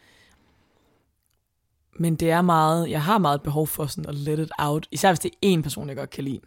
Men 1.98 2.16
det 2.16 2.30
er 2.30 2.42
meget... 2.42 2.90
Jeg 2.90 3.02
har 3.02 3.18
meget 3.18 3.42
behov 3.42 3.66
for 3.66 3.86
sådan 3.86 4.08
at 4.08 4.14
let 4.14 4.38
it 4.38 4.50
out. 4.58 4.88
Især 4.90 5.10
hvis 5.10 5.18
det 5.18 5.30
er 5.30 5.36
en 5.40 5.62
person, 5.62 5.88
jeg 5.88 5.96
godt 5.96 6.10
kan 6.10 6.24
lide. 6.24 6.40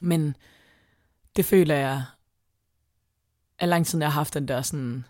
Men 0.00 0.36
det 1.36 1.44
føler 1.44 1.74
jeg... 1.74 2.02
Er 3.58 3.66
lang 3.66 3.86
tid, 3.86 3.98
jeg 3.98 4.08
har 4.08 4.20
haft 4.20 4.34
den 4.34 4.48
der 4.48 4.62
sådan 4.62 5.04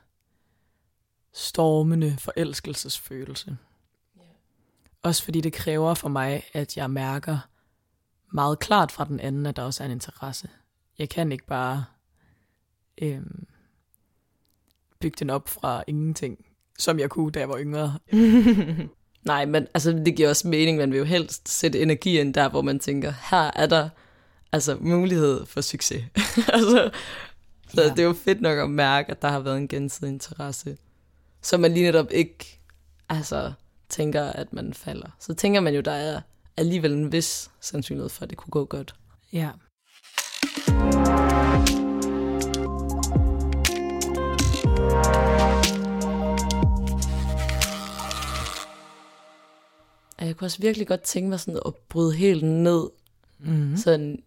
stormende 1.32 2.16
forelskelsesfølelse. 2.18 3.56
Også 5.02 5.24
fordi 5.24 5.40
det 5.40 5.52
kræver 5.52 5.94
for 5.94 6.08
mig, 6.08 6.42
at 6.52 6.76
jeg 6.76 6.90
mærker 6.90 7.38
meget 8.32 8.58
klart 8.58 8.92
fra 8.92 9.04
den 9.04 9.20
anden, 9.20 9.46
at 9.46 9.56
der 9.56 9.62
også 9.62 9.82
er 9.82 9.86
en 9.86 9.92
interesse. 9.92 10.48
Jeg 10.98 11.08
kan 11.08 11.32
ikke 11.32 11.46
bare 11.46 11.84
øhm, 13.02 13.46
bygge 15.00 15.16
den 15.20 15.30
op 15.30 15.48
fra 15.48 15.84
ingenting, 15.86 16.46
som 16.78 16.98
jeg 16.98 17.10
kunne, 17.10 17.30
da 17.32 17.38
jeg 17.40 17.48
var 17.48 17.58
yngre. 17.58 17.98
Nej, 19.24 19.44
men 19.46 19.66
altså, 19.74 19.92
det 19.92 20.16
giver 20.16 20.28
også 20.28 20.48
mening. 20.48 20.78
Man 20.78 20.90
vil 20.90 20.98
jo 20.98 21.04
helst 21.04 21.48
sætte 21.48 21.80
energi 21.82 22.20
ind 22.20 22.34
der, 22.34 22.48
hvor 22.48 22.62
man 22.62 22.78
tænker, 22.78 23.12
her 23.30 23.50
er 23.54 23.66
der 23.66 23.88
altså 24.52 24.76
mulighed 24.80 25.46
for 25.46 25.60
succes. 25.60 26.04
altså, 26.48 26.90
så 27.68 27.82
Ja. 27.82 27.88
det 27.90 27.98
er 27.98 28.02
jo 28.04 28.12
fedt 28.12 28.40
nok 28.40 28.58
at 28.58 28.70
mærke, 28.70 29.10
at 29.10 29.22
der 29.22 29.28
har 29.28 29.40
været 29.40 29.56
en 29.56 29.68
gensidig 29.68 30.12
interesse. 30.12 30.76
Så 31.42 31.58
man 31.58 31.72
lige 31.74 31.84
netop 31.86 32.06
ikke 32.10 32.60
altså, 33.08 33.52
tænker, 33.88 34.22
at 34.24 34.52
man 34.52 34.74
falder. 34.74 35.08
Så 35.20 35.34
tænker 35.34 35.60
man 35.60 35.74
jo, 35.74 35.80
der 35.80 35.92
er 35.92 36.20
alligevel 36.58 36.92
en 36.92 37.12
vis 37.12 37.50
sandsynlighed 37.60 38.08
for, 38.08 38.22
at 38.22 38.30
det 38.30 38.38
kunne 38.38 38.50
gå 38.50 38.64
godt. 38.64 38.94
Ja. 39.32 39.50
Og 50.18 50.26
jeg 50.26 50.36
kunne 50.36 50.46
også 50.46 50.58
virkelig 50.60 50.86
godt 50.86 51.02
tænke 51.02 51.28
mig 51.30 51.40
sådan 51.40 51.60
at 51.66 51.74
bryde 51.88 52.14
helt 52.14 52.42
ned 52.44 52.88
Mm. 53.40 53.76
sådan 53.76 54.22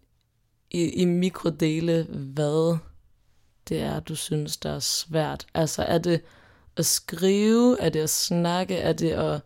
i, 0.70 0.80
i 0.88 1.04
mikrodele, 1.04 2.02
hvad 2.10 2.78
det 3.68 3.80
er, 3.80 4.00
du 4.00 4.14
synes, 4.14 4.56
der 4.56 4.70
er 4.70 4.78
svært. 4.78 5.46
Altså, 5.54 5.82
er 5.82 5.98
det 5.98 6.20
at 6.76 6.86
skrive? 6.86 7.80
Er 7.80 7.88
det 7.88 8.00
at 8.00 8.10
snakke? 8.10 8.76
Er 8.76 8.92
det 8.92 9.10
at 9.10 9.40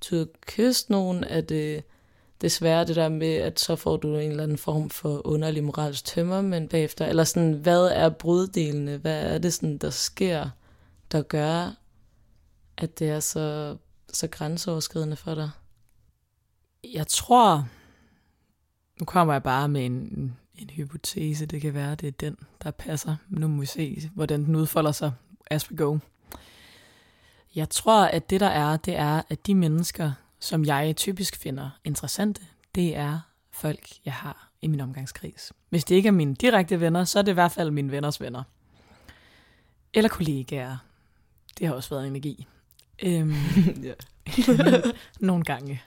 turde 0.00 0.30
kysse 0.46 0.92
nogen? 0.92 1.24
Er 1.24 1.40
det 1.40 1.84
desværre 2.40 2.84
det 2.84 2.96
der 2.96 3.08
med, 3.08 3.34
at 3.34 3.60
så 3.60 3.76
får 3.76 3.96
du 3.96 4.16
en 4.16 4.30
eller 4.30 4.42
anden 4.42 4.58
form 4.58 4.90
for 4.90 5.26
underlig 5.26 5.64
moralsk 5.64 6.04
tømmer, 6.04 6.40
men 6.40 6.68
bagefter, 6.68 7.06
eller 7.06 7.24
sådan, 7.24 7.52
hvad 7.52 7.86
er 7.86 8.08
bruddelene? 8.08 8.96
Hvad 8.96 9.34
er 9.34 9.38
det 9.38 9.54
sådan, 9.54 9.78
der 9.78 9.90
sker, 9.90 10.50
der 11.12 11.22
gør, 11.22 11.74
at 12.76 12.98
det 12.98 13.10
er 13.10 13.20
så, 13.20 13.76
så 14.12 14.28
grænseoverskridende 14.28 15.16
for 15.16 15.34
dig? 15.34 15.50
Jeg 16.84 17.06
tror, 17.06 17.68
nu 19.00 19.04
kommer 19.04 19.34
jeg 19.34 19.42
bare 19.42 19.68
med 19.68 19.86
en, 19.86 20.36
en 20.54 20.70
hypotese, 20.70 21.46
det 21.46 21.60
kan 21.60 21.74
være, 21.74 21.94
det 21.94 22.06
er 22.06 22.12
den, 22.12 22.36
der 22.62 22.70
passer. 22.70 23.16
Men 23.28 23.40
nu 23.40 23.48
må 23.48 23.60
vi 23.60 23.66
se, 23.66 24.10
hvordan 24.14 24.44
den 24.44 24.56
udfolder 24.56 24.92
sig 24.92 25.12
as 25.50 25.70
we 25.70 25.76
go. 25.76 25.98
Jeg 27.54 27.70
tror, 27.70 28.04
at 28.04 28.30
det 28.30 28.40
der 28.40 28.46
er, 28.46 28.76
det 28.76 28.96
er, 28.96 29.22
at 29.28 29.46
de 29.46 29.54
mennesker, 29.54 30.12
som 30.40 30.64
jeg 30.64 30.96
typisk 30.96 31.36
finder 31.36 31.70
interessante, 31.84 32.42
det 32.74 32.96
er 32.96 33.20
folk, 33.50 33.88
jeg 34.04 34.12
har 34.12 34.50
i 34.62 34.66
min 34.66 34.80
omgangskreds. 34.80 35.52
Hvis 35.68 35.84
det 35.84 35.94
ikke 35.94 36.06
er 36.06 36.12
mine 36.12 36.34
direkte 36.34 36.80
venner, 36.80 37.04
så 37.04 37.18
er 37.18 37.22
det 37.22 37.32
i 37.32 37.34
hvert 37.34 37.52
fald 37.52 37.70
mine 37.70 37.90
venners 37.90 38.20
venner. 38.20 38.42
Eller 39.94 40.08
kollegaer. 40.08 40.76
Det 41.58 41.66
har 41.66 41.74
også 41.74 41.90
været 41.90 42.06
energi. 42.06 42.46
Øhm, 43.02 43.34
nogle 45.20 45.44
gange. 45.44 45.82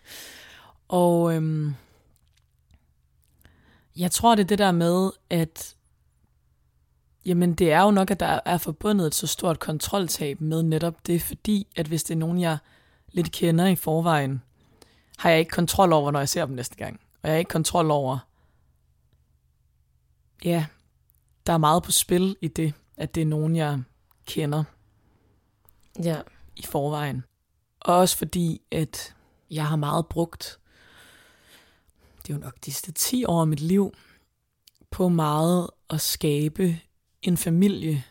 Og 0.88 1.36
øhm, 1.36 1.76
jeg 3.96 4.12
tror, 4.12 4.36
det 4.36 4.44
er 4.44 4.48
det 4.48 4.60
der 4.60 4.72
med, 4.72 5.12
at 5.30 5.76
jamen, 7.26 7.54
det 7.54 7.72
er 7.72 7.82
jo 7.82 7.92
nok, 7.92 8.12
at 8.12 8.20
der 8.20 8.40
er 8.46 8.58
forbundet 8.58 9.08
et 9.08 9.16
så 9.16 9.28
stort 9.28 9.60
kontroltab 9.60 10.42
med 10.42 10.64
netop 10.64 11.08
det, 11.08 11.22
fordi 11.22 11.68
at 11.76 11.88
hvis 11.88 12.04
det 12.04 12.14
er 12.14 12.18
nogen, 12.18 12.42
jeg 12.42 12.58
lidt 13.14 13.32
kender 13.32 13.68
i 13.68 13.76
forvejen, 13.76 14.42
har 15.18 15.30
jeg 15.30 15.40
ikke 15.40 15.52
kontrol 15.52 15.94
over, 15.94 16.12
når 16.12 16.20
jeg 16.20 16.30
ser 16.30 16.46
dem 16.46 16.56
næste 16.56 16.76
gang. 16.76 17.00
Og 17.22 17.30
jeg 17.30 17.32
har 17.32 17.40
ikke 17.40 17.50
kontrol 17.50 17.92
over, 17.92 18.18
ja, 20.44 20.66
der 21.48 21.54
er 21.54 21.58
meget 21.58 21.84
på 21.84 21.92
spil 21.92 22.38
i 22.42 22.48
det, 22.48 22.74
at 22.98 23.16
det 23.16 23.22
er 23.22 23.26
nogen, 23.26 23.56
jeg 23.56 23.82
kender 24.26 24.64
ja. 26.04 26.22
i 26.56 26.66
forvejen. 26.66 27.24
Og 27.80 27.96
også 27.96 28.18
fordi, 28.18 28.62
at 28.72 29.16
jeg 29.52 29.68
har 29.68 29.76
meget 29.76 30.08
brugt, 30.08 30.60
det 32.22 32.30
er 32.30 32.34
jo 32.34 32.40
nok 32.40 32.56
de 32.66 32.72
sidste 32.72 32.92
10 32.92 33.26
år 33.26 33.42
af 33.42 33.48
mit 33.48 33.60
liv, 33.60 33.94
på 34.92 35.10
meget 35.10 35.70
at 35.90 36.02
skabe 36.02 36.80
en 37.22 37.38
familie 37.38 38.04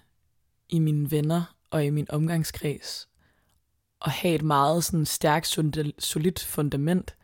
i 0.69 0.79
mine 0.79 1.11
venner 1.11 1.55
og 1.71 1.85
i 1.85 1.91
min 1.91 2.07
omgangskreds. 2.11 3.09
Og 4.03 4.11
have 4.11 4.35
et 4.35 4.43
meget 4.43 4.85
sådan 4.85 5.07
stærkt, 5.07 5.47
solidt 5.99 6.45
fundament 6.45 7.15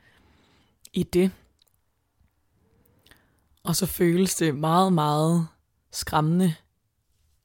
i 0.93 1.03
det. 1.03 1.31
Og 3.63 3.77
så 3.77 3.87
føles 3.87 4.35
det 4.35 4.55
meget, 4.55 4.93
meget 4.93 5.49
skræmmende 5.93 6.55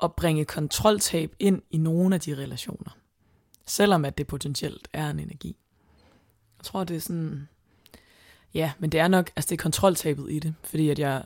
at 0.03 0.15
bringe 0.15 0.45
kontroltab 0.45 1.35
ind 1.39 1.61
i 1.69 1.77
nogle 1.77 2.15
af 2.15 2.21
de 2.21 2.35
relationer. 2.35 2.97
Selvom 3.65 4.05
at 4.05 4.17
det 4.17 4.27
potentielt 4.27 4.87
er 4.93 5.09
en 5.09 5.19
energi. 5.19 5.57
Jeg 6.57 6.63
tror, 6.65 6.83
det 6.83 6.95
er 6.95 7.01
sådan... 7.01 7.49
Ja, 8.53 8.71
men 8.79 8.89
det 8.89 8.99
er 8.99 9.07
nok, 9.07 9.31
altså 9.35 9.49
det 9.49 9.57
er 9.57 9.63
kontroltabet 9.63 10.31
i 10.31 10.39
det, 10.39 10.55
fordi 10.63 10.89
at 10.89 10.99
jeg 10.99 11.25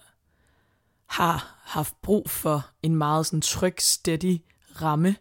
har 1.05 1.59
haft 1.63 2.01
brug 2.01 2.29
for 2.29 2.69
en 2.83 2.95
meget 2.95 3.25
sådan 3.25 3.41
tryg, 3.41 3.75
steady 3.79 4.41
ramme, 4.81 5.15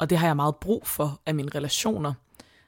og 0.00 0.10
det 0.10 0.18
har 0.18 0.26
jeg 0.26 0.36
meget 0.36 0.56
brug 0.56 0.86
for 0.86 1.20
af 1.26 1.34
mine 1.34 1.50
relationer. 1.54 2.14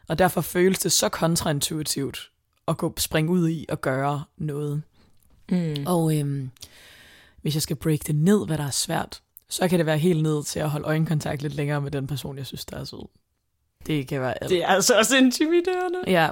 Og 0.09 0.19
derfor 0.19 0.41
føles 0.41 0.79
det 0.79 0.93
så 0.93 1.09
kontraintuitivt 1.09 2.31
at 2.69 2.77
gå 2.77 2.95
springe 2.99 3.31
ud 3.31 3.49
i 3.49 3.67
og 3.69 3.81
gøre 3.81 4.25
noget. 4.37 4.83
Mm. 5.51 5.77
Og 5.87 6.19
øhm, 6.19 6.51
hvis 7.43 7.55
jeg 7.55 7.63
skal 7.63 7.77
break 7.77 8.07
det 8.07 8.15
ned, 8.15 8.47
hvad 8.47 8.59
der 8.59 8.65
er 8.67 8.71
svært, 8.71 9.23
så 9.49 9.69
kan 9.69 9.79
det 9.79 9.87
være 9.87 9.99
helt 9.99 10.23
ned 10.23 10.45
til 10.45 10.61
at 10.61 10.71
holde 10.71 10.87
øjenkontakt 10.87 11.43
lidt 11.43 11.55
længere 11.55 11.81
med 11.81 11.91
den 11.91 12.07
person, 12.07 12.39
jeg 12.39 12.47
synes, 12.47 12.65
der 12.65 12.77
er 12.77 12.85
sød. 12.85 13.09
Det 13.87 14.09
kan 14.09 14.21
være 14.21 14.43
alt. 14.43 14.51
Det 14.51 14.65
er 14.65 14.67
altså 14.69 14.99
også 14.99 15.17
intimiderende. 15.17 15.99
Ja, 16.07 16.31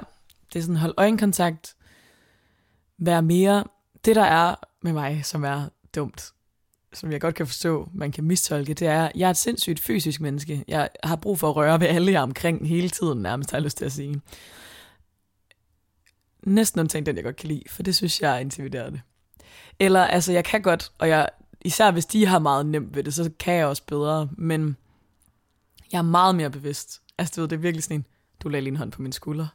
det 0.53 0.59
er 0.59 0.63
sådan, 0.63 0.77
hold 0.77 0.93
øjenkontakt, 0.97 1.75
være 2.97 3.21
mere, 3.21 3.63
det 4.05 4.15
der 4.15 4.23
er 4.23 4.55
med 4.81 4.93
mig, 4.93 5.25
som 5.25 5.43
er 5.43 5.69
dumt, 5.95 6.33
som 6.93 7.11
jeg 7.11 7.21
godt 7.21 7.35
kan 7.35 7.47
forstå, 7.47 7.89
man 7.93 8.11
kan 8.11 8.23
mistolke, 8.23 8.73
det 8.73 8.87
er, 8.87 9.09
jeg 9.15 9.25
er 9.25 9.29
et 9.29 9.37
sindssygt 9.37 9.79
fysisk 9.79 10.21
menneske. 10.21 10.63
Jeg 10.67 10.89
har 11.03 11.15
brug 11.15 11.39
for 11.39 11.49
at 11.49 11.55
røre 11.55 11.79
ved 11.79 11.87
alle, 11.87 12.11
jer 12.11 12.21
omkring 12.21 12.67
hele 12.67 12.89
tiden, 12.89 13.21
nærmest 13.21 13.51
har 13.51 13.57
jeg 13.57 13.63
lyst 13.63 13.77
til 13.77 13.85
at 13.85 13.91
sige. 13.91 14.21
Næsten 16.43 16.79
undtagen 16.79 17.05
den, 17.05 17.15
jeg 17.15 17.23
godt 17.23 17.35
kan 17.35 17.47
lide, 17.47 17.63
for 17.69 17.83
det 17.83 17.95
synes 17.95 18.21
jeg 18.21 18.35
er 18.35 18.39
intimiderende. 18.39 19.01
Eller, 19.79 20.03
altså, 20.03 20.31
jeg 20.31 20.45
kan 20.45 20.61
godt, 20.61 20.91
og 20.97 21.09
jeg, 21.09 21.29
især 21.61 21.91
hvis 21.91 22.05
de 22.05 22.25
har 22.25 22.39
meget 22.39 22.65
nemt 22.65 22.95
ved 22.95 23.03
det, 23.03 23.13
så 23.13 23.31
kan 23.39 23.53
jeg 23.53 23.65
også 23.65 23.83
bedre, 23.85 24.29
men 24.37 24.77
jeg 25.91 25.97
er 25.97 26.01
meget 26.01 26.35
mere 26.35 26.49
bevidst. 26.49 27.01
Altså, 27.17 27.33
du 27.35 27.41
ved, 27.41 27.49
det 27.49 27.55
er 27.55 27.59
virkelig 27.59 27.83
sådan 27.83 27.97
en, 27.97 28.05
du 28.43 28.49
lagde 28.49 28.63
lige 28.63 28.71
en 28.71 28.77
hånd 28.77 28.91
på 28.91 29.01
min 29.01 29.11
skulder. 29.11 29.47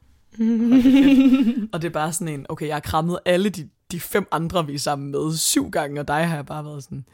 og 1.72 1.82
det 1.82 1.88
er 1.88 1.92
bare 1.92 2.12
sådan 2.12 2.34
en, 2.34 2.46
okay, 2.48 2.66
jeg 2.66 2.74
har 2.74 2.80
krammet 2.80 3.18
alle 3.24 3.48
de, 3.48 3.68
de 3.92 4.00
fem 4.00 4.28
andre, 4.30 4.66
vi 4.66 4.74
er 4.74 4.78
sammen 4.78 5.10
med, 5.10 5.36
syv 5.36 5.70
gange, 5.70 6.00
og 6.00 6.08
dig 6.08 6.28
har 6.28 6.34
jeg 6.34 6.46
bare 6.46 6.64
været 6.64 6.84
sådan, 6.84 7.04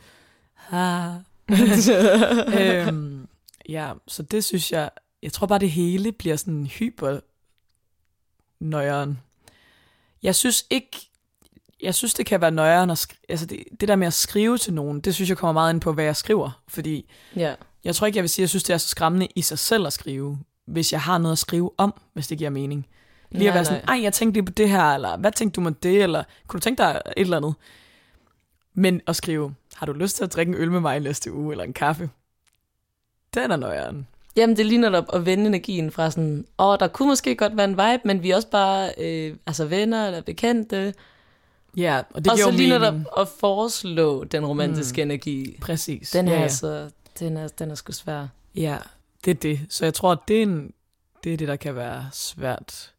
ha. 0.55 1.11
øhm, 2.61 3.29
ja, 3.69 3.93
så 4.09 4.23
det 4.23 4.45
synes 4.45 4.73
jeg, 4.73 4.91
jeg 5.23 5.33
tror 5.33 5.47
bare, 5.47 5.59
det 5.59 5.71
hele 5.71 6.13
bliver 6.13 6.37
sådan 6.37 6.67
hyper 6.67 7.21
nøjeren. 8.61 9.21
Jeg 10.23 10.35
synes 10.35 10.65
ikke, 10.71 11.09
jeg 11.83 11.95
synes, 11.95 12.15
det 12.15 12.27
kan 12.27 12.41
være 12.41 12.51
nøjeren 12.51 12.91
at 12.91 12.99
skri- 12.99 13.25
altså 13.29 13.47
det, 13.47 13.65
det 13.81 13.89
der 13.89 13.97
med 13.97 14.07
at 14.07 14.13
skrive 14.13 14.59
til 14.59 14.75
nogen, 14.75 15.01
det 15.01 15.15
synes 15.15 15.29
jeg 15.29 15.37
kommer 15.39 15.53
meget 15.53 15.73
ind 15.73 15.81
på, 15.81 15.93
hvad 15.93 16.05
jeg 16.05 16.17
skriver, 16.17 16.63
fordi 16.69 17.11
Ja. 17.37 17.55
jeg 17.85 17.95
tror 17.97 18.07
ikke, 18.07 18.17
jeg 18.17 18.23
vil 18.23 18.31
sige, 18.31 18.43
at 18.43 18.45
jeg 18.45 18.49
synes, 18.49 18.63
det 18.65 18.75
er 18.75 18.79
så 18.79 18.89
skræmmende 18.89 19.29
i 19.37 19.43
sig 19.43 19.59
selv 19.59 19.87
at 19.87 19.93
skrive, 19.93 20.39
hvis 20.67 20.93
jeg 20.93 21.01
har 21.01 21.19
noget 21.19 21.33
at 21.33 21.39
skrive 21.39 21.71
om, 21.79 21.95
hvis 22.13 22.27
det 22.29 22.39
giver 22.39 22.51
mening. 22.51 22.87
Lige 23.33 23.49
at 23.49 23.55
Nej, 23.55 23.55
være 23.55 23.65
sådan, 23.65 23.85
ej, 23.89 24.03
jeg 24.03 24.13
tænkte 24.13 24.41
lige 24.41 24.47
på 24.47 24.53
det 24.53 24.69
her, 24.69 24.95
eller 24.95 25.17
hvad 25.17 25.33
tænkte 25.33 25.57
du 25.57 25.61
med 25.61 25.73
det, 25.73 26.03
eller 26.03 26.25
kunne 26.47 26.59
du 26.59 26.63
tænke 26.63 26.83
dig 26.83 27.01
et 27.17 27.21
eller 27.21 27.37
andet? 27.37 27.55
Men 28.75 29.01
at 29.07 29.17
skrive, 29.17 29.55
har 29.75 29.87
du 29.87 29.93
lyst 29.93 30.17
til 30.17 30.25
at 30.25 30.35
drikke 30.35 30.51
en 30.51 30.59
øl 30.59 30.71
med 30.71 30.81
mig 30.81 31.01
næste 31.01 31.33
uge, 31.33 31.53
eller 31.53 31.65
en 31.65 31.73
kaffe? 31.73 32.11
Den 33.35 33.51
er 33.51 33.57
nøjeren. 33.57 34.07
Jamen, 34.37 34.57
det 34.57 34.67
ligner 34.67 34.99
op 34.99 35.15
at 35.15 35.27
vende 35.27 35.47
energien 35.47 35.91
fra 35.91 36.11
sådan, 36.11 36.47
åh, 36.59 36.77
der 36.81 36.89
kunne 36.89 37.09
måske 37.09 37.37
godt 37.37 37.57
være 37.57 37.65
en 37.65 37.71
vibe, 37.71 38.03
men 38.05 38.23
vi 38.23 38.31
er 38.31 38.37
også 38.37 38.49
bare 38.49 38.93
øh, 38.99 39.37
altså 39.47 39.65
venner 39.65 40.07
eller 40.07 40.21
bekendte. 40.21 40.95
Ja, 41.77 42.01
og 42.11 42.25
det 42.25 42.33
og 42.33 42.37
giver 42.37 42.51
så 42.51 42.57
ligner 42.57 42.79
det 42.79 43.07
at 43.19 43.29
foreslå 43.29 44.25
den 44.25 44.47
romantiske 44.47 45.05
mm. 45.05 45.11
energi. 45.11 45.59
Præcis. 45.61 46.11
Den 46.11 46.29
her, 46.29 46.33
ja, 46.33 46.39
ja, 46.39 46.43
altså, 46.43 46.91
den 47.19 47.37
er, 47.37 47.49
den 47.49 47.71
er 47.71 47.75
sgu 47.75 47.93
svær. 47.93 48.27
Ja, 48.55 48.79
det 49.25 49.31
er 49.31 49.35
det. 49.35 49.61
Så 49.69 49.85
jeg 49.85 49.95
tror, 49.95 50.13
at 50.13 50.19
det 50.29 50.39
er, 50.39 50.43
en, 50.43 50.73
det 51.25 51.33
er 51.33 51.37
det, 51.37 51.49
der 51.49 51.57
kan 51.57 51.77
være 51.77 52.09
svært. 52.13 52.93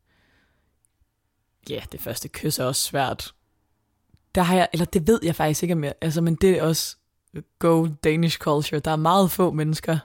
Ja, 1.70 1.82
det 1.92 2.02
første 2.02 2.30
kys 2.30 2.60
er 2.60 2.66
også 2.66 2.82
svært. 2.82 3.34
Der 4.36 4.42
har 4.42 4.56
jeg, 4.56 4.70
eller 4.74 4.86
det 4.86 5.08
ved 5.08 5.20
jeg 5.24 5.36
faktisk 5.36 5.64
ikke 5.64 5.76
mere. 5.76 5.94
Altså, 6.02 6.22
men 6.22 6.36
det 6.36 6.50
er 6.50 6.64
også 6.64 6.98
go 7.60 7.88
Danish 8.04 8.38
culture. 8.38 8.80
Der 8.80 8.92
er 8.92 8.96
meget 8.96 9.32
få 9.32 9.52
mennesker, 9.52 9.98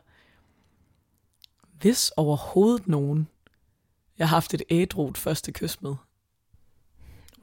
hvis 1.72 2.12
overhovedet 2.16 2.88
nogen, 2.88 3.28
jeg 4.18 4.28
har 4.28 4.36
haft 4.36 4.54
et 4.54 4.62
ædrut 4.70 5.18
første 5.18 5.52
kys 5.52 5.82
med. 5.82 5.94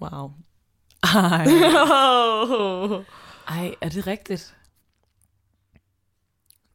Wow. 0.02 0.32
Ej, 1.04 1.46
ej, 3.58 3.76
er 3.82 3.90
det 3.90 4.08
rigtigt? 4.08 4.56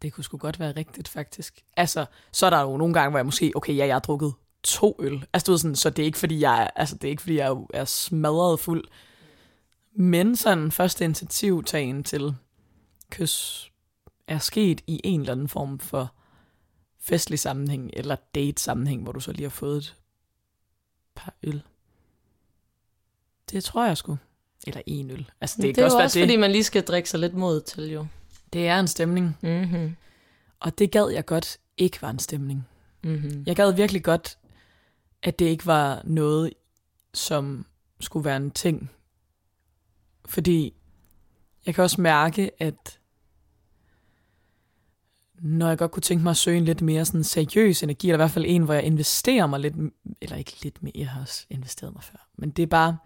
det 0.03 0.13
kunne 0.13 0.25
sgu 0.25 0.37
godt 0.37 0.61
være 0.61 0.73
rigtigt, 0.77 1.09
faktisk. 1.09 1.65
Altså, 1.77 2.07
så 2.33 2.47
er 2.47 2.51
der 2.51 2.61
jo 2.61 2.77
nogle 2.77 2.95
gange, 2.95 3.11
hvor 3.11 3.19
jeg 3.19 3.27
måske, 3.27 3.53
okay, 3.55 3.77
ja, 3.77 3.87
jeg 3.87 3.95
har 3.95 4.01
drukket 4.01 4.35
to 4.63 4.97
øl. 4.99 5.27
Altså, 5.33 5.47
du 5.47 5.53
ved 5.53 5.59
sådan, 5.59 5.77
så 5.77 5.91
det 5.91 6.03
er 6.03 6.07
ikke, 6.07 6.19
fordi 6.19 6.41
jeg, 6.41 6.71
altså, 6.77 6.95
det 6.95 7.05
er 7.05 7.11
ikke, 7.11 7.23
fordi 7.23 7.37
jeg 7.37 7.57
er 7.75 7.85
smadret 7.85 8.61
fuld. 8.61 8.85
Men 9.93 10.37
sådan 10.37 10.73
første 10.73 11.05
initiativtagen 11.05 12.05
til 12.05 12.35
kys 13.11 13.71
er 14.27 14.39
sket 14.39 14.81
i 14.87 15.01
en 15.05 15.21
eller 15.21 15.33
anden 15.33 15.49
form 15.49 15.79
for 15.79 16.15
festlig 17.01 17.39
sammenhæng, 17.39 17.91
eller 17.93 18.17
date 18.35 18.63
sammenhæng, 18.63 19.03
hvor 19.03 19.13
du 19.13 19.21
så 19.21 19.33
lige 19.33 19.43
har 19.43 19.51
fået 19.51 19.77
et 19.79 19.97
par 21.15 21.35
øl. 21.43 21.63
Det 23.51 23.65
tror 23.65 23.87
jeg 23.87 23.97
sgu. 23.97 24.19
Eller 24.67 24.83
en 24.87 25.11
øl. 25.11 25.31
Altså, 25.41 25.57
det, 25.57 25.63
Det, 25.65 25.75
kan 25.75 25.83
er 25.83 25.85
også 25.85 25.97
jo 25.99 26.03
også, 26.03 26.19
det. 26.19 26.23
fordi 26.27 26.37
man 26.37 26.53
lige 26.53 26.65
skal 26.65 26.83
drikke 26.83 27.11
sig 27.11 27.21
lidt 27.21 27.35
mod 27.35 27.61
til, 27.61 27.91
jo. 27.91 28.07
Det 28.53 28.69
er 28.69 28.81
en 28.81 28.89
stemning. 28.89 29.39
Mm-hmm. 29.43 29.97
Og 30.61 30.79
det 30.79 30.91
gad 30.91 31.09
jeg 31.09 31.27
godt 31.27 31.59
ikke 31.77 32.03
var 32.03 32.11
en 32.11 32.19
stemning. 32.19 32.69
Mm-hmm. 33.05 33.43
Jeg 33.47 33.57
gad 33.57 33.73
virkelig 33.73 34.05
godt, 34.05 34.39
at 35.23 35.39
det 35.39 35.45
ikke 35.45 35.67
var 35.67 36.03
noget, 36.05 36.53
som 37.15 37.67
skulle 38.01 38.25
være 38.25 38.37
en 38.37 38.51
ting. 38.51 38.91
Fordi 40.25 40.75
jeg 41.67 41.75
kan 41.75 41.85
også 41.85 42.01
mærke, 42.01 42.51
at 42.63 42.99
når 45.35 45.69
jeg 45.69 45.79
godt 45.79 45.91
kunne 45.91 46.03
tænke 46.03 46.23
mig 46.23 46.31
at 46.31 46.37
søge 46.37 46.59
en 46.59 46.65
lidt 46.65 46.81
mere 46.81 47.05
sådan 47.05 47.25
seriøs 47.25 47.83
energi, 47.83 48.09
eller 48.09 48.17
i 48.17 48.23
hvert 48.23 48.31
fald 48.31 48.45
en, 48.49 48.63
hvor 48.63 48.75
jeg 48.75 48.85
investerer 48.85 49.47
mig 49.47 49.61
lidt, 49.61 49.75
eller 50.21 50.37
ikke 50.37 50.57
lidt 50.63 50.83
mere, 50.83 50.93
jeg 50.97 51.09
har 51.09 51.21
også 51.21 51.47
investeret 51.51 51.93
mig 51.93 52.03
før, 52.03 52.29
men 52.37 52.51
det 52.51 52.63
er 52.63 52.67
bare, 52.67 52.97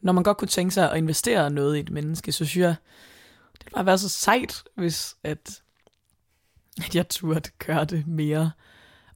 når 0.00 0.12
man 0.12 0.24
godt 0.24 0.36
kunne 0.36 0.48
tænke 0.48 0.74
sig 0.74 0.90
at 0.90 0.98
investere 0.98 1.50
noget 1.50 1.76
i 1.76 1.80
et 1.80 1.90
menneske, 1.90 2.32
så 2.32 2.44
synes 2.44 2.56
jeg, 2.56 2.74
det 3.52 3.64
ville 3.64 3.74
bare 3.74 3.86
være 3.86 3.98
så 3.98 4.08
sejt, 4.08 4.64
hvis 4.74 5.16
at, 5.22 5.62
at 6.84 6.94
jeg 6.94 7.08
turde 7.08 7.50
gøre 7.58 7.84
det 7.84 8.06
mere. 8.06 8.50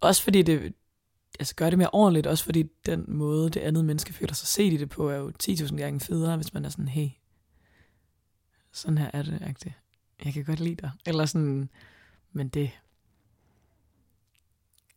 Også 0.01 0.23
fordi 0.23 0.43
det, 0.43 0.75
altså 1.40 1.55
gør 1.55 1.70
det 1.70 1.79
mere 1.79 1.90
ordentligt, 1.92 2.26
også 2.26 2.44
fordi 2.44 2.62
den 2.87 3.05
måde, 3.09 3.50
det 3.50 3.61
andet 3.61 3.85
menneske 3.85 4.12
føler 4.12 4.35
sig 4.35 4.48
set 4.48 4.72
i 4.72 4.76
det 4.76 4.88
på, 4.88 5.09
er 5.09 5.16
jo 5.16 5.33
10.000 5.42 5.76
gange 5.76 6.00
federe, 6.00 6.37
hvis 6.37 6.55
man 6.55 6.64
er 6.64 6.68
sådan, 6.68 6.88
hey, 6.88 7.09
sådan 8.72 8.98
her 8.98 9.11
er 9.12 9.22
det, 9.22 9.38
agtigt. 9.42 9.74
jeg 10.24 10.33
kan 10.33 10.44
godt 10.44 10.61
lide 10.61 10.74
dig. 10.74 10.90
Eller 11.07 11.26
sådan, 11.26 11.70
men 12.33 12.48
det 12.48 12.70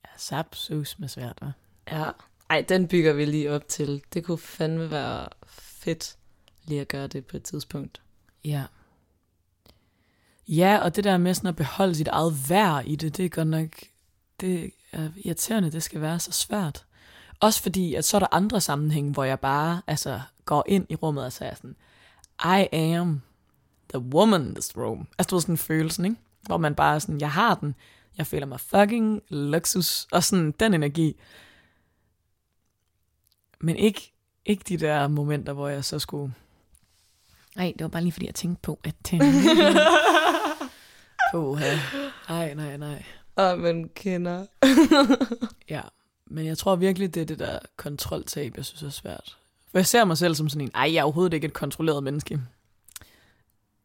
er 0.03 0.09
sapsus 0.17 0.99
med 0.99 1.07
svært, 1.07 1.39
hva'? 1.43 1.51
Ja. 1.91 2.11
Ej, 2.49 2.65
den 2.69 2.87
bygger 2.87 3.13
vi 3.13 3.25
lige 3.25 3.51
op 3.51 3.67
til. 3.67 4.03
Det 4.13 4.23
kunne 4.23 4.37
fandme 4.37 4.91
være 4.91 5.27
fedt 5.47 6.17
lige 6.63 6.81
at 6.81 6.87
gøre 6.87 7.07
det 7.07 7.25
på 7.25 7.37
et 7.37 7.43
tidspunkt. 7.43 8.01
Ja. 8.45 8.65
Ja, 10.47 10.77
og 10.77 10.95
det 10.95 11.03
der 11.03 11.17
med 11.17 11.33
sådan 11.33 11.47
at 11.47 11.55
beholde 11.55 11.95
sit 11.95 12.07
eget 12.07 12.49
værd 12.49 12.85
i 12.85 12.95
det, 12.95 13.17
det 13.17 13.25
er 13.25 13.29
godt 13.29 13.47
nok, 13.47 13.69
det 14.39 14.71
er 14.93 15.09
irriterende, 15.25 15.71
det 15.71 15.83
skal 15.83 16.01
være 16.01 16.19
så 16.19 16.31
svært. 16.31 16.85
Også 17.39 17.61
fordi, 17.61 17.93
at 17.93 18.05
så 18.05 18.17
er 18.17 18.19
der 18.19 18.27
andre 18.31 18.61
sammenhænge, 18.61 19.11
hvor 19.11 19.23
jeg 19.23 19.39
bare 19.39 19.81
altså, 19.87 20.21
går 20.45 20.63
ind 20.67 20.85
i 20.89 20.95
rummet 20.95 21.25
og 21.25 21.33
siger 21.33 21.55
sådan, 21.55 21.75
I 22.45 22.75
am 22.75 23.21
the 23.89 23.99
woman 23.99 24.47
in 24.47 24.55
this 24.55 24.77
room. 24.77 25.07
Altså, 25.17 25.29
du 25.29 25.35
ved 25.35 25.41
sådan 25.41 25.53
en 25.53 25.57
følelse, 25.57 26.03
ikke? 26.03 26.15
Hvor 26.41 26.57
man 26.57 26.75
bare 26.75 26.95
er 26.95 26.99
sådan, 26.99 27.21
jeg 27.21 27.31
har 27.31 27.55
den, 27.55 27.75
jeg 28.17 28.27
føler 28.27 28.45
mig 28.45 28.59
fucking 28.59 29.21
luksus, 29.29 30.07
og 30.11 30.23
sådan 30.23 30.51
den 30.51 30.73
energi. 30.73 31.15
Men 33.59 33.75
ikke, 33.75 34.13
ikke 34.45 34.63
de 34.67 34.77
der 34.77 35.07
momenter, 35.07 35.53
hvor 35.53 35.67
jeg 35.67 35.85
så 35.85 35.99
skulle 35.99 36.33
Nej, 37.55 37.73
det 37.77 37.83
var 37.83 37.87
bare 37.87 38.01
lige 38.01 38.11
fordi, 38.11 38.25
jeg 38.25 38.35
tænkte 38.35 38.61
på, 38.61 38.79
at... 38.83 38.95
på, 41.31 41.57
ja. 41.61 41.79
Nej, 42.29 42.53
nej, 42.53 42.77
nej. 42.77 43.03
Ah, 43.37 43.51
Og 43.51 43.59
man 43.59 43.89
kender. 43.95 44.45
Ja, 45.69 45.81
men 46.27 46.45
jeg 46.45 46.57
tror 46.57 46.75
virkelig, 46.75 47.13
det 47.15 47.21
er 47.21 47.25
det 47.25 47.39
der 47.39 47.59
kontroltab, 47.77 48.53
jeg 48.57 48.65
synes 48.65 48.83
er 48.83 48.89
svært. 48.89 49.37
For 49.71 49.77
jeg 49.77 49.85
ser 49.85 50.05
mig 50.05 50.17
selv 50.17 50.35
som 50.35 50.49
sådan 50.49 50.61
en, 50.67 50.71
ej, 50.75 50.93
jeg 50.93 50.99
er 50.99 51.03
overhovedet 51.03 51.33
ikke 51.33 51.47
et 51.47 51.53
kontrolleret 51.53 52.03
menneske. 52.03 52.39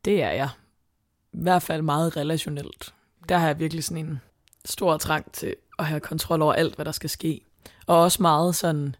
Det 0.04 0.22
er 0.22 0.30
jeg. 0.30 0.48
I 1.32 1.38
hvert 1.42 1.62
fald 1.62 1.82
meget 1.82 2.16
relationelt. 2.16 2.94
Der 3.28 3.38
har 3.38 3.46
jeg 3.46 3.58
virkelig 3.58 3.84
sådan 3.84 4.06
en 4.06 4.20
stor 4.64 4.96
trang 4.96 5.32
til 5.32 5.54
at 5.78 5.86
have 5.86 6.00
kontrol 6.00 6.42
over 6.42 6.52
alt, 6.52 6.74
hvad 6.74 6.84
der 6.84 6.92
skal 6.92 7.10
ske. 7.10 7.40
Og 7.86 8.02
også 8.02 8.22
meget 8.22 8.56
sådan 8.56 8.96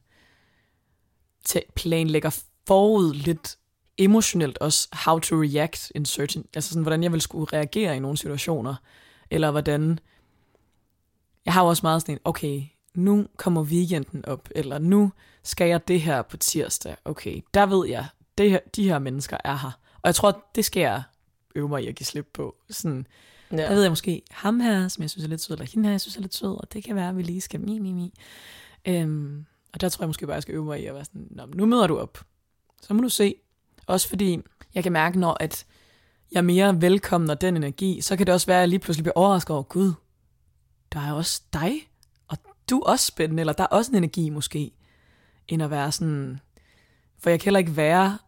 planlægger 1.77 2.41
forud 2.67 3.15
lidt 3.15 3.59
emotionelt 3.99 4.59
også 4.59 4.89
how 4.93 5.19
to 5.19 5.37
react 5.37 5.93
in 5.95 6.05
certain, 6.05 6.45
altså 6.55 6.71
sådan, 6.71 6.83
hvordan 6.83 7.03
jeg 7.03 7.13
vil 7.13 7.21
skulle 7.21 7.53
reagere 7.53 7.97
i 7.97 7.99
nogle 7.99 8.17
situationer, 8.17 8.75
eller 9.31 9.51
hvordan, 9.51 9.99
jeg 11.45 11.55
har 11.55 11.63
jo 11.63 11.69
også 11.69 11.81
meget 11.87 12.03
sådan 12.03 12.15
en, 12.15 12.19
okay, 12.25 12.63
nu 12.95 13.27
kommer 13.37 13.63
weekenden 13.63 14.25
op, 14.25 14.49
eller 14.51 14.79
nu 14.79 15.13
skal 15.43 15.69
jeg 15.69 15.89
det 15.89 16.01
her 16.01 16.23
på 16.23 16.37
tirsdag, 16.37 16.97
okay, 17.05 17.41
der 17.55 17.67
ved 17.67 17.89
jeg, 17.89 18.07
det 18.39 18.51
her, 18.51 18.59
de 18.77 18.85
her 18.89 18.99
mennesker 18.99 19.37
er 19.45 19.57
her, 19.57 19.79
og 19.95 20.01
jeg 20.05 20.15
tror, 20.15 20.45
det 20.55 20.65
skal 20.65 20.81
jeg 20.81 21.03
øve 21.55 21.69
mig 21.69 21.85
i 21.85 21.89
at 21.89 21.95
give 21.95 22.07
slip 22.07 22.29
på, 22.35 22.57
sådan, 22.71 23.07
Ja. 23.51 23.57
der 23.57 23.75
ved 23.75 23.83
jeg 23.83 23.91
måske, 23.91 24.23
ham 24.31 24.61
her, 24.61 24.89
som 24.89 25.03
jeg 25.03 25.11
synes 25.11 25.25
er 25.25 25.29
lidt 25.29 25.41
sød, 25.41 25.57
eller 25.57 25.71
hende 25.73 25.87
her, 25.87 25.91
jeg 25.93 26.01
synes 26.01 26.17
er 26.17 26.21
lidt 26.21 26.35
sød, 26.35 26.61
og 26.61 26.73
det 26.73 26.85
kan 26.85 26.97
være, 26.97 27.09
at 27.09 27.17
vi 27.17 27.23
lige 27.23 27.41
skal 27.41 27.61
mi, 27.61 27.79
mi, 27.79 27.93
mi. 27.93 28.13
Øhm, 28.85 29.45
og 29.73 29.81
der 29.81 29.89
tror 29.89 30.03
jeg 30.03 30.09
måske 30.09 30.27
bare, 30.27 30.35
jeg 30.35 30.43
skal 30.43 30.55
øve 30.55 30.65
mig 30.65 30.83
i 30.83 30.87
at 30.87 30.95
være 30.95 31.05
sådan, 31.05 31.27
Nå, 31.31 31.47
nu 31.55 31.67
møder 31.67 31.87
du 31.87 31.99
op. 31.99 32.19
Så 32.83 32.95
må 32.95 33.03
du 33.03 33.09
se. 33.09 33.35
Også 33.87 34.09
fordi, 34.09 34.41
jeg 34.75 34.83
kan 34.83 34.93
mærke, 34.93 35.19
når 35.19 35.37
at 35.41 35.67
jeg 36.33 36.45
mere 36.45 36.81
velkomner 36.81 37.35
den 37.35 37.57
energi, 37.57 38.01
så 38.01 38.17
kan 38.17 38.27
det 38.27 38.35
også 38.35 38.47
være, 38.47 38.57
at 38.57 38.61
jeg 38.61 38.69
lige 38.69 38.79
pludselig 38.79 39.05
bliver 39.05 39.17
overrasket 39.17 39.55
over, 39.55 39.63
Gud, 39.63 39.93
der 40.93 41.01
er 41.01 41.13
også 41.13 41.43
dig, 41.53 41.89
og 42.29 42.39
du 42.71 42.79
er 42.79 42.91
også 42.91 43.07
spændende, 43.07 43.41
eller 43.41 43.53
der 43.53 43.63
er 43.63 43.69
også 43.69 43.91
en 43.91 43.97
energi 43.97 44.31
måske, 44.31 44.71
end 45.49 45.63
at 45.63 45.71
være 45.71 45.93
sådan, 45.93 46.41
for 47.19 47.31
jeg 47.31 47.41
kan 47.41 47.45
heller 47.45 47.59
ikke 47.59 47.77
være 47.77 48.19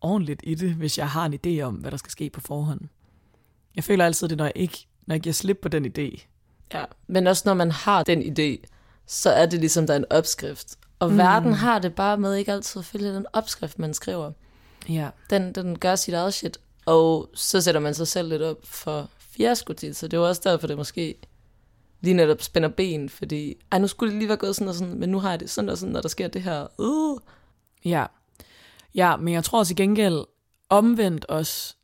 ordentligt 0.00 0.40
i 0.44 0.54
det, 0.54 0.74
hvis 0.74 0.98
jeg 0.98 1.10
har 1.10 1.26
en 1.26 1.38
idé 1.46 1.60
om, 1.60 1.74
hvad 1.74 1.90
der 1.90 1.96
skal 1.96 2.10
ske 2.10 2.30
på 2.30 2.40
forhånd. 2.40 2.80
Jeg 3.76 3.84
føler 3.84 4.04
altid 4.04 4.28
det, 4.28 4.38
når 4.38 4.44
jeg 4.44 4.52
ikke, 4.56 4.86
når 5.06 5.14
jeg 5.14 5.22
giver 5.22 5.32
slip 5.32 5.58
på 5.62 5.68
den 5.68 5.86
idé. 5.86 6.26
Ja, 6.74 6.84
men 7.06 7.26
også 7.26 7.42
når 7.46 7.54
man 7.54 7.70
har 7.70 8.02
den 8.02 8.22
idé, 8.22 8.64
så 9.06 9.30
er 9.30 9.46
det 9.46 9.60
ligesom, 9.60 9.86
der 9.86 9.94
er 9.94 9.98
en 9.98 10.04
opskrift. 10.10 10.78
Og 10.98 11.10
mm. 11.10 11.18
verden 11.18 11.52
har 11.52 11.78
det 11.78 11.94
bare 11.94 12.16
med 12.16 12.34
ikke 12.34 12.52
altid 12.52 12.78
at 12.78 12.84
følge 12.84 13.14
den 13.14 13.26
opskrift, 13.32 13.78
man 13.78 13.94
skriver. 13.94 14.32
Ja. 14.88 15.10
Den, 15.30 15.52
den 15.52 15.78
gør 15.78 15.96
sit 15.96 16.14
eget 16.14 16.34
shit, 16.34 16.58
og 16.86 17.30
så 17.34 17.60
sætter 17.60 17.80
man 17.80 17.94
sig 17.94 18.08
selv 18.08 18.28
lidt 18.28 18.42
op 18.42 18.56
for 18.64 19.10
fiasko 19.18 19.72
tit, 19.72 19.96
så 19.96 20.08
det 20.08 20.16
er 20.16 20.20
jo 20.20 20.28
også 20.28 20.40
derfor, 20.44 20.66
det 20.66 20.76
måske 20.76 21.14
lige 22.04 22.14
netop 22.14 22.42
spænder 22.42 22.68
ben, 22.68 23.08
fordi 23.08 23.56
ej, 23.72 23.78
nu 23.78 23.86
skulle 23.86 24.10
det 24.12 24.18
lige 24.18 24.28
være 24.28 24.36
gået 24.36 24.56
sådan 24.56 24.68
og 24.68 24.74
sådan, 24.74 24.94
men 24.94 25.08
nu 25.08 25.18
har 25.18 25.30
jeg 25.30 25.40
det 25.40 25.50
sådan 25.50 25.68
og 25.68 25.78
sådan, 25.78 25.92
når 25.92 26.00
der 26.00 26.08
sker 26.08 26.28
det 26.28 26.42
her. 26.42 26.66
Uh. 26.78 27.18
Ja. 27.84 28.06
Ja, 28.94 29.16
men 29.16 29.34
jeg 29.34 29.44
tror 29.44 29.64
til 29.64 29.76
gengæld 29.76 30.24
omvendt 30.68 31.24
også, 31.24 31.74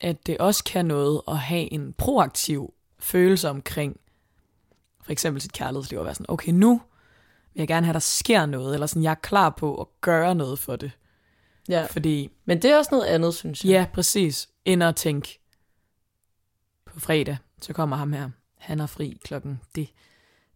at 0.00 0.26
det 0.26 0.38
også 0.38 0.64
kan 0.64 0.86
noget 0.86 1.20
at 1.28 1.38
have 1.38 1.72
en 1.72 1.92
proaktiv 1.92 2.74
følelse 2.98 3.48
omkring 3.48 4.00
for 5.04 5.12
eksempel 5.12 5.42
sit 5.42 5.52
kærlighedsliv 5.52 5.98
og 5.98 6.04
være 6.04 6.14
sådan, 6.14 6.26
okay, 6.28 6.52
nu 6.52 6.82
vil 7.54 7.60
jeg 7.60 7.68
gerne 7.68 7.86
have, 7.86 7.90
at 7.90 7.94
der 7.94 8.00
sker 8.00 8.46
noget, 8.46 8.74
eller 8.74 8.86
sådan, 8.86 9.02
jeg 9.02 9.10
er 9.10 9.14
klar 9.14 9.50
på 9.50 9.80
at 9.80 9.86
gøre 10.00 10.34
noget 10.34 10.58
for 10.58 10.76
det. 10.76 10.90
Ja, 11.68 11.86
Fordi, 11.90 12.30
men 12.44 12.62
det 12.62 12.70
er 12.70 12.76
også 12.76 12.88
noget 12.92 13.06
andet, 13.06 13.34
synes 13.34 13.64
jeg. 13.64 13.70
ja, 13.70 13.86
præcis, 13.94 14.48
end 14.64 14.82
at 14.82 14.96
tænke, 14.96 15.40
på 16.84 17.00
fredag, 17.00 17.36
så 17.62 17.72
kommer 17.72 17.96
ham 17.96 18.12
her, 18.12 18.30
han 18.64 18.80
er 18.80 18.86
fri 18.86 19.18
klokken 19.24 19.60
det, 19.74 19.88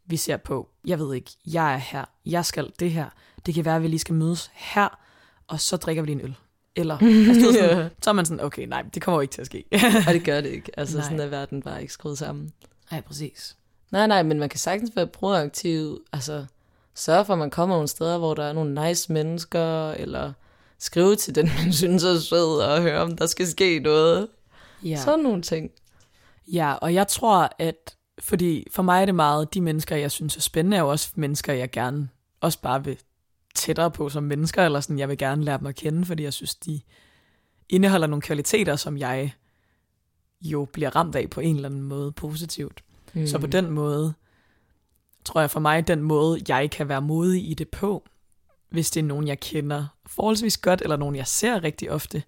vi 0.07 0.17
ser 0.17 0.37
på, 0.37 0.69
jeg 0.87 0.99
ved 0.99 1.15
ikke, 1.15 1.31
jeg 1.47 1.75
er 1.75 1.79
her, 1.79 2.05
jeg 2.27 2.45
skal 2.45 2.73
det 2.81 2.91
her, 2.91 3.09
det 3.47 3.55
kan 3.55 3.65
være, 3.65 3.77
at 3.77 3.83
vi 3.83 3.89
lige 3.89 3.99
skal 3.99 4.15
mødes 4.15 4.51
her, 4.55 4.99
og 5.47 5.61
så 5.61 5.77
drikker 5.77 6.03
vi 6.03 6.07
lige 6.07 6.21
en 6.21 6.25
øl. 6.25 6.37
Eller, 6.77 6.99
altså, 7.29 7.53
sådan, 7.53 7.91
så 8.03 8.11
er 8.11 8.15
man 8.15 8.27
sådan, 8.27 8.45
okay, 8.45 8.67
nej, 8.67 8.83
det 8.95 9.03
kommer 9.03 9.17
jo 9.17 9.21
ikke 9.21 9.33
til 9.33 9.41
at 9.41 9.47
ske. 9.47 9.65
Og 10.07 10.15
det 10.15 10.25
gør 10.25 10.41
det 10.41 10.49
ikke. 10.49 10.71
Altså, 10.77 10.97
Nej. 10.97 11.05
sådan 11.05 11.21
er 11.21 11.27
verden 11.27 11.63
bare 11.63 11.81
ikke 11.81 11.93
skruet 11.93 12.19
sammen. 12.19 12.53
Nej, 12.91 13.01
præcis. 13.01 13.57
Nej, 13.91 14.07
nej, 14.07 14.23
men 14.23 14.39
man 14.39 14.49
kan 14.49 14.59
sagtens 14.59 14.97
være 14.97 15.07
proaktiv. 15.07 16.05
Altså, 16.13 16.47
sørge 16.95 17.25
for, 17.25 17.33
at 17.33 17.39
man 17.39 17.51
kommer 17.51 17.77
nogle 17.77 17.89
steder, 17.89 18.19
hvor 18.19 18.35
der 18.35 18.45
er 18.45 18.53
nogle 18.53 18.89
nice 18.89 19.13
mennesker, 19.13 19.91
eller 19.91 20.33
skrive 20.79 21.17
til 21.17 21.35
den, 21.35 21.51
man 21.65 21.73
synes 21.73 22.05
er 22.05 22.19
sød, 22.19 22.61
og 22.61 22.83
høre, 22.83 23.01
om 23.01 23.17
der 23.17 23.27
skal 23.27 23.47
ske 23.47 23.79
noget. 23.79 24.29
Ja. 24.85 24.97
Sådan 24.97 25.21
nogle 25.21 25.43
ting. 25.43 25.71
ja, 26.53 26.75
og 26.75 26.95
jeg 26.95 27.09
tror, 27.09 27.53
at 27.59 27.95
fordi 28.21 28.67
for 28.71 28.83
mig 28.83 29.01
er 29.01 29.05
det 29.05 29.15
meget, 29.15 29.55
de 29.55 29.61
mennesker, 29.61 29.97
jeg 29.97 30.11
synes 30.11 30.37
er 30.37 30.41
spændende, 30.41 30.77
er 30.77 30.81
jo 30.81 30.89
også 30.89 31.11
mennesker, 31.15 31.53
jeg 31.53 31.71
gerne 31.71 32.09
også 32.41 32.61
bare 32.61 32.85
vil 32.85 32.99
tættere 33.55 33.91
på 33.91 34.09
som 34.09 34.23
mennesker, 34.23 34.65
eller 34.65 34.81
sådan, 34.81 34.99
jeg 34.99 35.09
vil 35.09 35.19
gerne 35.19 35.45
lære 35.45 35.59
dem 35.59 35.67
at 35.67 35.75
kende, 35.75 36.05
fordi 36.05 36.23
jeg 36.23 36.33
synes, 36.33 36.55
de 36.55 36.81
indeholder 37.69 38.07
nogle 38.07 38.23
kvaliteter, 38.23 38.77
som 38.77 38.99
jeg 38.99 39.33
jo 40.41 40.65
bliver 40.73 40.97
ramt 40.97 41.17
af 41.17 41.31
på 41.31 41.41
en 41.41 41.57
eller 41.57 41.69
anden 41.69 41.83
måde 41.83 42.13
positivt. 42.13 42.85
Mm. 43.15 43.27
Så 43.27 43.39
på 43.39 43.47
den 43.47 43.71
måde, 43.71 44.15
tror 45.25 45.41
jeg 45.41 45.51
for 45.51 45.61
mig, 45.61 45.89
den 45.89 46.03
måde, 46.03 46.41
jeg 46.49 46.71
kan 46.71 46.89
være 46.89 47.03
modig 47.03 47.51
i 47.51 47.55
det 47.55 47.69
på, 47.69 48.05
hvis 48.71 48.91
det 48.91 49.01
er 49.01 49.05
nogen, 49.05 49.29
jeg 49.29 49.41
kender 49.41 49.87
forholdsvis 50.07 50.59
godt, 50.59 50.83
eller 50.83 50.97
nogen, 50.97 51.17
jeg 51.17 51.27
ser 51.27 51.65
rigtig 51.65 51.91
ofte, 51.91 52.23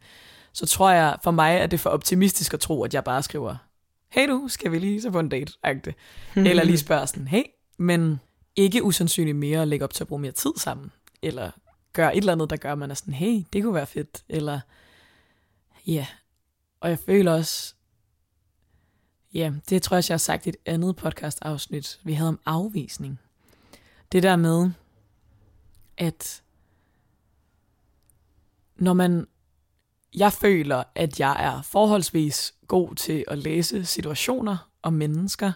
så 0.53 0.66
tror 0.66 0.90
jeg, 0.90 1.16
for 1.24 1.31
mig 1.31 1.57
er 1.57 1.66
det 1.66 1.81
for 1.81 1.90
optimistisk 1.90 2.55
at 2.55 2.61
tro, 2.61 2.83
at 2.83 2.94
jeg 2.94 3.05
bare 3.05 3.22
skriver, 3.22 3.57
hey 4.11 4.29
du, 4.29 4.49
skal 4.49 4.73
vi 4.73 4.79
lige 4.79 5.03
så 5.03 5.11
på 5.11 5.20
en 5.20 5.29
date? 5.29 5.53
-agtigt. 5.66 5.92
Eller 6.37 6.64
lige 6.64 6.79
spørge 6.79 7.07
sådan, 7.07 7.29
hey, 7.29 7.44
men 7.79 8.20
ikke 8.57 8.83
usandsynligt 8.83 9.37
mere 9.37 9.62
at 9.62 9.68
lægge 9.68 9.85
op 9.85 9.94
til 9.94 10.05
at 10.05 10.09
bruge 10.09 10.20
mere 10.20 10.33
tid 10.33 10.53
sammen. 10.57 10.92
Eller 11.23 11.51
gøre 11.92 12.16
et 12.16 12.18
eller 12.18 12.33
andet, 12.33 12.51
der 12.51 12.57
gør, 12.57 12.73
at 12.73 12.79
man 12.79 12.90
er 12.90 12.94
sådan, 12.94 13.14
hey, 13.14 13.44
det 13.53 13.62
kunne 13.62 13.75
være 13.75 13.87
fedt. 13.87 14.25
Eller, 14.29 14.61
ja. 15.87 16.07
Og 16.81 16.90
jeg 16.90 16.99
føler 16.99 17.33
også, 17.33 17.75
ja, 19.35 19.53
det 19.68 19.83
tror 19.83 19.96
jeg, 19.96 20.05
jeg 20.09 20.14
har 20.14 20.18
sagt 20.18 20.46
i 20.46 20.49
et 20.49 20.57
andet 20.66 20.96
podcast-afsnit, 20.96 22.01
vi 22.05 22.12
havde 22.12 22.29
om 22.29 22.40
afvisning. 22.46 23.20
Det 24.12 24.23
der 24.23 24.37
med, 24.37 24.70
at 25.96 26.42
når 28.77 28.92
man, 28.92 29.27
jeg 30.14 30.33
føler, 30.33 30.83
at 30.94 31.20
jeg 31.20 31.37
er 31.38 31.62
forholdsvis 31.62 32.55
god 32.68 32.94
til 32.94 33.25
at 33.29 33.38
læse 33.38 33.85
situationer 33.85 34.57
og 34.83 34.92
mennesker, 34.92 35.53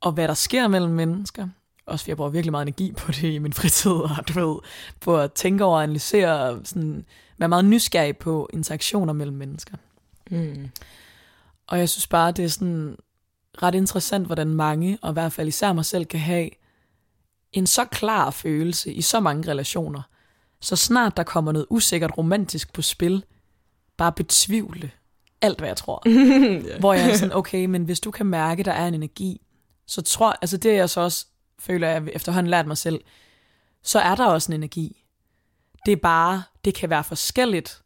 og 0.00 0.12
hvad 0.12 0.28
der 0.28 0.34
sker 0.34 0.68
mellem 0.68 0.92
mennesker. 0.92 1.48
Også 1.86 2.02
fordi 2.02 2.10
jeg 2.10 2.16
bruger 2.16 2.30
virkelig 2.30 2.50
meget 2.50 2.64
energi 2.64 2.92
på 2.92 3.12
det 3.12 3.32
i 3.32 3.38
min 3.38 3.52
fritid, 3.52 3.90
og 3.90 4.28
du 4.28 4.32
ved, 4.32 4.58
på 5.00 5.18
at 5.18 5.32
tænke 5.32 5.64
over 5.64 5.76
og 5.76 5.82
analysere, 5.82 6.40
og 6.40 6.60
sådan, 6.64 7.04
være 7.38 7.48
meget 7.48 7.64
nysgerrig 7.64 8.16
på 8.16 8.50
interaktioner 8.52 9.12
mellem 9.12 9.36
mennesker. 9.36 9.76
Mm. 10.30 10.70
Og 11.66 11.78
jeg 11.78 11.88
synes 11.88 12.06
bare, 12.06 12.32
det 12.32 12.44
er 12.44 12.48
sådan 12.48 12.96
ret 13.62 13.74
interessant, 13.74 14.26
hvordan 14.26 14.54
mange, 14.54 14.98
og 15.02 15.10
i 15.10 15.12
hvert 15.12 15.32
fald 15.32 15.48
især 15.48 15.72
mig 15.72 15.84
selv, 15.84 16.04
kan 16.04 16.20
have 16.20 16.50
en 17.52 17.66
så 17.66 17.84
klar 17.84 18.30
følelse 18.30 18.92
i 18.92 19.02
så 19.02 19.20
mange 19.20 19.50
relationer, 19.50 20.02
så 20.60 20.76
snart 20.76 21.16
der 21.16 21.22
kommer 21.22 21.52
noget 21.52 21.66
usikkert 21.70 22.18
romantisk 22.18 22.72
på 22.72 22.82
spil, 22.82 23.24
bare 23.96 24.12
betvivle 24.12 24.90
alt, 25.42 25.58
hvad 25.58 25.68
jeg 25.68 25.76
tror. 25.76 26.02
yeah. 26.08 26.78
Hvor 26.78 26.94
jeg 26.94 27.10
er 27.10 27.16
sådan, 27.16 27.36
okay, 27.36 27.64
men 27.64 27.84
hvis 27.84 28.00
du 28.00 28.10
kan 28.10 28.26
mærke, 28.26 28.62
der 28.62 28.72
er 28.72 28.88
en 28.88 28.94
energi, 28.94 29.40
så 29.86 30.02
tror 30.02 30.36
altså 30.42 30.56
det 30.56 30.70
er 30.70 30.76
jeg 30.76 30.90
så 30.90 31.00
også, 31.00 31.26
føler 31.58 31.88
jeg 31.88 32.02
efterhånden 32.12 32.50
lært 32.50 32.66
mig 32.66 32.78
selv, 32.78 33.00
så 33.82 33.98
er 33.98 34.14
der 34.14 34.26
også 34.26 34.52
en 34.52 34.56
energi. 34.56 35.04
Det 35.86 35.92
er 35.92 35.96
bare, 35.96 36.42
det 36.64 36.74
kan 36.74 36.90
være 36.90 37.04
forskelligt, 37.04 37.82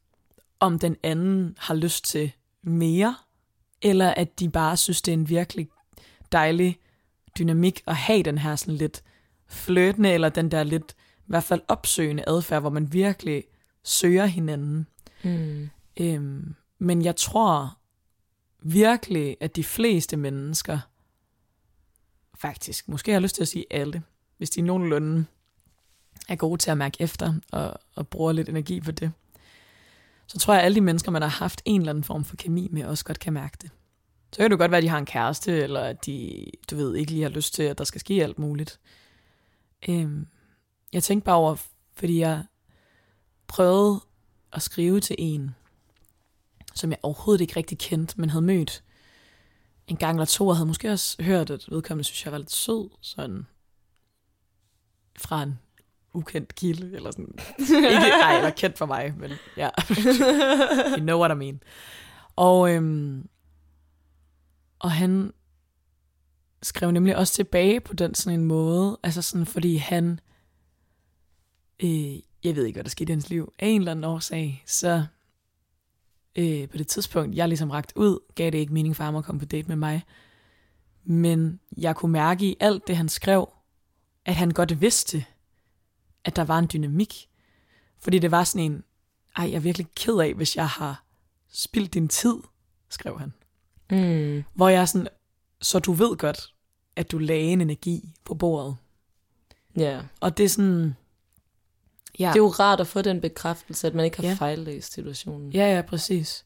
om 0.61 0.79
den 0.79 0.97
anden 1.03 1.57
har 1.59 1.75
lyst 1.75 2.05
til 2.05 2.33
mere, 2.63 3.17
eller 3.83 4.15
at 4.15 4.41
de 4.41 4.49
bare 4.49 4.77
synes, 4.77 5.03
det 5.03 5.13
er 5.13 5.17
en 5.17 5.29
virkelig 5.29 5.69
dejlig 6.33 6.79
dynamik 7.39 7.83
at 7.87 7.97
have 7.97 8.23
den 8.23 8.39
her 8.39 8.57
sådan 8.57 8.75
lidt 8.75 9.03
flirtende, 9.49 10.13
eller 10.13 10.29
den 10.29 10.51
der 10.51 10.65
lidt, 10.65 10.93
i 11.19 11.27
hvert 11.27 11.45
fald 11.45 11.61
opsøgende 11.69 12.25
adfærd, 12.27 12.61
hvor 12.61 12.71
man 12.71 12.93
virkelig 12.93 13.45
søger 13.85 14.27
hinanden. 14.27 14.87
Mm. 15.23 15.71
Øhm, 16.01 16.55
men 16.79 17.05
jeg 17.05 17.17
tror 17.17 17.79
virkelig, 18.63 19.37
at 19.41 19.57
de 19.57 19.65
fleste 19.65 20.17
mennesker, 20.17 20.79
faktisk, 22.35 22.89
måske 22.89 23.11
har 23.11 23.15
jeg 23.15 23.23
lyst 23.23 23.35
til 23.35 23.43
at 23.43 23.49
sige 23.49 23.65
alle, 23.71 24.03
hvis 24.37 24.51
de 24.51 24.61
nogenlunde 24.61 25.25
er 26.29 26.37
gode 26.37 26.59
til 26.59 26.71
at 26.71 26.79
mærke 26.79 26.97
efter 27.01 27.35
og, 27.53 27.75
og 27.95 28.09
bruger 28.09 28.33
lidt 28.33 28.49
energi 28.49 28.81
på 28.81 28.91
det, 28.91 29.13
så 30.27 30.39
tror 30.39 30.55
jeg, 30.55 30.61
at 30.61 30.65
alle 30.65 30.77
de 30.77 30.81
mennesker, 30.81 31.11
man 31.11 31.23
har 31.23 31.29
haft 31.29 31.63
en 31.65 31.81
eller 31.81 31.93
anden 31.93 32.05
form 32.05 32.25
for 32.25 32.37
kemi 32.37 32.69
med, 32.73 32.85
også 32.85 33.05
godt 33.05 33.19
kan 33.19 33.33
mærke 33.33 33.57
det. 33.63 33.71
Så 34.33 34.43
kan 34.43 34.51
det 34.51 34.59
godt 34.59 34.71
være, 34.71 34.79
at 34.79 34.83
de 34.83 34.89
har 34.89 34.99
en 34.99 35.07
kæreste, 35.07 35.63
eller 35.63 35.81
at 35.81 36.07
de, 36.07 36.45
du 36.71 36.77
ved, 36.77 36.95
ikke 36.95 37.11
lige 37.11 37.23
har 37.23 37.31
lyst 37.31 37.55
til, 37.55 37.63
at 37.63 37.79
der 37.79 37.85
skal 37.85 38.01
ske 38.01 38.23
alt 38.23 38.39
muligt. 38.39 38.81
Øhm, 39.89 40.27
jeg 40.93 41.03
tænkte 41.03 41.25
bare 41.25 41.37
over, 41.37 41.57
fordi 41.95 42.19
jeg 42.19 42.45
prøvede 43.47 44.01
at 44.53 44.63
skrive 44.63 45.01
til 45.01 45.17
en, 45.19 45.55
som 46.77 46.91
jeg 46.91 46.99
overhovedet 47.03 47.41
ikke 47.41 47.57
rigtig 47.57 47.79
kendte, 47.79 48.21
men 48.21 48.31
havde 48.31 48.45
mødt 48.45 48.85
en 49.87 49.97
gang 49.97 50.17
eller 50.17 50.25
to, 50.25 50.49
og 50.49 50.57
havde 50.57 50.67
måske 50.67 50.93
også 50.93 51.23
hørt, 51.23 51.51
at 51.51 51.65
vedkommende 51.69 52.05
synes, 52.05 52.25
jeg 52.25 52.33
var 52.33 52.39
lidt 52.39 52.53
sød, 52.53 52.91
sådan 53.01 53.47
fra 55.19 55.43
en 55.43 55.59
ukendt 56.13 56.55
kilde, 56.55 56.97
eller 56.97 57.11
sådan. 57.11 57.39
ikke, 57.61 58.23
ej, 58.23 58.37
eller 58.37 58.51
kendt 58.51 58.79
for 58.79 58.87
mig, 58.87 59.15
men 59.17 59.33
ja. 59.57 59.69
you 60.99 61.05
know 61.05 61.19
what 61.19 61.31
I 61.31 61.35
mean. 61.35 61.63
Og, 62.37 62.75
øhm, 62.75 63.29
og 64.79 64.93
han 64.93 65.33
skrev 66.63 66.91
nemlig 66.91 67.17
også 67.17 67.35
tilbage 67.35 67.81
på 67.81 67.95
den 67.95 68.15
sådan 68.15 68.41
en 68.41 68.47
måde, 68.47 68.99
altså 69.03 69.23
sådan, 69.23 69.47
fordi 69.47 69.77
han, 69.77 70.21
øh, 71.83 72.15
jeg 72.45 72.57
ved 72.57 72.65
ikke, 72.65 72.77
hvad 72.77 72.85
der 72.85 72.91
skete 72.91 73.11
i 73.11 73.15
hans 73.15 73.31
liv, 73.31 73.53
af 73.59 73.67
en 73.67 73.81
eller 73.81 73.91
anden 73.91 74.05
årsag, 74.05 74.63
så 74.67 75.07
øh, 76.37 76.69
på 76.69 76.77
det 76.77 76.87
tidspunkt, 76.89 77.37
jeg 77.37 77.49
ligesom 77.49 77.71
ragt 77.71 77.93
ud, 77.97 78.19
gav 78.35 78.51
det 78.51 78.59
ikke 78.59 78.73
mening 78.73 78.97
for 78.97 79.05
ham 79.05 79.17
at 79.17 79.25
komme 79.25 79.39
på 79.39 79.45
date 79.45 79.69
med 79.69 79.77
mig. 79.77 80.03
Men 81.05 81.61
jeg 81.77 81.97
kunne 81.97 82.13
mærke 82.13 82.47
i 82.47 82.57
alt 82.61 82.87
det, 82.87 82.97
han 82.97 83.09
skrev, 83.09 83.49
at 84.25 84.35
han 84.35 84.51
godt 84.51 84.81
vidste, 84.81 85.25
at 86.25 86.37
der 86.37 86.45
var 86.45 86.59
en 86.59 86.69
dynamik. 86.73 87.29
Fordi 87.99 88.19
det 88.19 88.31
var 88.31 88.45
sådan 88.45 88.73
en, 88.73 88.85
ej, 89.37 89.45
jeg 89.45 89.57
er 89.57 89.61
virkelig 89.61 89.87
ked 89.97 90.19
af, 90.19 90.35
hvis 90.35 90.57
jeg 90.57 90.69
har 90.69 91.05
spildt 91.49 91.95
din 91.95 92.09
tid, 92.09 92.37
skrev 92.89 93.19
han. 93.19 93.33
Mm. 93.91 94.45
Hvor 94.55 94.69
jeg 94.69 94.81
er 94.81 94.85
sådan, 94.85 95.09
så 95.61 95.79
du 95.79 95.93
ved 95.93 96.17
godt, 96.17 96.55
at 96.97 97.13
du 97.13 97.19
lagde 97.19 97.43
en 97.43 97.61
energi 97.61 98.15
på 98.25 98.35
bordet. 98.35 98.77
Ja. 99.77 99.83
Yeah. 99.83 100.05
Og 100.21 100.39
det 100.39 100.45
er 100.45 100.49
sådan, 100.49 100.97
Ja. 102.19 102.25
Det 102.29 102.35
er 102.35 102.43
jo 102.43 102.49
rart 102.49 102.81
at 102.81 102.87
få 102.87 103.03
den 103.03 103.21
bekræftelse, 103.21 103.87
at 103.87 103.95
man 103.95 104.05
ikke 104.05 104.17
har 104.17 104.29
Ja. 104.29 104.35
fejllæst 104.35 104.93
situationen. 104.93 105.53
Ja, 105.53 105.75
ja, 105.75 105.83
præcis. 105.83 106.45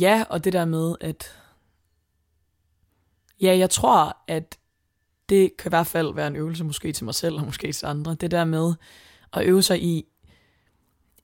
Ja, 0.00 0.24
og 0.30 0.44
det 0.44 0.52
der 0.52 0.64
med, 0.64 0.94
at... 1.00 1.32
Ja, 3.40 3.56
jeg 3.58 3.70
tror, 3.70 4.16
at 4.28 4.58
det 5.28 5.56
kan 5.56 5.68
i 5.68 5.72
hvert 5.72 5.86
fald 5.86 6.14
være 6.14 6.26
en 6.26 6.36
øvelse, 6.36 6.64
måske 6.64 6.92
til 6.92 7.04
mig 7.04 7.14
selv, 7.14 7.36
og 7.36 7.44
måske 7.44 7.72
til 7.72 7.86
andre. 7.86 8.14
Det 8.14 8.30
der 8.30 8.44
med 8.44 8.74
at 9.32 9.46
øve 9.46 9.62
sig 9.62 9.82
i, 9.82 10.04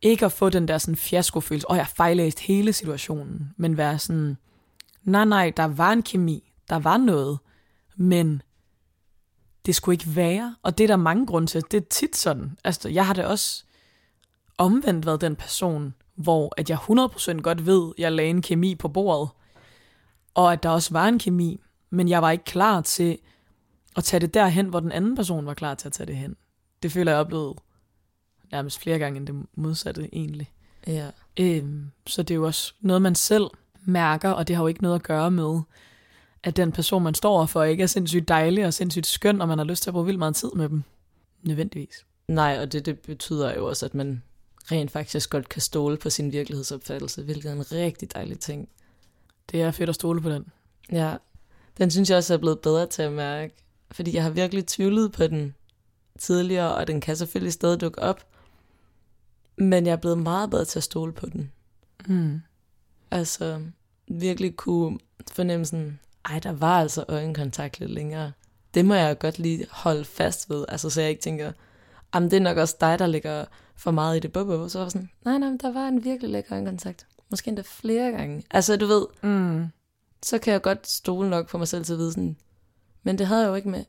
ikke 0.03 0.25
at 0.25 0.33
få 0.33 0.49
den 0.51 0.69
der 0.69 0.79
sådan 0.79 0.97
fiaskofølelse, 0.97 1.71
oh, 1.71 1.77
jeg 1.77 1.85
har 1.85 1.93
fejllæst 1.97 2.41
hele 2.41 2.73
situationen, 2.73 3.51
men 3.57 3.77
være 3.77 3.99
sådan, 3.99 4.37
nej, 5.03 5.25
nej, 5.25 5.53
der 5.57 5.65
var 5.65 5.93
en 5.93 6.03
kemi, 6.03 6.53
der 6.69 6.77
var 6.79 6.97
noget, 6.97 7.39
men 7.97 8.43
det 9.67 9.75
skulle 9.75 9.95
ikke 9.95 10.17
være. 10.17 10.57
Og 10.63 10.79
det 10.79 10.85
er 10.85 10.89
der 10.89 10.97
mange 10.97 11.27
grunde 11.27 11.47
til. 11.47 11.63
Det 11.71 11.77
er 11.77 11.87
tit 11.91 12.17
sådan. 12.17 12.59
Altså, 12.65 12.89
jeg 12.89 13.07
har 13.07 13.15
det 13.15 13.25
også 13.25 13.65
omvendt 14.59 15.07
været 15.07 15.21
den 15.21 15.37
person, 15.37 15.95
hvor 16.15 16.55
at 16.57 16.71
jeg 16.71 16.79
100% 16.79 17.41
godt 17.41 17.67
ved, 17.67 17.93
at 17.99 18.03
jeg 18.03 18.13
lagde 18.13 18.31
en 18.31 18.43
kemi 18.43 18.75
på 18.75 18.89
bordet, 18.89 19.29
og 20.35 20.53
at 20.53 20.63
der 20.63 20.69
også 20.69 20.93
var 20.93 21.09
en 21.09 21.19
kemi, 21.19 21.61
men 21.91 22.09
jeg 22.09 22.23
var 22.23 22.31
ikke 22.31 22.45
klar 22.45 22.81
til 22.81 23.19
at 23.97 24.05
tage 24.05 24.21
det 24.21 24.35
derhen, 24.35 24.67
hvor 24.67 24.81
den 24.81 24.93
anden 24.93 25.17
person 25.17 25.47
var 25.47 25.55
klar 25.55 25.75
til 25.75 25.89
at 25.89 25.93
tage 25.93 26.07
det 26.07 26.17
hen. 26.17 26.37
Det 26.83 26.93
føler 26.93 27.13
jeg 27.13 27.21
oplevede 27.21 27.55
nærmest 28.53 28.79
flere 28.79 28.99
gange 28.99 29.17
end 29.17 29.27
det 29.27 29.47
modsatte 29.55 30.09
egentlig. 30.13 30.53
Ja. 30.87 31.11
Øhm, 31.41 31.91
så 32.07 32.23
det 32.23 32.31
er 32.31 32.37
jo 32.37 32.47
også 32.47 32.75
noget, 32.81 33.03
man 33.03 33.15
selv 33.15 33.45
mærker, 33.85 34.31
og 34.31 34.49
det 34.49 34.57
har 34.57 34.63
jo 34.63 34.67
ikke 34.69 34.83
noget 34.83 34.95
at 34.95 35.03
gøre 35.03 35.31
med, 35.31 35.61
at 36.45 36.57
den 36.57 36.73
person, 36.73 37.03
man 37.03 37.15
står 37.15 37.47
for, 37.47 37.63
ikke 37.63 37.83
er 37.83 37.87
sindssygt 37.87 38.29
dejlig 38.29 38.67
og 38.67 38.75
sindssygt 38.75 39.07
skøn, 39.07 39.41
og 39.41 39.49
man 39.49 39.59
har 39.59 39.65
lyst 39.65 39.83
til 39.83 39.91
at 39.91 39.93
bruge 39.93 40.07
vildt 40.07 40.19
meget 40.19 40.37
tid 40.37 40.51
med 40.55 40.69
dem. 40.69 40.83
Nødvendigvis. 41.43 42.07
Nej, 42.29 42.59
og 42.61 42.73
det, 42.73 42.87
det 42.87 42.99
betyder 42.99 43.55
jo 43.55 43.69
også, 43.69 43.87
at 43.87 43.95
man 43.95 44.23
rent 44.73 44.91
faktisk 44.91 45.31
godt 45.31 45.49
kan 45.49 45.63
stole 45.63 45.97
på 45.97 46.11
sin 46.11 46.33
virkelighedsopfattelse, 46.33 47.23
hvilket 47.23 47.51
er 47.51 47.55
en 47.55 47.73
rigtig 47.73 48.15
dejlig 48.15 48.39
ting. 48.39 48.69
Det 49.51 49.63
er 49.63 49.71
fedt 49.71 49.89
at 49.89 49.95
stole 49.95 50.21
på 50.21 50.31
den. 50.31 50.47
Ja, 50.93 51.17
den 51.79 51.91
synes 51.91 52.11
jeg 52.11 52.19
også 52.19 52.35
er 52.35 52.39
blevet 52.39 52.61
bedre 52.61 52.87
til 52.87 53.03
at 53.03 53.13
mærke, 53.13 53.55
fordi 53.91 54.15
jeg 54.15 54.23
har 54.23 54.31
virkelig 54.31 54.67
tvivlet 54.67 55.13
på 55.13 55.27
den 55.27 55.55
tidligere, 56.19 56.75
og 56.75 56.87
den 56.87 57.01
kan 57.01 57.17
selvfølgelig 57.17 57.53
stadig 57.53 57.81
dukke 57.81 58.03
op, 58.03 58.27
men 59.57 59.87
jeg 59.87 59.93
er 59.93 59.97
blevet 59.97 60.19
meget 60.19 60.51
bedre 60.51 60.65
til 60.65 60.79
at 60.79 60.83
stole 60.83 61.13
på 61.13 61.27
den. 61.27 61.53
Mm. 62.07 62.41
Altså, 63.11 63.61
virkelig 64.09 64.57
kunne 64.57 64.99
fornemme 65.33 65.67
sådan, 65.67 65.99
ej, 66.25 66.39
der 66.39 66.53
var 66.53 66.81
altså 66.81 67.05
øjenkontakt 67.09 67.81
lidt 67.81 67.91
længere. 67.91 68.33
Det 68.75 68.85
må 68.85 68.95
jeg 68.95 69.19
godt 69.19 69.39
lige 69.39 69.67
holde 69.71 70.05
fast 70.05 70.51
ved, 70.51 70.65
altså 70.69 70.91
så 70.91 71.01
jeg 71.01 71.11
ikke 71.11 71.23
tænker, 71.23 71.53
jamen 72.15 72.31
det 72.31 72.37
er 72.37 72.41
nok 72.41 72.57
også 72.57 72.77
dig, 72.81 72.99
der 72.99 73.07
ligger 73.07 73.45
for 73.77 73.91
meget 73.91 74.17
i 74.17 74.21
det 74.21 74.33
bobo. 74.33 74.69
Så 74.69 74.79
var 74.79 74.89
sådan, 74.89 75.11
nej, 75.25 75.39
nej, 75.39 75.49
men 75.49 75.59
der 75.59 75.73
var 75.73 75.89
en 75.89 76.05
virkelig 76.05 76.31
lækker 76.31 76.53
øjenkontakt. 76.53 77.07
Måske 77.31 77.49
endda 77.49 77.63
flere 77.67 78.11
gange. 78.11 78.45
Altså, 78.51 78.77
du 78.77 78.87
ved, 78.87 79.07
Mm. 79.23 79.67
så 80.23 80.39
kan 80.39 80.53
jeg 80.53 80.63
godt 80.63 80.89
stole 80.89 81.31
nok 81.31 81.49
på 81.49 81.59
mig 81.59 81.69
selv 81.69 81.85
til 81.85 81.93
at 81.93 81.99
vide 81.99 82.13
sådan, 82.13 82.37
men 83.03 83.19
det 83.19 83.27
havde 83.27 83.41
jeg 83.43 83.49
jo 83.49 83.55
ikke 83.55 83.69
med 83.69 83.85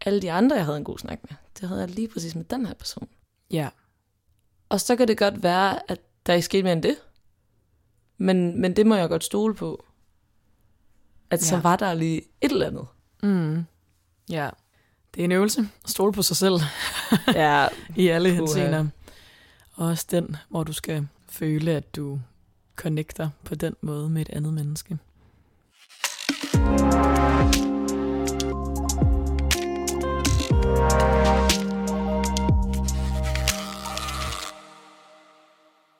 alle 0.00 0.22
de 0.22 0.32
andre, 0.32 0.56
jeg 0.56 0.64
havde 0.64 0.78
en 0.78 0.84
god 0.84 0.98
snak 0.98 1.18
med. 1.22 1.36
Det 1.60 1.68
havde 1.68 1.80
jeg 1.80 1.90
lige 1.90 2.08
præcis 2.08 2.34
med 2.34 2.44
den 2.44 2.66
her 2.66 2.74
person. 2.74 3.08
Ja. 3.50 3.68
Og 4.68 4.80
så 4.80 4.96
kan 4.96 5.08
det 5.08 5.18
godt 5.18 5.42
være, 5.42 5.90
at 5.90 6.00
der 6.26 6.32
ikke 6.34 6.44
skete 6.44 6.62
mere 6.62 6.72
end 6.72 6.82
det. 6.82 6.96
Men, 8.18 8.60
men 8.60 8.76
det 8.76 8.86
må 8.86 8.94
jeg 8.94 9.08
godt 9.08 9.24
stole 9.24 9.54
på 9.54 9.84
at 11.30 11.40
ja. 11.40 11.44
så 11.46 11.56
var 11.56 11.76
der 11.76 11.94
lige 11.94 12.22
et 12.40 12.52
eller 12.52 12.66
andet. 12.66 12.86
Mm. 13.22 13.64
Ja, 14.30 14.50
det 15.14 15.20
er 15.20 15.24
en 15.24 15.32
øvelse. 15.32 15.68
Stole 15.86 16.12
på 16.12 16.22
sig 16.22 16.36
selv 16.36 16.54
ja. 17.34 17.68
i 17.96 18.08
alle 18.08 18.30
hensener. 18.30 18.86
Også 19.74 20.06
den, 20.10 20.36
hvor 20.48 20.62
du 20.64 20.72
skal 20.72 21.08
føle, 21.28 21.72
at 21.72 21.96
du 21.96 22.20
connecter 22.76 23.30
på 23.44 23.54
den 23.54 23.74
måde 23.80 24.10
med 24.10 24.22
et 24.22 24.28
andet 24.28 24.54
menneske. 24.54 24.98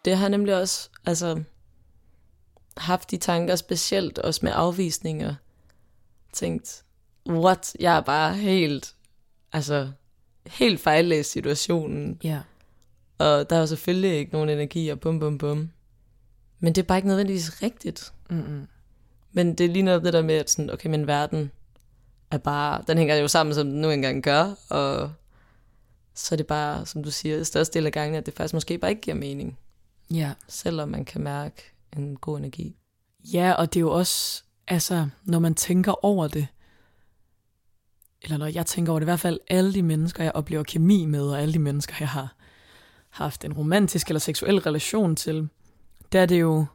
Det 0.04 0.16
har 0.16 0.28
nemlig 0.28 0.54
også, 0.54 0.88
altså 1.06 1.42
haft 2.76 3.10
de 3.10 3.16
tanker, 3.16 3.56
specielt 3.56 4.18
også 4.18 4.40
med 4.42 4.52
afvisninger. 4.54 5.34
Tænkt, 6.32 6.84
what? 7.28 7.76
Jeg 7.80 7.96
er 7.96 8.00
bare 8.00 8.34
helt, 8.34 8.94
altså, 9.52 9.90
helt 10.46 10.80
fejllæst 10.80 11.30
situationen. 11.30 12.20
Ja. 12.24 12.40
Og 13.18 13.50
der 13.50 13.56
er 13.56 13.60
jo 13.60 13.66
selvfølgelig 13.66 14.18
ikke 14.18 14.32
nogen 14.32 14.48
energi 14.48 14.88
og 14.88 15.00
bum 15.00 15.18
bum 15.20 15.38
bum. 15.38 15.70
Men 16.60 16.74
det 16.74 16.82
er 16.82 16.86
bare 16.86 16.98
ikke 16.98 17.08
nødvendigvis 17.08 17.62
rigtigt. 17.62 18.12
Mm-mm. 18.30 18.66
Men 19.32 19.54
det 19.54 19.70
ligner 19.70 19.98
det 19.98 20.12
der 20.12 20.22
med, 20.22 20.34
at 20.34 20.50
sådan, 20.50 20.70
okay, 20.70 20.88
men 20.90 21.06
verden 21.06 21.50
er 22.30 22.38
bare, 22.38 22.84
den 22.86 22.98
hænger 22.98 23.14
jo 23.16 23.28
sammen, 23.28 23.54
som 23.54 23.66
den 23.70 23.80
nu 23.80 23.90
engang 23.90 24.22
gør, 24.22 24.54
og 24.70 25.12
så 26.14 26.34
er 26.34 26.36
det 26.36 26.46
bare, 26.46 26.86
som 26.86 27.02
du 27.02 27.10
siger, 27.10 27.44
største 27.44 27.78
del 27.78 27.86
af 27.86 27.92
gangen, 27.92 28.14
at 28.14 28.26
det 28.26 28.34
faktisk 28.34 28.54
måske 28.54 28.78
bare 28.78 28.90
ikke 28.90 29.02
giver 29.02 29.16
mening, 29.16 29.58
Ja. 30.10 30.32
selvom 30.48 30.88
man 30.88 31.04
kan 31.04 31.20
mærke 31.22 31.72
en 31.96 32.16
god 32.16 32.38
energi. 32.38 32.76
Ja, 33.32 33.52
og 33.52 33.74
det 33.74 33.80
er 33.80 33.84
jo 33.84 33.92
også, 33.92 34.44
altså, 34.68 35.08
når 35.24 35.38
man 35.38 35.54
tænker 35.54 36.04
over 36.04 36.28
det, 36.28 36.46
eller 38.22 38.36
når 38.36 38.46
jeg 38.46 38.66
tænker 38.66 38.92
over 38.92 39.00
det, 39.00 39.04
i 39.04 39.10
hvert 39.10 39.20
fald 39.20 39.40
alle 39.48 39.74
de 39.74 39.82
mennesker, 39.82 40.22
jeg 40.22 40.32
oplever 40.32 40.62
kemi 40.62 41.04
med, 41.04 41.28
og 41.28 41.40
alle 41.40 41.54
de 41.54 41.58
mennesker, 41.58 41.94
jeg 42.00 42.08
har 42.08 42.36
haft 43.08 43.44
en 43.44 43.52
romantisk 43.52 44.08
eller 44.08 44.20
seksuel 44.20 44.58
relation 44.58 45.16
til, 45.16 45.48
der 46.12 46.20
er 46.20 46.26
det 46.26 46.40
jo 46.40 46.66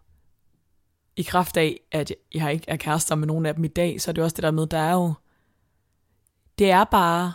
i 1.16 1.22
kraft 1.22 1.58
af, 1.58 1.80
at 1.92 2.14
jeg 2.34 2.54
ikke 2.54 2.66
er 2.68 2.76
kærester 2.76 3.16
med 3.16 3.28
nogen 3.28 3.46
af 3.46 3.56
dem 3.56 3.64
i 3.64 3.68
dag, 3.68 4.02
så 4.02 4.12
er 4.12 4.14
det 4.14 4.20
jo 4.20 4.24
også 4.24 4.36
det 4.36 4.44
der 4.44 4.52
med, 4.52 4.68
der 4.68 4.78
er 4.78 4.94
jo, 4.94 5.14
det 6.60 6.72
er 6.72 6.84
bare, 6.84 7.34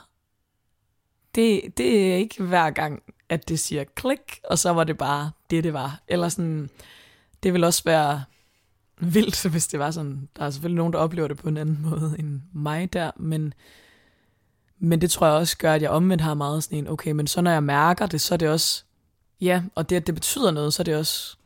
det, 1.35 1.62
det 1.77 2.12
er 2.12 2.16
ikke 2.16 2.43
hver 2.43 2.70
gang, 2.70 3.03
at 3.29 3.49
det 3.49 3.61
siger 3.61 3.85
klik, 3.85 4.41
og 4.45 4.59
så 4.59 4.70
var 4.70 4.85
det 4.85 4.99
bare 4.99 5.31
det, 5.51 5.64
det 5.64 5.72
var. 5.72 6.03
Eller 6.09 6.29
sådan, 6.29 6.70
det 7.43 7.53
vil 7.53 7.64
også 7.64 7.84
være 7.84 8.24
vildt, 9.01 9.47
hvis 9.51 9.66
det 9.66 9.80
var 9.80 9.91
sådan. 9.91 10.28
Der 10.37 10.45
er 10.45 10.51
selvfølgelig 10.51 10.76
nogen, 10.76 10.93
der 10.93 10.99
oplever 10.99 11.28
det 11.28 11.37
på 11.37 11.49
en 11.49 11.57
anden 11.57 11.78
måde 11.82 12.16
end 12.18 12.41
mig 12.53 12.93
der, 12.93 13.11
men, 13.16 13.55
men 14.78 15.01
det 15.01 15.11
tror 15.11 15.26
jeg 15.26 15.37
også 15.37 15.59
gør, 15.59 15.74
at 15.74 15.82
jeg 15.82 15.91
omvendt 15.91 16.22
har 16.22 16.34
meget 16.34 16.64
sådan 16.64 16.78
en, 16.78 16.89
okay, 16.89 17.11
men 17.11 17.26
så 17.26 17.41
når 17.41 17.51
jeg 17.51 17.62
mærker 17.62 18.07
det, 18.07 18.20
så 18.20 18.34
er 18.34 18.39
det 18.39 18.49
også, 18.49 18.84
ja, 19.41 19.62
og 19.74 19.91
det, 19.91 19.97
at 19.97 20.07
det 20.07 20.14
betyder 20.14 20.51
noget, 20.51 20.74
så 20.74 20.82
er 20.82 20.84
det 20.84 20.97
også, 20.97 21.37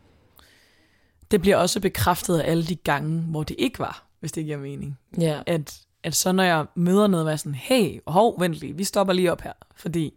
det 1.31 1.41
bliver 1.41 1.57
også 1.57 1.81
bekræftet 1.81 2.39
af 2.39 2.51
alle 2.51 2.67
de 2.67 2.77
gange, 2.77 3.21
hvor 3.21 3.43
det 3.43 3.57
ikke 3.59 3.79
var, 3.79 4.05
hvis 4.21 4.33
det 4.33 4.45
giver 4.45 4.59
mening. 4.59 4.99
Ja, 5.19 5.43
At, 5.47 5.81
at 6.03 6.15
så 6.15 6.33
når 6.33 6.43
jeg 6.43 6.67
møder 6.75 7.07
noget, 7.07 7.25
hvor 7.25 7.31
jeg 7.31 7.39
sådan, 7.39 7.55
hey, 7.55 8.01
hov, 8.07 8.41
vent 8.41 8.55
lige, 8.55 8.77
vi 8.77 8.85
stopper 8.85 9.13
lige 9.13 9.33
op 9.33 9.41
her, 9.41 9.53
fordi 9.77 10.15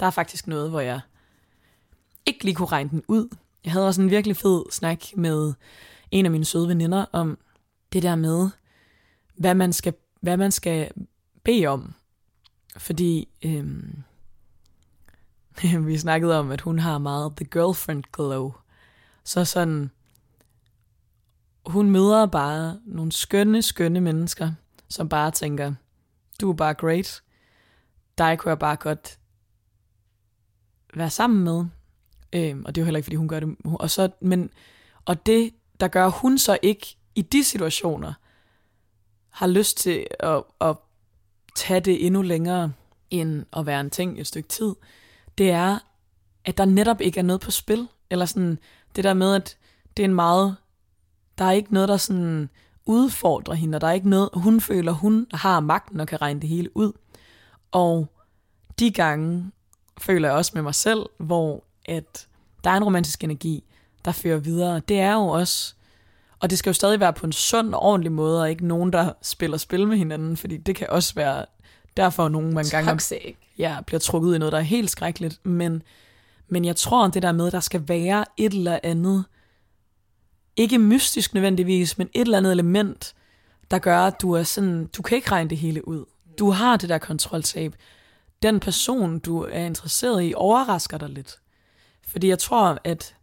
der 0.00 0.06
er 0.06 0.10
faktisk 0.10 0.46
noget, 0.46 0.70
hvor 0.70 0.80
jeg 0.80 1.00
ikke 2.26 2.44
lige 2.44 2.54
kunne 2.54 2.68
regne 2.68 2.90
den 2.90 3.02
ud. 3.08 3.28
Jeg 3.64 3.72
havde 3.72 3.86
også 3.86 4.02
en 4.02 4.10
virkelig 4.10 4.36
fed 4.36 4.64
snak 4.70 5.16
med 5.16 5.52
en 6.10 6.24
af 6.24 6.30
mine 6.30 6.44
søde 6.44 6.68
veninder 6.68 7.04
om 7.12 7.38
det 7.92 8.02
der 8.02 8.16
med, 8.16 8.50
hvad 9.34 9.54
man 9.54 9.72
skal, 9.72 9.94
hvad 10.20 10.36
man 10.36 10.52
skal 10.52 10.90
bede 11.44 11.66
om. 11.66 11.94
Fordi 12.76 13.28
øhm, 13.44 14.02
vi 15.86 15.98
snakkede 15.98 16.38
om, 16.38 16.50
at 16.50 16.60
hun 16.60 16.78
har 16.78 16.98
meget 16.98 17.36
the 17.36 17.44
girlfriend 17.44 18.04
glow. 18.12 18.52
Så 19.24 19.44
sådan, 19.44 19.90
hun 21.66 21.90
møder 21.90 22.26
bare 22.26 22.80
nogle 22.84 23.12
skønne, 23.12 23.62
skønne 23.62 24.00
mennesker, 24.00 24.52
som 24.88 25.08
bare 25.08 25.30
tænker, 25.30 25.74
du 26.40 26.50
er 26.50 26.54
bare 26.54 26.74
great. 26.74 27.22
Dig 28.18 28.38
kunne 28.38 28.50
jeg 28.50 28.58
bare 28.58 28.76
godt 28.76 29.18
være 30.94 31.10
sammen 31.10 31.44
med. 31.44 31.64
Øhm, 32.32 32.64
og 32.64 32.74
det 32.74 32.80
er 32.80 32.82
jo 32.82 32.86
heller 32.86 32.98
ikke, 32.98 33.04
fordi 33.04 33.16
hun 33.16 33.28
gør 33.28 33.40
det. 33.40 33.56
Og, 33.64 33.90
så, 33.90 34.10
men, 34.20 34.50
og 35.04 35.26
det, 35.26 35.50
der 35.80 35.88
gør 35.88 36.08
hun 36.08 36.38
så 36.38 36.58
ikke 36.62 36.96
i 37.14 37.22
de 37.22 37.44
situationer, 37.44 38.12
har 39.30 39.46
lyst 39.46 39.78
til 39.78 40.06
at, 40.20 40.42
at 40.60 40.76
tage 41.56 41.80
det 41.80 42.06
endnu 42.06 42.22
længere, 42.22 42.72
end 43.10 43.44
at 43.56 43.66
være 43.66 43.80
en 43.80 43.90
ting 43.90 44.20
et 44.20 44.26
stykke 44.26 44.48
tid, 44.48 44.74
det 45.38 45.50
er, 45.50 45.78
at 46.44 46.58
der 46.58 46.64
netop 46.64 47.00
ikke 47.00 47.20
er 47.20 47.24
noget 47.24 47.40
på 47.40 47.50
spil. 47.50 47.88
Eller 48.10 48.26
sådan, 48.26 48.58
det 48.96 49.04
der 49.04 49.14
med, 49.14 49.34
at 49.34 49.56
det 49.96 50.02
er 50.02 50.08
en 50.08 50.14
meget, 50.14 50.56
der 51.38 51.44
er 51.44 51.52
ikke 51.52 51.74
noget, 51.74 51.88
der 51.88 51.96
sådan 51.96 52.48
udfordrer 52.86 53.54
hende, 53.54 53.76
og 53.76 53.80
der 53.80 53.86
er 53.86 53.92
ikke 53.92 54.08
noget, 54.08 54.30
hun 54.34 54.60
føler, 54.60 54.92
hun 54.92 55.26
har 55.32 55.60
magten 55.60 56.00
og 56.00 56.08
kan 56.08 56.22
regne 56.22 56.40
det 56.40 56.48
hele 56.48 56.76
ud. 56.76 56.92
Og 57.72 58.06
de 58.78 58.90
gange 58.90 59.50
føler 59.98 60.28
jeg 60.28 60.36
også 60.36 60.52
med 60.54 60.62
mig 60.62 60.74
selv, 60.74 61.06
hvor 61.18 61.64
at 61.84 62.26
der 62.64 62.70
er 62.70 62.76
en 62.76 62.84
romantisk 62.84 63.24
energi, 63.24 63.64
der 64.04 64.12
fører 64.12 64.38
videre. 64.38 64.80
Det 64.88 65.00
er 65.00 65.12
jo 65.12 65.26
også, 65.26 65.74
og 66.40 66.50
det 66.50 66.58
skal 66.58 66.70
jo 66.70 66.74
stadig 66.74 67.00
være 67.00 67.12
på 67.12 67.26
en 67.26 67.32
sund 67.32 67.74
og 67.74 67.82
ordentlig 67.82 68.12
måde, 68.12 68.42
og 68.42 68.50
ikke 68.50 68.66
nogen, 68.66 68.92
der 68.92 69.12
spiller 69.22 69.56
spil 69.56 69.88
med 69.88 69.96
hinanden, 69.96 70.36
fordi 70.36 70.56
det 70.56 70.76
kan 70.76 70.90
også 70.90 71.14
være 71.14 71.46
derfor 71.96 72.28
nogen, 72.28 72.54
man 72.54 72.64
toxic. 72.64 73.36
ja, 73.58 73.76
bliver 73.86 74.00
trukket 74.00 74.28
ud 74.28 74.34
i 74.34 74.38
noget, 74.38 74.52
der 74.52 74.58
er 74.58 74.62
helt 74.62 74.90
skrækkeligt. 74.90 75.46
Men, 75.46 75.82
men 76.48 76.64
jeg 76.64 76.76
tror, 76.76 77.08
det 77.08 77.22
der 77.22 77.32
med, 77.32 77.46
at 77.46 77.52
der 77.52 77.60
skal 77.60 77.88
være 77.88 78.24
et 78.36 78.52
eller 78.52 78.78
andet, 78.82 79.24
ikke 80.56 80.78
mystisk 80.78 81.34
nødvendigvis, 81.34 81.98
men 81.98 82.08
et 82.14 82.20
eller 82.20 82.38
andet 82.38 82.52
element, 82.52 83.14
der 83.70 83.78
gør, 83.78 83.98
at 83.98 84.22
du 84.22 84.32
er 84.32 84.42
sådan, 84.42 84.86
du 84.86 85.02
kan 85.02 85.16
ikke 85.16 85.30
regne 85.30 85.50
det 85.50 85.58
hele 85.58 85.88
ud. 85.88 86.04
Du 86.38 86.50
har 86.50 86.76
det 86.76 86.88
der 86.88 86.98
kontroltab. 86.98 87.74
Den 88.42 88.60
person, 88.60 89.18
du 89.18 89.42
er 89.42 89.64
interesseret 89.64 90.24
i, 90.24 90.32
overrasker 90.36 90.98
dig 90.98 91.08
lidt. 91.08 91.38
Fordi 92.12 92.28
jeg 92.28 92.38
tror, 92.38 92.78
at, 92.84 93.16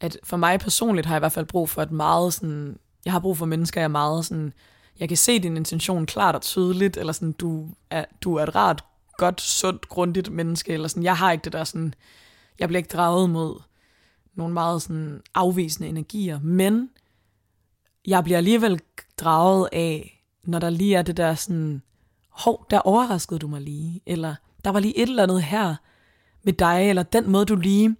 at 0.00 0.18
for 0.24 0.36
mig 0.36 0.60
personligt 0.60 1.06
har 1.06 1.14
jeg 1.14 1.18
i 1.18 1.22
hvert 1.22 1.32
fald 1.32 1.46
brug 1.46 1.68
for 1.68 1.82
et 1.82 1.90
meget 1.90 2.34
sådan, 2.34 2.78
jeg 3.04 3.12
har 3.12 3.20
brug 3.20 3.36
for 3.36 3.46
mennesker, 3.46 3.80
jeg 3.80 3.84
er 3.84 3.88
meget 3.88 4.24
sådan, 4.24 4.52
jeg 5.00 5.08
kan 5.08 5.16
se 5.16 5.38
din 5.38 5.56
intention 5.56 6.06
klart 6.06 6.34
og 6.34 6.42
tydeligt, 6.42 6.96
eller 6.96 7.12
sådan, 7.12 7.32
du 7.32 7.68
er, 7.90 8.04
du 8.20 8.34
er 8.34 8.42
et 8.42 8.54
rart, 8.54 8.84
godt, 9.16 9.40
sundt, 9.40 9.88
grundigt 9.88 10.32
menneske, 10.32 10.72
eller 10.72 10.88
sådan, 10.88 11.02
jeg 11.02 11.16
har 11.16 11.32
ikke 11.32 11.44
det 11.44 11.52
der 11.52 11.64
sådan, 11.64 11.94
jeg 12.58 12.68
bliver 12.68 12.78
ikke 12.78 12.96
draget 12.96 13.30
mod 13.30 13.60
nogle 14.34 14.54
meget 14.54 14.82
sådan 14.82 15.22
afvisende 15.34 15.88
energier, 15.88 16.40
men 16.40 16.90
jeg 18.06 18.24
bliver 18.24 18.38
alligevel 18.38 18.80
draget 19.16 19.68
af, 19.72 20.22
når 20.44 20.58
der 20.58 20.70
lige 20.70 20.96
er 20.96 21.02
det 21.02 21.16
der 21.16 21.34
sådan, 21.34 21.82
hov, 22.28 22.66
der 22.70 22.78
overraskede 22.78 23.38
du 23.38 23.48
mig 23.48 23.60
lige, 23.60 24.00
eller 24.06 24.34
der 24.64 24.70
var 24.70 24.80
lige 24.80 24.98
et 24.98 25.08
eller 25.08 25.22
andet 25.22 25.42
her 25.42 25.74
med 26.42 26.52
dig, 26.52 26.88
eller 26.88 27.02
den 27.02 27.30
måde, 27.30 27.44
du 27.44 27.56
lige 27.56 27.96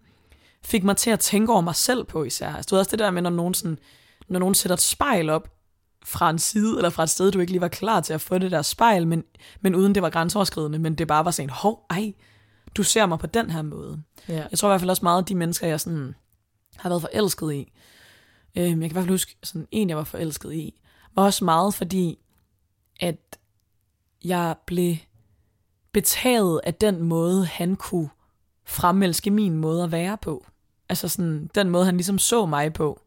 fik 0.65 0.85
mig 0.85 0.97
til 0.97 1.11
at 1.11 1.21
tænke 1.21 1.53
over 1.53 1.61
mig 1.61 1.75
selv 1.75 2.05
på 2.05 2.25
især. 2.25 2.53
Altså, 2.53 2.69
du 2.69 2.75
ved 2.75 2.81
også 2.81 2.91
det 2.91 2.99
der 2.99 3.11
med, 3.11 3.23
når 3.23 3.31
nogen, 3.31 3.55
sådan, 3.55 3.79
når 4.29 4.39
nogen 4.39 4.55
sætter 4.55 4.75
et 4.75 4.81
spejl 4.81 5.31
op 5.31 5.49
fra 6.05 6.31
en 6.31 6.39
side, 6.39 6.77
eller 6.77 6.91
fra 6.91 7.03
et 7.03 7.11
sted, 7.11 7.33
du 7.33 7.41
ikke 7.41 7.53
lige 7.53 7.61
var 7.61 7.69
klar 7.69 8.01
til 8.01 8.13
at 8.13 8.21
få 8.21 8.39
det 8.39 8.51
der 8.51 8.63
spejl, 8.63 9.07
men, 9.07 9.25
men 9.61 9.75
uden 9.75 9.95
det 9.95 10.03
var 10.03 10.11
grænseoverskridende, 10.11 10.79
men 10.79 10.95
det 10.95 11.09
bare 11.09 11.25
var 11.25 11.31
sådan, 11.31 11.51
hov, 11.51 11.87
ej, 11.91 12.13
du 12.77 12.83
ser 12.83 13.07
mig 13.07 13.19
på 13.19 13.27
den 13.27 13.51
her 13.51 13.63
måde. 13.63 14.03
Ja. 14.29 14.47
Jeg 14.51 14.59
tror 14.59 14.69
i 14.69 14.71
hvert 14.71 14.81
fald 14.81 14.91
også 14.91 15.05
meget, 15.05 15.23
at 15.23 15.29
de 15.29 15.35
mennesker, 15.35 15.67
jeg 15.67 15.81
sådan 15.81 16.15
har 16.77 16.89
været 16.89 17.03
forelsket 17.03 17.55
i, 17.55 17.73
øhm, 18.57 18.83
jeg 18.83 18.91
kan 18.91 18.91
i 18.91 18.93
hvert 18.93 19.03
fald 19.03 19.15
huske, 19.15 19.37
sådan 19.43 19.69
en, 19.71 19.89
jeg 19.89 19.97
var 19.97 20.05
forelsket 20.05 20.53
i, 20.53 20.81
var 21.15 21.25
også 21.25 21.45
meget 21.45 21.75
fordi, 21.75 22.19
at 23.01 23.39
jeg 24.25 24.57
blev 24.67 24.97
betaget 25.93 26.61
af 26.65 26.75
den 26.75 27.03
måde, 27.03 27.47
han 27.47 27.77
kunne 27.77 28.09
fremelske 28.65 29.31
min 29.31 29.57
måde 29.57 29.85
at 29.85 29.93
være 29.93 30.19
på. 30.23 30.47
Altså 30.89 31.09
sådan, 31.09 31.51
den 31.55 31.71
måde, 31.71 31.85
han 31.85 31.97
ligesom 31.97 32.19
så 32.19 32.47
mig 32.47 32.73
på. 32.73 33.01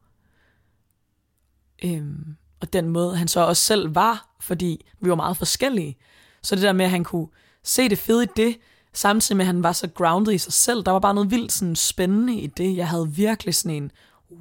Øhm, 1.84 2.36
og 2.60 2.74
den 2.74 2.90
måde, 2.90 3.18
han 3.18 3.28
så 3.28 3.40
også 3.40 3.66
selv 3.66 3.96
var, 3.96 4.36
fordi 4.40 4.86
vi 5.00 5.10
var 5.10 5.16
meget 5.16 5.38
forskellige. 5.38 5.98
Så 6.42 6.56
det 6.56 6.64
der 6.64 6.74
med, 6.74 6.86
at 6.86 6.92
han 6.92 7.04
kunne 7.04 7.28
se 7.64 7.90
det 7.90 7.98
fede 7.98 8.24
i 8.24 8.28
det, 8.36 8.58
samtidig 8.94 9.38
med, 9.38 9.46
at 9.46 9.48
han 9.48 9.64
var 9.64 9.72
så 9.72 9.88
grounded 9.88 10.34
i 10.34 10.38
sig 10.38 10.54
selv, 10.54 10.84
der 10.84 10.92
var 10.92 11.00
bare 11.00 11.14
noget 11.14 11.32
vildt 11.32 11.52
sådan, 11.52 11.76
spændende 11.76 12.36
i 12.36 12.48
det. 12.48 12.78
Jeg 12.78 12.88
havde 12.88 13.12
virkelig 13.12 13.56
sådan 13.56 13.76
en, 13.76 13.92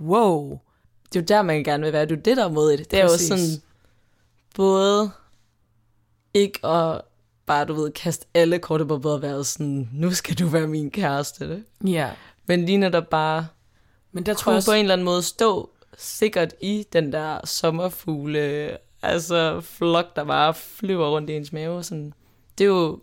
wow. 0.01 0.61
Det 1.13 1.17
er 1.17 1.21
jo 1.21 1.25
der, 1.29 1.43
man 1.43 1.65
gerne 1.65 1.83
vil 1.83 1.93
være. 1.93 2.03
Det 2.03 2.13
er 2.13 2.17
jo 2.17 2.23
det, 2.25 2.37
der 2.37 2.45
er 2.45 2.49
mod 2.49 2.73
i 2.73 2.77
det. 2.77 2.95
Er 2.95 3.03
jo 3.03 3.09
Præcis. 3.09 3.29
sådan, 3.29 3.63
både 4.55 5.11
ikke 6.35 6.67
at 6.67 7.01
bare, 7.47 7.65
du 7.65 7.75
ved, 7.75 7.91
kaste 7.91 8.27
alle 8.35 8.59
korte 8.59 8.87
på 8.87 8.99
bordet 8.99 9.17
og 9.17 9.23
være 9.23 9.45
sådan, 9.45 9.91
nu 9.93 10.11
skal 10.11 10.39
du 10.39 10.47
være 10.47 10.67
min 10.67 10.91
kæreste. 10.91 11.49
Det. 11.49 11.65
Ja. 11.85 12.11
Men 12.47 12.65
lige 12.65 12.91
der 12.91 13.01
bare 13.01 13.47
Men 14.13 14.27
der 14.27 14.35
tror 14.35 14.53
jeg 14.53 14.57
på 14.57 14.57
også, 14.57 14.73
en 14.73 14.81
eller 14.81 14.93
anden 14.93 15.05
måde 15.05 15.23
stå 15.23 15.71
sikkert 15.99 16.55
i 16.61 16.87
den 16.93 17.13
der 17.13 17.47
sommerfugle, 17.47 18.77
altså 19.03 19.61
flok, 19.61 20.17
der 20.17 20.25
bare 20.25 20.55
flyver 20.55 21.09
rundt 21.09 21.31
i 21.31 21.33
ens 21.37 21.53
mave. 21.53 21.83
Sådan. 21.83 22.13
Det 22.59 22.65
er 22.65 22.69
jo 22.69 23.01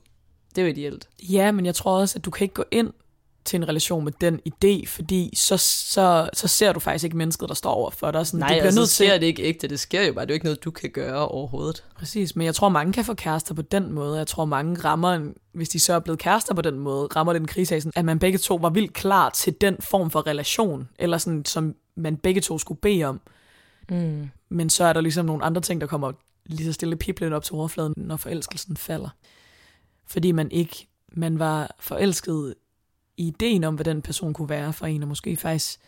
det 0.55 0.61
er 0.61 0.65
jo 0.65 0.71
ideelt. 0.71 1.09
ja, 1.29 1.51
men 1.51 1.65
jeg 1.65 1.75
tror 1.75 1.99
også, 1.99 2.19
at 2.19 2.25
du 2.25 2.31
kan 2.31 2.45
ikke 2.45 2.55
gå 2.55 2.63
ind 2.71 2.93
til 3.45 3.57
en 3.57 3.67
relation 3.67 4.03
med 4.03 4.11
den 4.21 4.39
idé, 4.49 4.87
fordi 4.87 5.33
så, 5.35 5.57
så, 5.57 6.29
så 6.33 6.47
ser 6.47 6.73
du 6.73 6.79
faktisk 6.79 7.03
ikke 7.03 7.17
mennesket, 7.17 7.49
der 7.49 7.55
står 7.55 7.71
over 7.71 7.89
for 7.89 8.11
dig. 8.11 8.27
Sådan, 8.27 8.39
Nej, 8.39 8.47
du 8.47 8.51
bliver 8.53 8.63
altså, 8.63 8.79
nødt 8.79 8.89
så 8.89 8.97
til, 8.97 9.05
sker 9.05 9.17
det 9.17 9.25
ikke 9.25 9.43
ægte. 9.43 9.67
Det 9.67 9.79
sker 9.79 10.07
jo 10.07 10.13
bare. 10.13 10.25
Det 10.25 10.31
er 10.31 10.33
jo 10.33 10.35
ikke 10.35 10.45
noget, 10.45 10.63
du 10.63 10.71
kan 10.71 10.89
gøre 10.89 11.27
overhovedet. 11.27 11.83
Præcis, 11.95 12.35
men 12.35 12.45
jeg 12.45 12.55
tror, 12.55 12.69
mange 12.69 12.93
kan 12.93 13.05
få 13.05 13.13
kærester 13.13 13.53
på 13.53 13.61
den 13.61 13.91
måde. 13.91 14.17
Jeg 14.17 14.27
tror, 14.27 14.45
mange 14.45 14.81
rammer, 14.83 15.13
en, 15.13 15.33
hvis 15.53 15.69
de 15.69 15.79
så 15.79 15.93
er 15.93 15.99
blevet 15.99 16.19
kærester 16.19 16.53
på 16.53 16.61
den 16.61 16.79
måde, 16.79 17.07
rammer 17.15 17.33
den 17.33 17.47
krise 17.47 17.75
af, 17.75 17.81
sådan, 17.81 17.91
at 17.95 18.05
man 18.05 18.19
begge 18.19 18.37
to 18.37 18.55
var 18.55 18.69
vildt 18.69 18.93
klar 18.93 19.29
til 19.29 19.55
den 19.61 19.77
form 19.79 20.11
for 20.11 20.27
relation, 20.27 20.89
eller 20.99 21.17
sådan, 21.17 21.45
som 21.45 21.75
man 21.95 22.17
begge 22.17 22.41
to 22.41 22.57
skulle 22.57 22.79
bede 22.79 23.03
om. 23.03 23.21
Mm. 23.89 24.29
Men 24.49 24.69
så 24.69 24.83
er 24.83 24.93
der 24.93 25.01
ligesom 25.01 25.25
nogle 25.25 25.43
andre 25.43 25.61
ting, 25.61 25.81
der 25.81 25.87
kommer 25.87 26.11
lige 26.45 26.65
så 26.65 26.73
stille 26.73 26.95
piplen 26.95 27.33
op 27.33 27.43
til 27.43 27.55
overfladen, 27.55 27.93
når 27.97 28.17
forelskelsen 28.17 28.77
falder. 28.77 29.09
Fordi 30.07 30.31
man 30.31 30.51
ikke, 30.51 30.87
man 31.11 31.39
var 31.39 31.75
forelsket 31.79 32.55
ideen 33.17 33.63
om, 33.63 33.75
hvad 33.75 33.85
den 33.85 34.01
person 34.01 34.33
kunne 34.33 34.49
være 34.49 34.73
for 34.73 34.85
en, 34.85 35.01
og 35.01 35.07
måske 35.07 35.37
faktisk, 35.37 35.79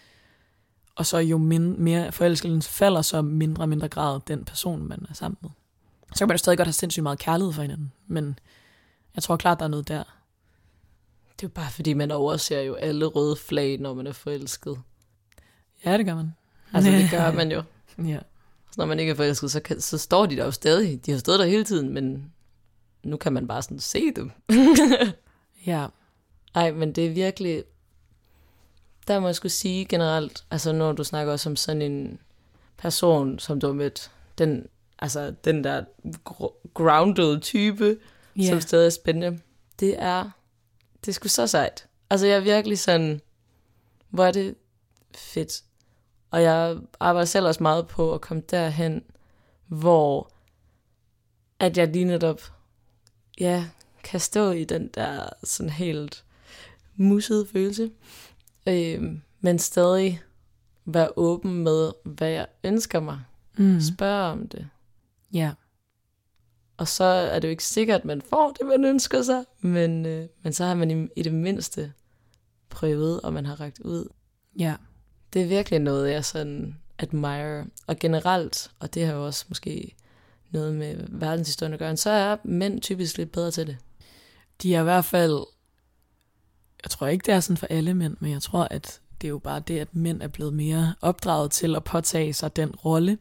og 0.95 1.05
så 1.05 1.17
jo 1.17 1.38
min, 1.38 1.84
mere 1.84 2.11
forelskelsen 2.11 2.61
falder, 2.61 3.01
så 3.01 3.21
mindre 3.21 3.63
og 3.63 3.69
mindre 3.69 3.88
grad 3.88 4.19
den 4.28 4.45
person, 4.45 4.88
man 4.88 5.05
er 5.09 5.13
sammen 5.13 5.38
med. 5.41 5.49
Så 6.13 6.19
kan 6.19 6.28
man 6.28 6.34
jo 6.34 6.38
stadig 6.38 6.57
godt 6.57 6.67
have 6.67 6.73
sindssygt 6.73 7.03
meget 7.03 7.19
kærlighed 7.19 7.53
for 7.53 7.61
hinanden, 7.61 7.91
men 8.07 8.39
jeg 9.15 9.23
tror 9.23 9.38
klart, 9.38 9.59
der 9.59 9.65
er 9.65 9.69
noget 9.69 9.88
der. 9.88 10.03
Det 11.36 11.43
er 11.43 11.47
jo 11.47 11.49
bare 11.49 11.71
fordi, 11.71 11.93
man 11.93 12.11
overser 12.11 12.61
jo 12.61 12.73
alle 12.73 13.05
røde 13.05 13.36
flag, 13.36 13.80
når 13.80 13.93
man 13.93 14.07
er 14.07 14.11
forelsket. 14.11 14.82
Ja, 15.86 15.97
det 15.97 16.05
gør 16.05 16.15
man. 16.15 16.34
Altså, 16.73 16.91
det 16.91 17.09
gør 17.19 17.32
man 17.32 17.51
jo. 17.51 17.63
Ja. 17.97 18.19
Så 18.71 18.76
når 18.78 18.86
man 18.86 18.99
ikke 18.99 19.11
er 19.11 19.15
forelsket, 19.15 19.51
så, 19.51 19.59
kan, 19.59 19.82
så 19.82 19.97
står 19.97 20.26
de 20.26 20.36
der 20.36 20.45
jo 20.45 20.51
stadig. 20.51 21.05
De 21.05 21.11
har 21.11 21.17
stået 21.17 21.39
der 21.39 21.45
hele 21.45 21.63
tiden, 21.63 21.93
men 21.93 22.32
nu 23.03 23.17
kan 23.17 23.34
man 23.34 23.47
bare 23.47 23.61
sådan 23.61 23.80
se 23.80 24.11
dem. 24.11 24.32
Ja. 25.65 25.88
Ej, 26.56 26.72
men 26.72 26.91
det 26.91 27.06
er 27.06 27.10
virkelig... 27.10 27.64
Der 29.08 29.20
må 29.20 29.28
jeg 29.28 29.36
skulle 29.36 29.51
sige 29.51 29.86
generelt, 29.86 30.45
altså 30.51 30.72
når 30.72 30.91
du 30.91 31.03
snakker 31.03 31.34
også 31.34 31.49
om 31.49 31.56
sådan 31.56 31.82
en 31.82 32.20
person, 32.78 33.39
som 33.39 33.60
du 33.60 33.68
har 33.68 33.74
mødt, 33.74 34.12
den, 34.38 34.68
altså 34.99 35.34
den 35.43 35.64
der 35.64 35.84
gr- 36.30 36.70
grounded 36.74 37.39
type, 37.41 37.97
Ja. 38.38 38.49
som 38.49 38.62
stadig 38.62 38.86
er 38.86 38.89
spændende, 38.89 39.39
det 39.80 39.95
er, 40.01 40.30
det 41.01 41.08
er 41.08 41.12
sgu 41.12 41.28
så 41.28 41.47
sejt. 41.47 41.88
Altså 42.10 42.28
jeg 42.28 42.36
er 42.36 42.39
virkelig 42.41 42.80
sådan, 42.80 43.22
hvor 44.10 44.26
er 44.26 44.32
det 44.32 44.56
fedt. 45.16 45.64
Og 46.32 46.41
jeg 46.43 46.78
arbejder 46.99 47.26
selv 47.26 47.45
også 47.47 47.64
meget 47.64 47.88
på 47.88 48.14
at 48.14 48.22
komme 48.22 48.43
derhen, 48.51 49.03
hvor 49.68 50.32
at 51.60 51.78
jeg 51.78 51.88
lige 51.88 52.06
netop, 52.06 52.41
ja, 53.39 53.66
kan 54.03 54.20
stå 54.20 54.51
i 54.51 54.64
den 54.64 54.88
der 54.88 55.30
sådan 55.43 55.70
helt 55.70 56.24
mussede 56.95 57.47
følelse, 57.47 57.91
øh, 58.67 59.03
men 59.39 59.59
stadig 59.59 60.21
være 60.85 61.09
åben 61.15 61.63
med, 61.63 61.91
hvad 62.03 62.29
jeg 62.29 62.47
ønsker 62.63 62.99
mig. 62.99 63.19
Mm. 63.57 63.81
Spørge 63.81 64.31
om 64.31 64.47
det. 64.47 64.69
Ja. 65.33 65.51
Og 66.77 66.87
så 66.87 67.03
er 67.03 67.39
det 67.39 67.47
jo 67.47 67.51
ikke 67.51 67.63
sikkert, 67.63 67.99
at 67.99 68.05
man 68.05 68.21
får 68.21 68.51
det, 68.59 68.67
man 68.67 68.85
ønsker 68.85 69.21
sig, 69.21 69.45
men, 69.61 70.05
øh, 70.05 70.27
men 70.43 70.53
så 70.53 70.65
har 70.65 70.75
man 70.75 70.91
i, 70.91 71.07
i 71.15 71.23
det 71.23 71.33
mindste 71.33 71.93
prøvet, 72.69 73.21
og 73.21 73.33
man 73.33 73.45
har 73.45 73.61
rækket 73.61 73.83
ud. 73.83 74.09
Ja. 74.59 74.75
Det 75.33 75.41
er 75.41 75.47
virkelig 75.47 75.79
noget, 75.79 76.11
jeg 76.11 76.25
sådan 76.25 76.75
admire. 76.97 77.65
Og 77.87 77.99
generelt, 77.99 78.71
og 78.79 78.93
det 78.93 79.05
har 79.05 79.13
jo 79.13 79.25
også 79.25 79.45
måske 79.49 79.95
noget 80.51 80.75
med 80.75 80.95
verdenshistorien 81.09 81.73
at 81.73 81.79
gøre, 81.79 81.97
så 81.97 82.09
er 82.09 82.37
mænd 82.43 82.81
typisk 82.81 83.17
lidt 83.17 83.31
bedre 83.31 83.51
til 83.51 83.67
det. 83.67 83.77
De 84.61 84.75
er 84.75 84.81
i 84.81 84.83
hvert 84.83 85.05
fald, 85.05 85.39
jeg 86.86 86.89
tror 86.91 87.07
ikke, 87.07 87.25
det 87.25 87.33
er 87.33 87.39
sådan 87.39 87.57
for 87.57 87.67
alle 87.69 87.93
mænd, 87.93 88.17
men 88.19 88.31
jeg 88.31 88.41
tror, 88.41 88.67
at 88.71 89.01
det 89.21 89.27
er 89.27 89.29
jo 89.29 89.38
bare 89.39 89.59
det, 89.59 89.79
at 89.79 89.95
mænd 89.95 90.21
er 90.21 90.27
blevet 90.27 90.53
mere 90.53 90.95
opdraget 91.01 91.51
til 91.51 91.75
at 91.75 91.83
påtage 91.83 92.33
sig 92.33 92.55
den 92.55 92.75
rolle. 92.75 93.17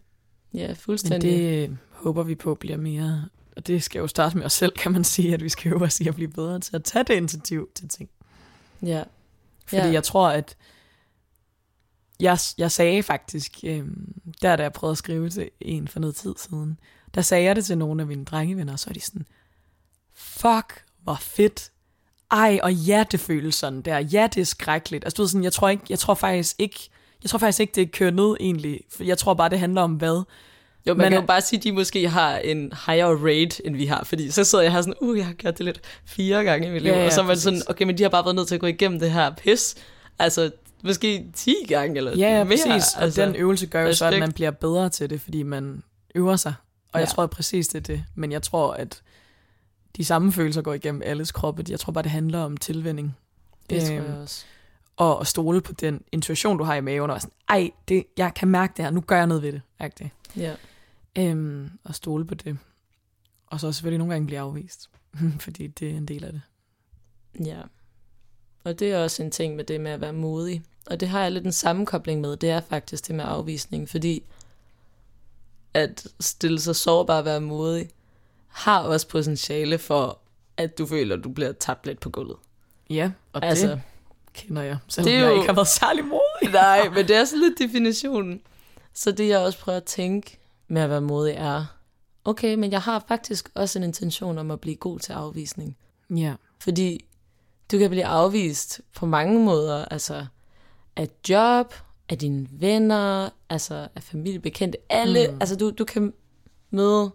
Ja, 0.54 0.66
Men 0.66 0.76
fuldstændig. 0.76 1.30
det 1.32 1.68
øh, 1.70 1.76
håber 1.92 2.22
vi 2.22 2.34
på 2.34 2.54
bliver 2.54 2.76
mere, 2.76 3.28
og 3.56 3.66
det 3.66 3.82
skal 3.82 3.98
jo 3.98 4.06
starte 4.06 4.36
med 4.38 4.44
os 4.46 4.52
selv, 4.52 4.72
kan 4.72 4.92
man 4.92 5.04
sige, 5.04 5.34
at 5.34 5.42
vi 5.44 5.48
skal 5.48 5.72
øve 5.72 5.82
os 5.82 6.00
i 6.00 6.08
at 6.08 6.14
blive 6.14 6.30
bedre 6.30 6.60
til 6.60 6.76
at 6.76 6.84
tage 6.84 7.04
det 7.04 7.14
initiativ 7.14 7.68
til 7.74 7.88
ting. 7.88 8.10
Ja. 8.82 9.02
Fordi 9.66 9.82
Ja. 9.82 9.92
jeg 9.92 10.04
tror, 10.04 10.28
at 10.28 10.56
jeg, 12.20 12.38
jeg 12.58 12.70
sagde 12.72 13.02
faktisk, 13.02 13.58
øh, 13.64 13.86
der 14.42 14.56
da 14.56 14.62
jeg 14.62 14.72
prøvede 14.72 14.92
at 14.92 14.98
skrive 14.98 15.30
til 15.30 15.50
en 15.60 15.88
for 15.88 16.00
noget 16.00 16.16
tid 16.16 16.34
siden, 16.38 16.78
der 17.14 17.22
sagde 17.22 17.44
jeg 17.44 17.56
det 17.56 17.64
til 17.64 17.78
nogle 17.78 18.02
af 18.02 18.06
mine 18.06 18.24
drengevenner, 18.24 18.72
og 18.72 18.78
så 18.78 18.90
er 18.90 18.94
de 18.94 19.00
sådan, 19.00 19.26
fuck, 20.14 20.84
hvor 21.02 21.18
fedt. 21.20 21.70
Ej, 22.30 22.60
og 22.62 22.72
ja, 22.74 23.04
det 23.12 23.20
føles 23.20 23.54
sådan 23.54 23.80
der. 23.82 23.98
Ja, 23.98 24.28
det 24.34 24.40
er 24.40 24.44
skrækkeligt. 24.44 25.04
Altså, 25.04 25.16
du 25.16 25.22
ved 25.22 25.28
sådan, 25.28 25.44
jeg 25.44 25.52
tror, 25.52 25.68
ikke, 25.68 25.82
jeg 25.90 25.98
tror 25.98 26.14
faktisk 26.14 26.54
ikke, 26.58 26.88
jeg 27.22 27.30
tror 27.30 27.38
faktisk 27.38 27.60
ikke, 27.60 27.72
det 27.74 27.82
er 27.82 27.86
kørt 27.92 28.14
ned 28.14 28.36
egentlig. 28.40 28.80
Jeg 29.00 29.18
tror 29.18 29.34
bare, 29.34 29.48
det 29.48 29.58
handler 29.58 29.82
om 29.82 29.92
hvad. 29.92 30.22
Jo, 30.86 30.94
man 30.94 30.96
Men 31.04 31.12
kan 31.12 31.20
jo 31.20 31.26
bare 31.26 31.40
sige, 31.40 31.58
at 31.58 31.64
de 31.64 31.72
måske 31.72 32.08
har 32.08 32.36
en 32.36 32.72
higher 32.86 33.26
rate, 33.26 33.66
end 33.66 33.76
vi 33.76 33.86
har. 33.86 34.04
Fordi 34.04 34.30
så 34.30 34.44
sidder 34.44 34.64
jeg 34.64 34.72
her 34.72 34.80
sådan, 34.80 34.94
uh, 35.00 35.18
jeg 35.18 35.26
har 35.26 35.32
gjort 35.32 35.58
det 35.58 35.64
lidt 35.66 35.80
fire 36.06 36.44
gange 36.44 36.66
i 36.68 36.70
mit 36.70 36.82
liv. 36.82 36.92
Ja, 36.92 36.98
ja, 36.98 37.06
og 37.06 37.12
så 37.12 37.20
er 37.20 37.24
man 37.24 37.36
sådan, 37.38 37.62
okay, 37.68 37.84
men 37.84 37.98
de 37.98 38.02
har 38.02 38.10
bare 38.10 38.24
været 38.24 38.36
nødt 38.36 38.48
til 38.48 38.54
at 38.54 38.60
gå 38.60 38.66
igennem 38.66 38.98
det 39.00 39.10
her 39.10 39.30
pis. 39.30 39.74
Altså, 40.18 40.50
måske 40.84 41.26
10 41.34 41.54
gange 41.68 41.96
eller 41.96 42.10
Ja, 42.18 42.38
ja 42.38 42.44
mere. 42.44 42.58
præcis. 42.66 42.94
Og 42.96 43.02
altså, 43.02 43.26
den 43.26 43.36
øvelse 43.36 43.66
gør 43.66 43.82
jo 43.82 43.92
så, 43.94 44.06
at 44.06 44.18
man 44.18 44.32
bliver 44.32 44.50
bedre 44.50 44.88
til 44.88 45.10
det, 45.10 45.20
fordi 45.20 45.42
man 45.42 45.82
øver 46.14 46.36
sig. 46.36 46.54
Og 46.92 47.00
jeg 47.00 47.08
Ja. 47.08 47.12
tror 47.14 47.26
præcis, 47.26 47.68
det 47.68 47.78
er 47.78 47.82
det. 47.82 48.04
Men 48.14 48.32
jeg 48.32 48.42
tror, 48.42 48.72
at 48.72 49.02
de 49.96 50.04
samme 50.04 50.32
følelser 50.32 50.62
går 50.62 50.74
igennem 50.74 51.02
alles 51.04 51.32
kroppe. 51.32 51.64
Jeg 51.68 51.80
tror 51.80 51.92
bare, 51.92 52.02
det 52.02 52.10
handler 52.10 52.40
om 52.40 52.56
tilvænning. 52.56 53.16
det 53.70 53.82
tror 53.82 53.94
Øhm, 53.94 54.04
jeg 54.06 54.14
også. 54.14 54.44
Og 54.96 55.20
at 55.20 55.26
stole 55.26 55.60
på 55.60 55.72
den 55.72 56.00
intuition, 56.12 56.58
du 56.58 56.64
har 56.64 56.74
i 56.74 56.80
maven. 56.80 57.10
Og 57.10 57.20
sådan, 57.20 57.34
ej, 57.48 57.70
det, 57.88 58.04
jeg 58.16 58.34
kan 58.34 58.48
mærke 58.48 58.72
det 58.76 58.84
her. 58.84 58.92
Nu 58.92 59.00
gør 59.00 59.16
jeg 59.16 59.26
noget 59.26 59.42
ved 59.42 59.52
det. 59.52 59.62
Agtigt. 59.78 60.10
Ja. 60.36 60.54
Øhm, 61.18 61.70
og 61.84 61.94
stole 61.94 62.24
på 62.24 62.34
det. 62.34 62.58
Og 63.46 63.60
så 63.60 63.72
selvfølgelig 63.72 63.98
nogle 63.98 64.14
gange 64.14 64.26
blive 64.26 64.40
afvist. 64.40 64.90
fordi 65.40 65.66
det 65.66 65.90
er 65.90 65.96
en 65.96 66.08
del 66.08 66.24
af 66.24 66.32
det. 66.32 66.42
Ja. 67.46 67.60
Og 68.64 68.78
det 68.78 68.92
er 68.92 69.02
også 69.04 69.22
en 69.22 69.30
ting 69.30 69.56
med 69.56 69.64
det 69.64 69.80
med 69.80 69.90
at 69.90 70.00
være 70.00 70.12
modig. 70.12 70.62
Og 70.86 71.00
det 71.00 71.08
har 71.08 71.22
jeg 71.22 71.32
lidt 71.32 71.44
en 71.44 71.52
sammenkobling 71.52 72.20
med. 72.20 72.36
Det 72.36 72.50
er 72.50 72.60
faktisk 72.60 73.08
det 73.08 73.14
med 73.14 73.24
afvisning, 73.28 73.88
fordi 73.88 74.22
at 75.74 76.06
stille 76.20 76.60
sig 76.60 76.76
sårbar 76.76 77.18
og 77.18 77.24
være 77.24 77.40
modig, 77.40 77.90
har 78.54 78.80
også 78.80 79.08
potentiale 79.08 79.78
for, 79.78 80.18
at 80.56 80.78
du 80.78 80.86
føler, 80.86 81.16
at 81.16 81.24
du 81.24 81.28
bliver 81.28 81.52
tabt 81.52 81.86
lidt 81.86 82.00
på 82.00 82.10
gulvet. 82.10 82.36
Ja, 82.90 83.10
og 83.32 83.44
Altså, 83.44 83.68
det 83.68 83.80
kender 84.34 84.62
jeg. 84.62 84.78
Selvom 84.88 85.04
det 85.08 85.14
er 85.14 85.20
jeg 85.20 85.28
jo- 85.30 85.34
ikke 85.34 85.46
har 85.46 85.54
været 85.54 85.68
særlig 85.68 86.04
modig. 86.04 86.52
nej, 86.62 86.88
men 86.88 87.08
det 87.08 87.16
er 87.16 87.24
sådan 87.24 87.42
lidt 87.42 87.58
definitionen. 87.58 88.40
Så 88.94 89.12
det 89.12 89.28
jeg 89.28 89.38
også 89.38 89.58
prøver 89.58 89.76
at 89.76 89.84
tænke 89.84 90.38
med 90.68 90.82
at 90.82 90.90
være 90.90 91.00
modig 91.00 91.34
er, 91.34 91.64
okay, 92.24 92.54
men 92.54 92.72
jeg 92.72 92.80
har 92.80 93.04
faktisk 93.08 93.50
også 93.54 93.78
en 93.78 93.82
intention 93.84 94.38
om 94.38 94.50
at 94.50 94.60
blive 94.60 94.76
god 94.76 94.98
til 94.98 95.12
afvisning. 95.12 95.76
Ja. 96.10 96.34
Fordi 96.60 97.04
du 97.72 97.78
kan 97.78 97.90
blive 97.90 98.04
afvist 98.04 98.80
på 98.96 99.06
mange 99.06 99.44
måder, 99.44 99.84
altså 99.84 100.26
af 100.96 101.08
job, 101.28 101.74
af 102.08 102.18
dine 102.18 102.46
venner, 102.50 103.28
altså 103.50 103.88
af 103.96 104.02
familiebekendte, 104.02 104.78
alle, 104.88 105.28
mm. 105.30 105.36
altså 105.40 105.56
du, 105.56 105.70
du 105.70 105.84
kan 105.84 106.12
møde 106.70 107.10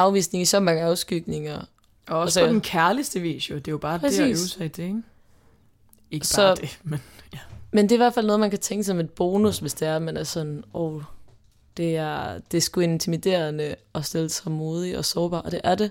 afvisning 0.00 0.42
i 0.42 0.44
så 0.44 0.60
mange 0.60 0.82
afskygninger. 0.82 1.64
Og 2.08 2.18
også 2.18 2.34
så- 2.40 2.46
på 2.46 2.52
den 2.52 2.60
kærligste 2.60 3.20
vis 3.20 3.50
jo. 3.50 3.54
Det 3.54 3.68
er 3.68 3.72
jo 3.72 3.78
bare 3.78 3.98
Præcis. 3.98 4.16
det 4.18 4.22
at 4.24 4.28
øve 4.28 4.36
sig 4.36 4.64
i 4.64 4.68
det, 4.68 4.82
ikke? 4.82 5.02
Ikke 6.10 6.26
Så- 6.26 6.36
bare 6.42 6.54
det, 6.54 6.78
men 6.82 7.00
Men 7.72 7.84
det 7.84 7.92
er 7.92 7.96
i 7.96 8.02
hvert 8.04 8.14
fald 8.14 8.26
noget, 8.26 8.40
man 8.40 8.50
kan 8.50 8.58
tænke 8.58 8.84
som 8.84 9.00
et 9.00 9.10
bonus, 9.10 9.58
hvis 9.58 9.74
det 9.74 9.88
er, 9.88 9.96
at 9.96 10.02
man 10.02 10.16
er 10.16 10.24
sådan, 10.24 10.64
åh, 10.74 10.94
oh, 10.94 11.02
det 11.76 11.96
er, 11.96 12.38
det 12.38 12.56
er 12.56 12.60
sgu 12.62 12.80
intimiderende 12.80 13.74
at 13.94 14.04
stille 14.04 14.28
sig 14.28 14.52
modig 14.52 14.98
og 14.98 15.04
sårbar, 15.04 15.38
og 15.40 15.50
det 15.50 15.60
er 15.64 15.74
det. 15.74 15.90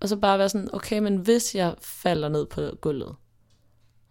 Og 0.00 0.08
så 0.08 0.16
bare 0.16 0.38
være 0.38 0.48
sådan, 0.48 0.74
okay, 0.74 0.98
men 0.98 1.16
hvis 1.16 1.54
jeg 1.54 1.74
falder 1.80 2.28
ned 2.28 2.46
på 2.46 2.60
gulvet, 2.80 3.14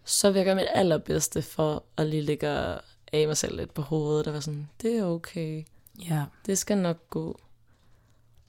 så 0.05 0.31
vil 0.31 0.39
jeg 0.39 0.45
gøre 0.45 0.55
mit 0.55 0.67
allerbedste 0.73 1.41
for 1.41 1.83
at 1.97 2.07
lige 2.07 2.21
ligge 2.21 2.49
og 2.59 2.81
af 3.13 3.27
mig 3.27 3.37
selv 3.37 3.57
lidt 3.57 3.73
på 3.73 3.81
hovedet, 3.81 4.27
og 4.27 4.33
være 4.33 4.41
sådan, 4.41 4.69
det 4.81 4.97
er 4.97 5.03
okay, 5.05 5.63
ja. 6.09 6.23
det 6.45 6.57
skal 6.57 6.77
nok 6.77 7.09
gå. 7.09 7.39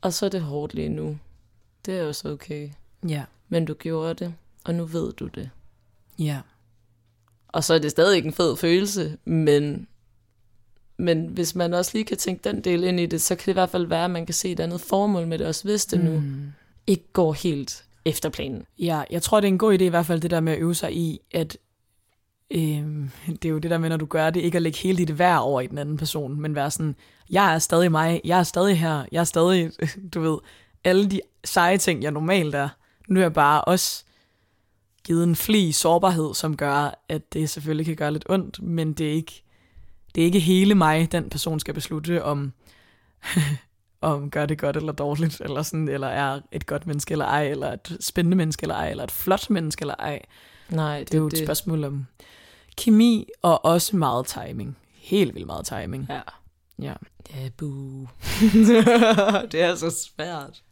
Og 0.04 0.12
så 0.12 0.26
er 0.26 0.30
det 0.30 0.40
hårdt 0.40 0.74
lige 0.74 0.88
nu. 0.88 1.18
Det 1.86 1.94
er 1.98 2.06
også 2.06 2.28
okay. 2.28 2.68
Ja. 3.08 3.24
Men 3.48 3.64
du 3.64 3.74
gjorde 3.74 4.14
det, 4.24 4.34
og 4.64 4.74
nu 4.74 4.84
ved 4.84 5.12
du 5.12 5.26
det. 5.26 5.50
Ja. 6.18 6.40
Og 7.48 7.64
så 7.64 7.74
er 7.74 7.78
det 7.78 7.90
stadig 7.90 8.16
ikke 8.16 8.26
en 8.26 8.32
fed 8.32 8.56
følelse, 8.56 9.18
men, 9.24 9.86
men 10.96 11.26
hvis 11.26 11.54
man 11.54 11.74
også 11.74 11.90
lige 11.94 12.04
kan 12.04 12.16
tænke 12.16 12.44
den 12.50 12.60
del 12.60 12.84
ind 12.84 13.00
i 13.00 13.06
det, 13.06 13.22
så 13.22 13.34
kan 13.34 13.44
det 13.46 13.52
i 13.52 13.52
hvert 13.52 13.70
fald 13.70 13.86
være, 13.86 14.04
at 14.04 14.10
man 14.10 14.26
kan 14.26 14.34
se 14.34 14.50
et 14.52 14.60
andet 14.60 14.80
formål 14.80 15.26
med 15.26 15.38
det, 15.38 15.46
også 15.46 15.64
hvis 15.64 15.86
det 15.86 16.04
nu 16.04 16.20
Mm. 16.20 16.52
ikke 16.86 17.04
går 17.12 17.32
helt 17.32 17.84
efter 18.04 18.28
planen. 18.28 18.62
Ja, 18.78 19.02
jeg 19.10 19.22
tror, 19.22 19.40
det 19.40 19.48
er 19.48 19.52
en 19.52 19.58
god 19.58 19.78
idé 19.78 19.82
i 19.82 19.88
hvert 19.88 20.06
fald, 20.06 20.20
det 20.20 20.30
der 20.30 20.40
med 20.40 20.52
at 20.52 20.58
øve 20.58 20.74
sig 20.74 20.96
i, 20.96 21.20
at 21.30 21.56
øhm, 22.50 23.10
det 23.26 23.44
er 23.44 23.48
jo 23.48 23.58
det 23.58 23.70
der 23.70 23.78
med, 23.78 23.88
når 23.88 23.96
du 23.96 24.06
gør 24.06 24.30
det, 24.30 24.40
ikke 24.40 24.56
at 24.56 24.62
lægge 24.62 24.78
hele 24.78 24.98
dit 24.98 25.18
værd 25.18 25.40
over 25.40 25.60
i 25.60 25.66
den 25.66 25.78
anden 25.78 25.96
person, 25.96 26.40
men 26.40 26.54
være 26.54 26.70
sådan, 26.70 26.96
jeg 27.30 27.54
er 27.54 27.58
stadig 27.58 27.90
mig, 27.90 28.20
jeg 28.24 28.38
er 28.38 28.42
stadig 28.42 28.80
her, 28.80 29.04
jeg 29.12 29.20
er 29.20 29.24
stadig, 29.24 29.70
du 30.14 30.20
ved, 30.20 30.38
alle 30.84 31.10
de 31.10 31.20
seje 31.44 31.78
ting, 31.78 32.02
jeg 32.02 32.10
normalt 32.10 32.54
er. 32.54 32.68
Nu 33.08 33.20
er 33.20 33.24
jeg 33.24 33.32
bare 33.32 33.60
også 33.64 34.04
givet 35.04 35.24
en 35.24 35.36
fli 35.36 35.72
sårbarhed, 35.72 36.34
som 36.34 36.56
gør, 36.56 37.00
at 37.08 37.32
det 37.32 37.50
selvfølgelig 37.50 37.86
kan 37.86 37.96
gøre 37.96 38.12
lidt 38.12 38.24
ondt, 38.28 38.62
men 38.62 38.92
det 38.92 39.08
er 39.08 39.12
ikke, 39.12 39.42
det 40.14 40.20
er 40.20 40.24
ikke 40.24 40.40
hele 40.40 40.74
mig, 40.74 41.12
den 41.12 41.30
person 41.30 41.60
skal 41.60 41.74
beslutte, 41.74 42.24
om, 42.24 42.52
om 44.00 44.30
gør 44.30 44.46
det 44.46 44.58
godt 44.58 44.76
eller 44.76 44.92
dårligt, 44.92 45.40
eller, 45.40 45.62
sådan, 45.62 45.88
eller 45.88 46.08
er 46.08 46.40
et 46.52 46.66
godt 46.66 46.86
menneske 46.86 47.12
eller 47.12 47.24
ej, 47.24 47.46
eller 47.48 47.72
et 47.72 47.96
spændende 48.00 48.36
menneske 48.36 48.64
eller 48.64 48.74
ej, 48.74 48.90
eller 48.90 49.04
et 49.04 49.10
flot 49.10 49.50
menneske 49.50 49.82
eller 49.82 49.94
ej. 49.98 50.22
Nej, 50.68 50.98
det, 50.98 51.08
Det 51.08 51.14
er 51.14 51.18
jo 51.18 51.26
et 51.26 51.32
det. 51.32 51.44
spørgsmål 51.44 51.84
om 51.84 52.06
kemi, 52.76 53.28
og 53.42 53.64
også 53.64 53.96
meget 53.96 54.26
timing. 54.26 54.76
Helt 54.94 55.34
vildt 55.34 55.46
meget 55.46 55.66
timing. 55.66 56.06
Ja. 56.10 56.20
Ja. 56.78 56.94
Ja, 57.34 57.48
bu. 57.56 57.66
det 59.52 59.62
er 59.62 59.74
så 59.74 59.90
svært. 59.90 60.62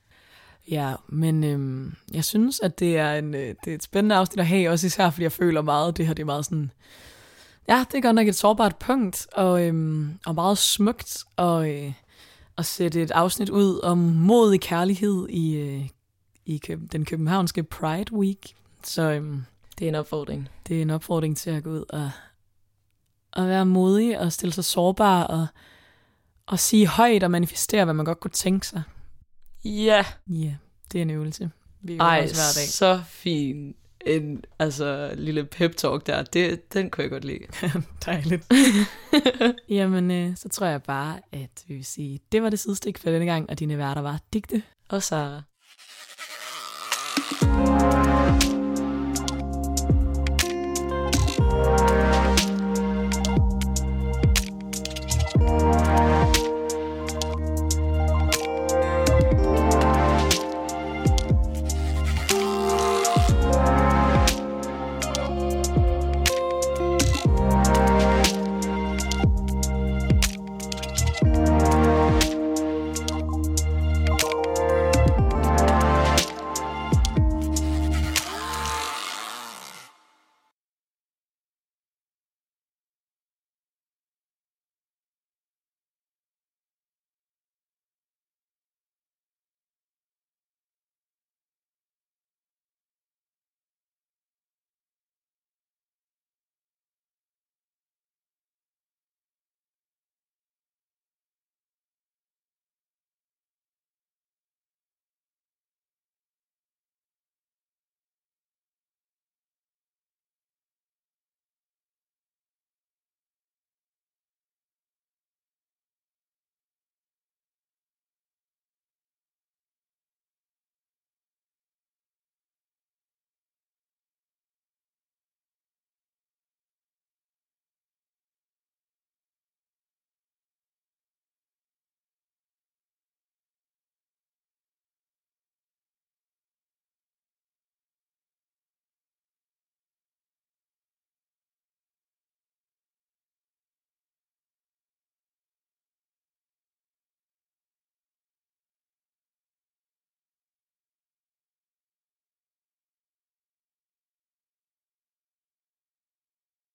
Ja, 0.71 0.95
men 1.09 1.45
øhm, 1.45 1.95
jeg 2.15 2.25
synes, 2.25 2.61
at 2.61 2.79
det 2.79 2.97
er, 2.99 3.15
en, 3.15 3.35
øh, 3.35 3.55
det 3.65 3.71
er 3.71 3.75
et 3.75 3.83
spændende 3.83 4.15
afsnit 4.17 4.41
at 4.41 4.47
have, 4.47 4.71
også 4.71 4.87
især 4.87 5.11
fordi 5.11 5.23
jeg 5.23 5.33
føler 5.33 5.63
meget, 5.63 5.97
det 5.97 6.07
her 6.07 6.15
det 6.15 6.23
er 6.23 6.27
meget 6.27 6.45
sådan, 6.45 6.71
ja, 7.69 7.85
det 7.93 7.99
er 7.99 8.03
godt 8.03 8.15
nok 8.15 8.29
et 8.29 8.35
sårbart 8.37 8.77
punkt, 8.77 9.27
og, 9.33 9.63
øhm, 9.67 10.19
og 10.27 10.35
meget 10.35 10.59
smukt 10.59 11.25
og, 11.37 11.71
øh, 11.71 11.93
at 12.59 12.67
sætte 12.67 13.03
et 13.03 13.11
afsnit 13.11 13.51
ud 13.51 13.81
om 13.81 13.99
mod 13.99 14.53
i 14.55 14.57
kærlighed 14.57 15.29
i, 15.29 15.55
øh, 15.57 15.89
i 16.47 16.59
Køb- 16.67 16.93
den 16.93 17.05
københavnske 17.05 17.63
Pride 17.63 18.13
Week. 18.15 18.55
Så 18.85 19.03
øhm, 19.03 19.45
Det 19.79 19.85
er 19.85 19.89
en 19.89 19.95
opfordring. 19.95 20.49
det 20.69 20.79
er 20.79 20.83
en 20.83 20.91
opfordring 20.91 21.37
til 21.37 21.51
at 21.51 21.63
gå 21.63 21.71
ud 21.71 21.85
og, 21.89 22.11
og 23.33 23.49
være 23.49 23.67
modig 23.67 24.19
og 24.19 24.33
stille 24.33 24.53
sig 24.53 24.65
sårbar 24.65 25.23
og, 25.25 25.47
og 26.47 26.59
sige 26.59 26.87
højt 26.87 27.23
og 27.23 27.31
manifestere, 27.31 27.85
hvad 27.85 27.95
man 27.95 28.05
godt 28.05 28.21
kunne 28.21 28.31
tænke 28.31 28.67
sig. 28.67 28.83
Ja. 29.65 30.05
Ja, 30.27 30.55
det 30.93 30.99
er 30.99 31.03
en 31.03 31.11
øvelse. 31.11 31.51
Vi 31.83 31.97
Ej, 31.97 32.21
hver 32.21 32.27
dag. 32.27 32.69
så 32.69 33.03
fin 33.09 33.75
en 34.07 34.45
altså, 34.59 35.15
lille 35.17 35.45
pep-talk 35.45 36.07
der. 36.07 36.23
Det, 36.23 36.73
den 36.73 36.91
kunne 36.91 37.03
jeg 37.03 37.11
godt 37.11 37.25
lide. 37.25 37.47
Dejligt. 38.07 38.53
Jamen, 39.69 40.11
øh, 40.11 40.37
så 40.37 40.49
tror 40.49 40.67
jeg 40.67 40.83
bare, 40.83 41.21
at 41.33 41.65
vi 41.67 41.75
vil 41.75 41.85
sige, 41.85 42.21
det 42.33 42.43
var 42.43 42.51
det 42.51 42.59
sidestik 42.59 42.99
for 42.99 43.11
denne 43.11 43.27
gang, 43.27 43.51
og 43.51 43.59
dine 43.59 43.79
værter 43.79 44.03
var 44.03 44.21
Digte. 44.33 44.63
Og 44.89 45.03
Sara. 45.03 45.43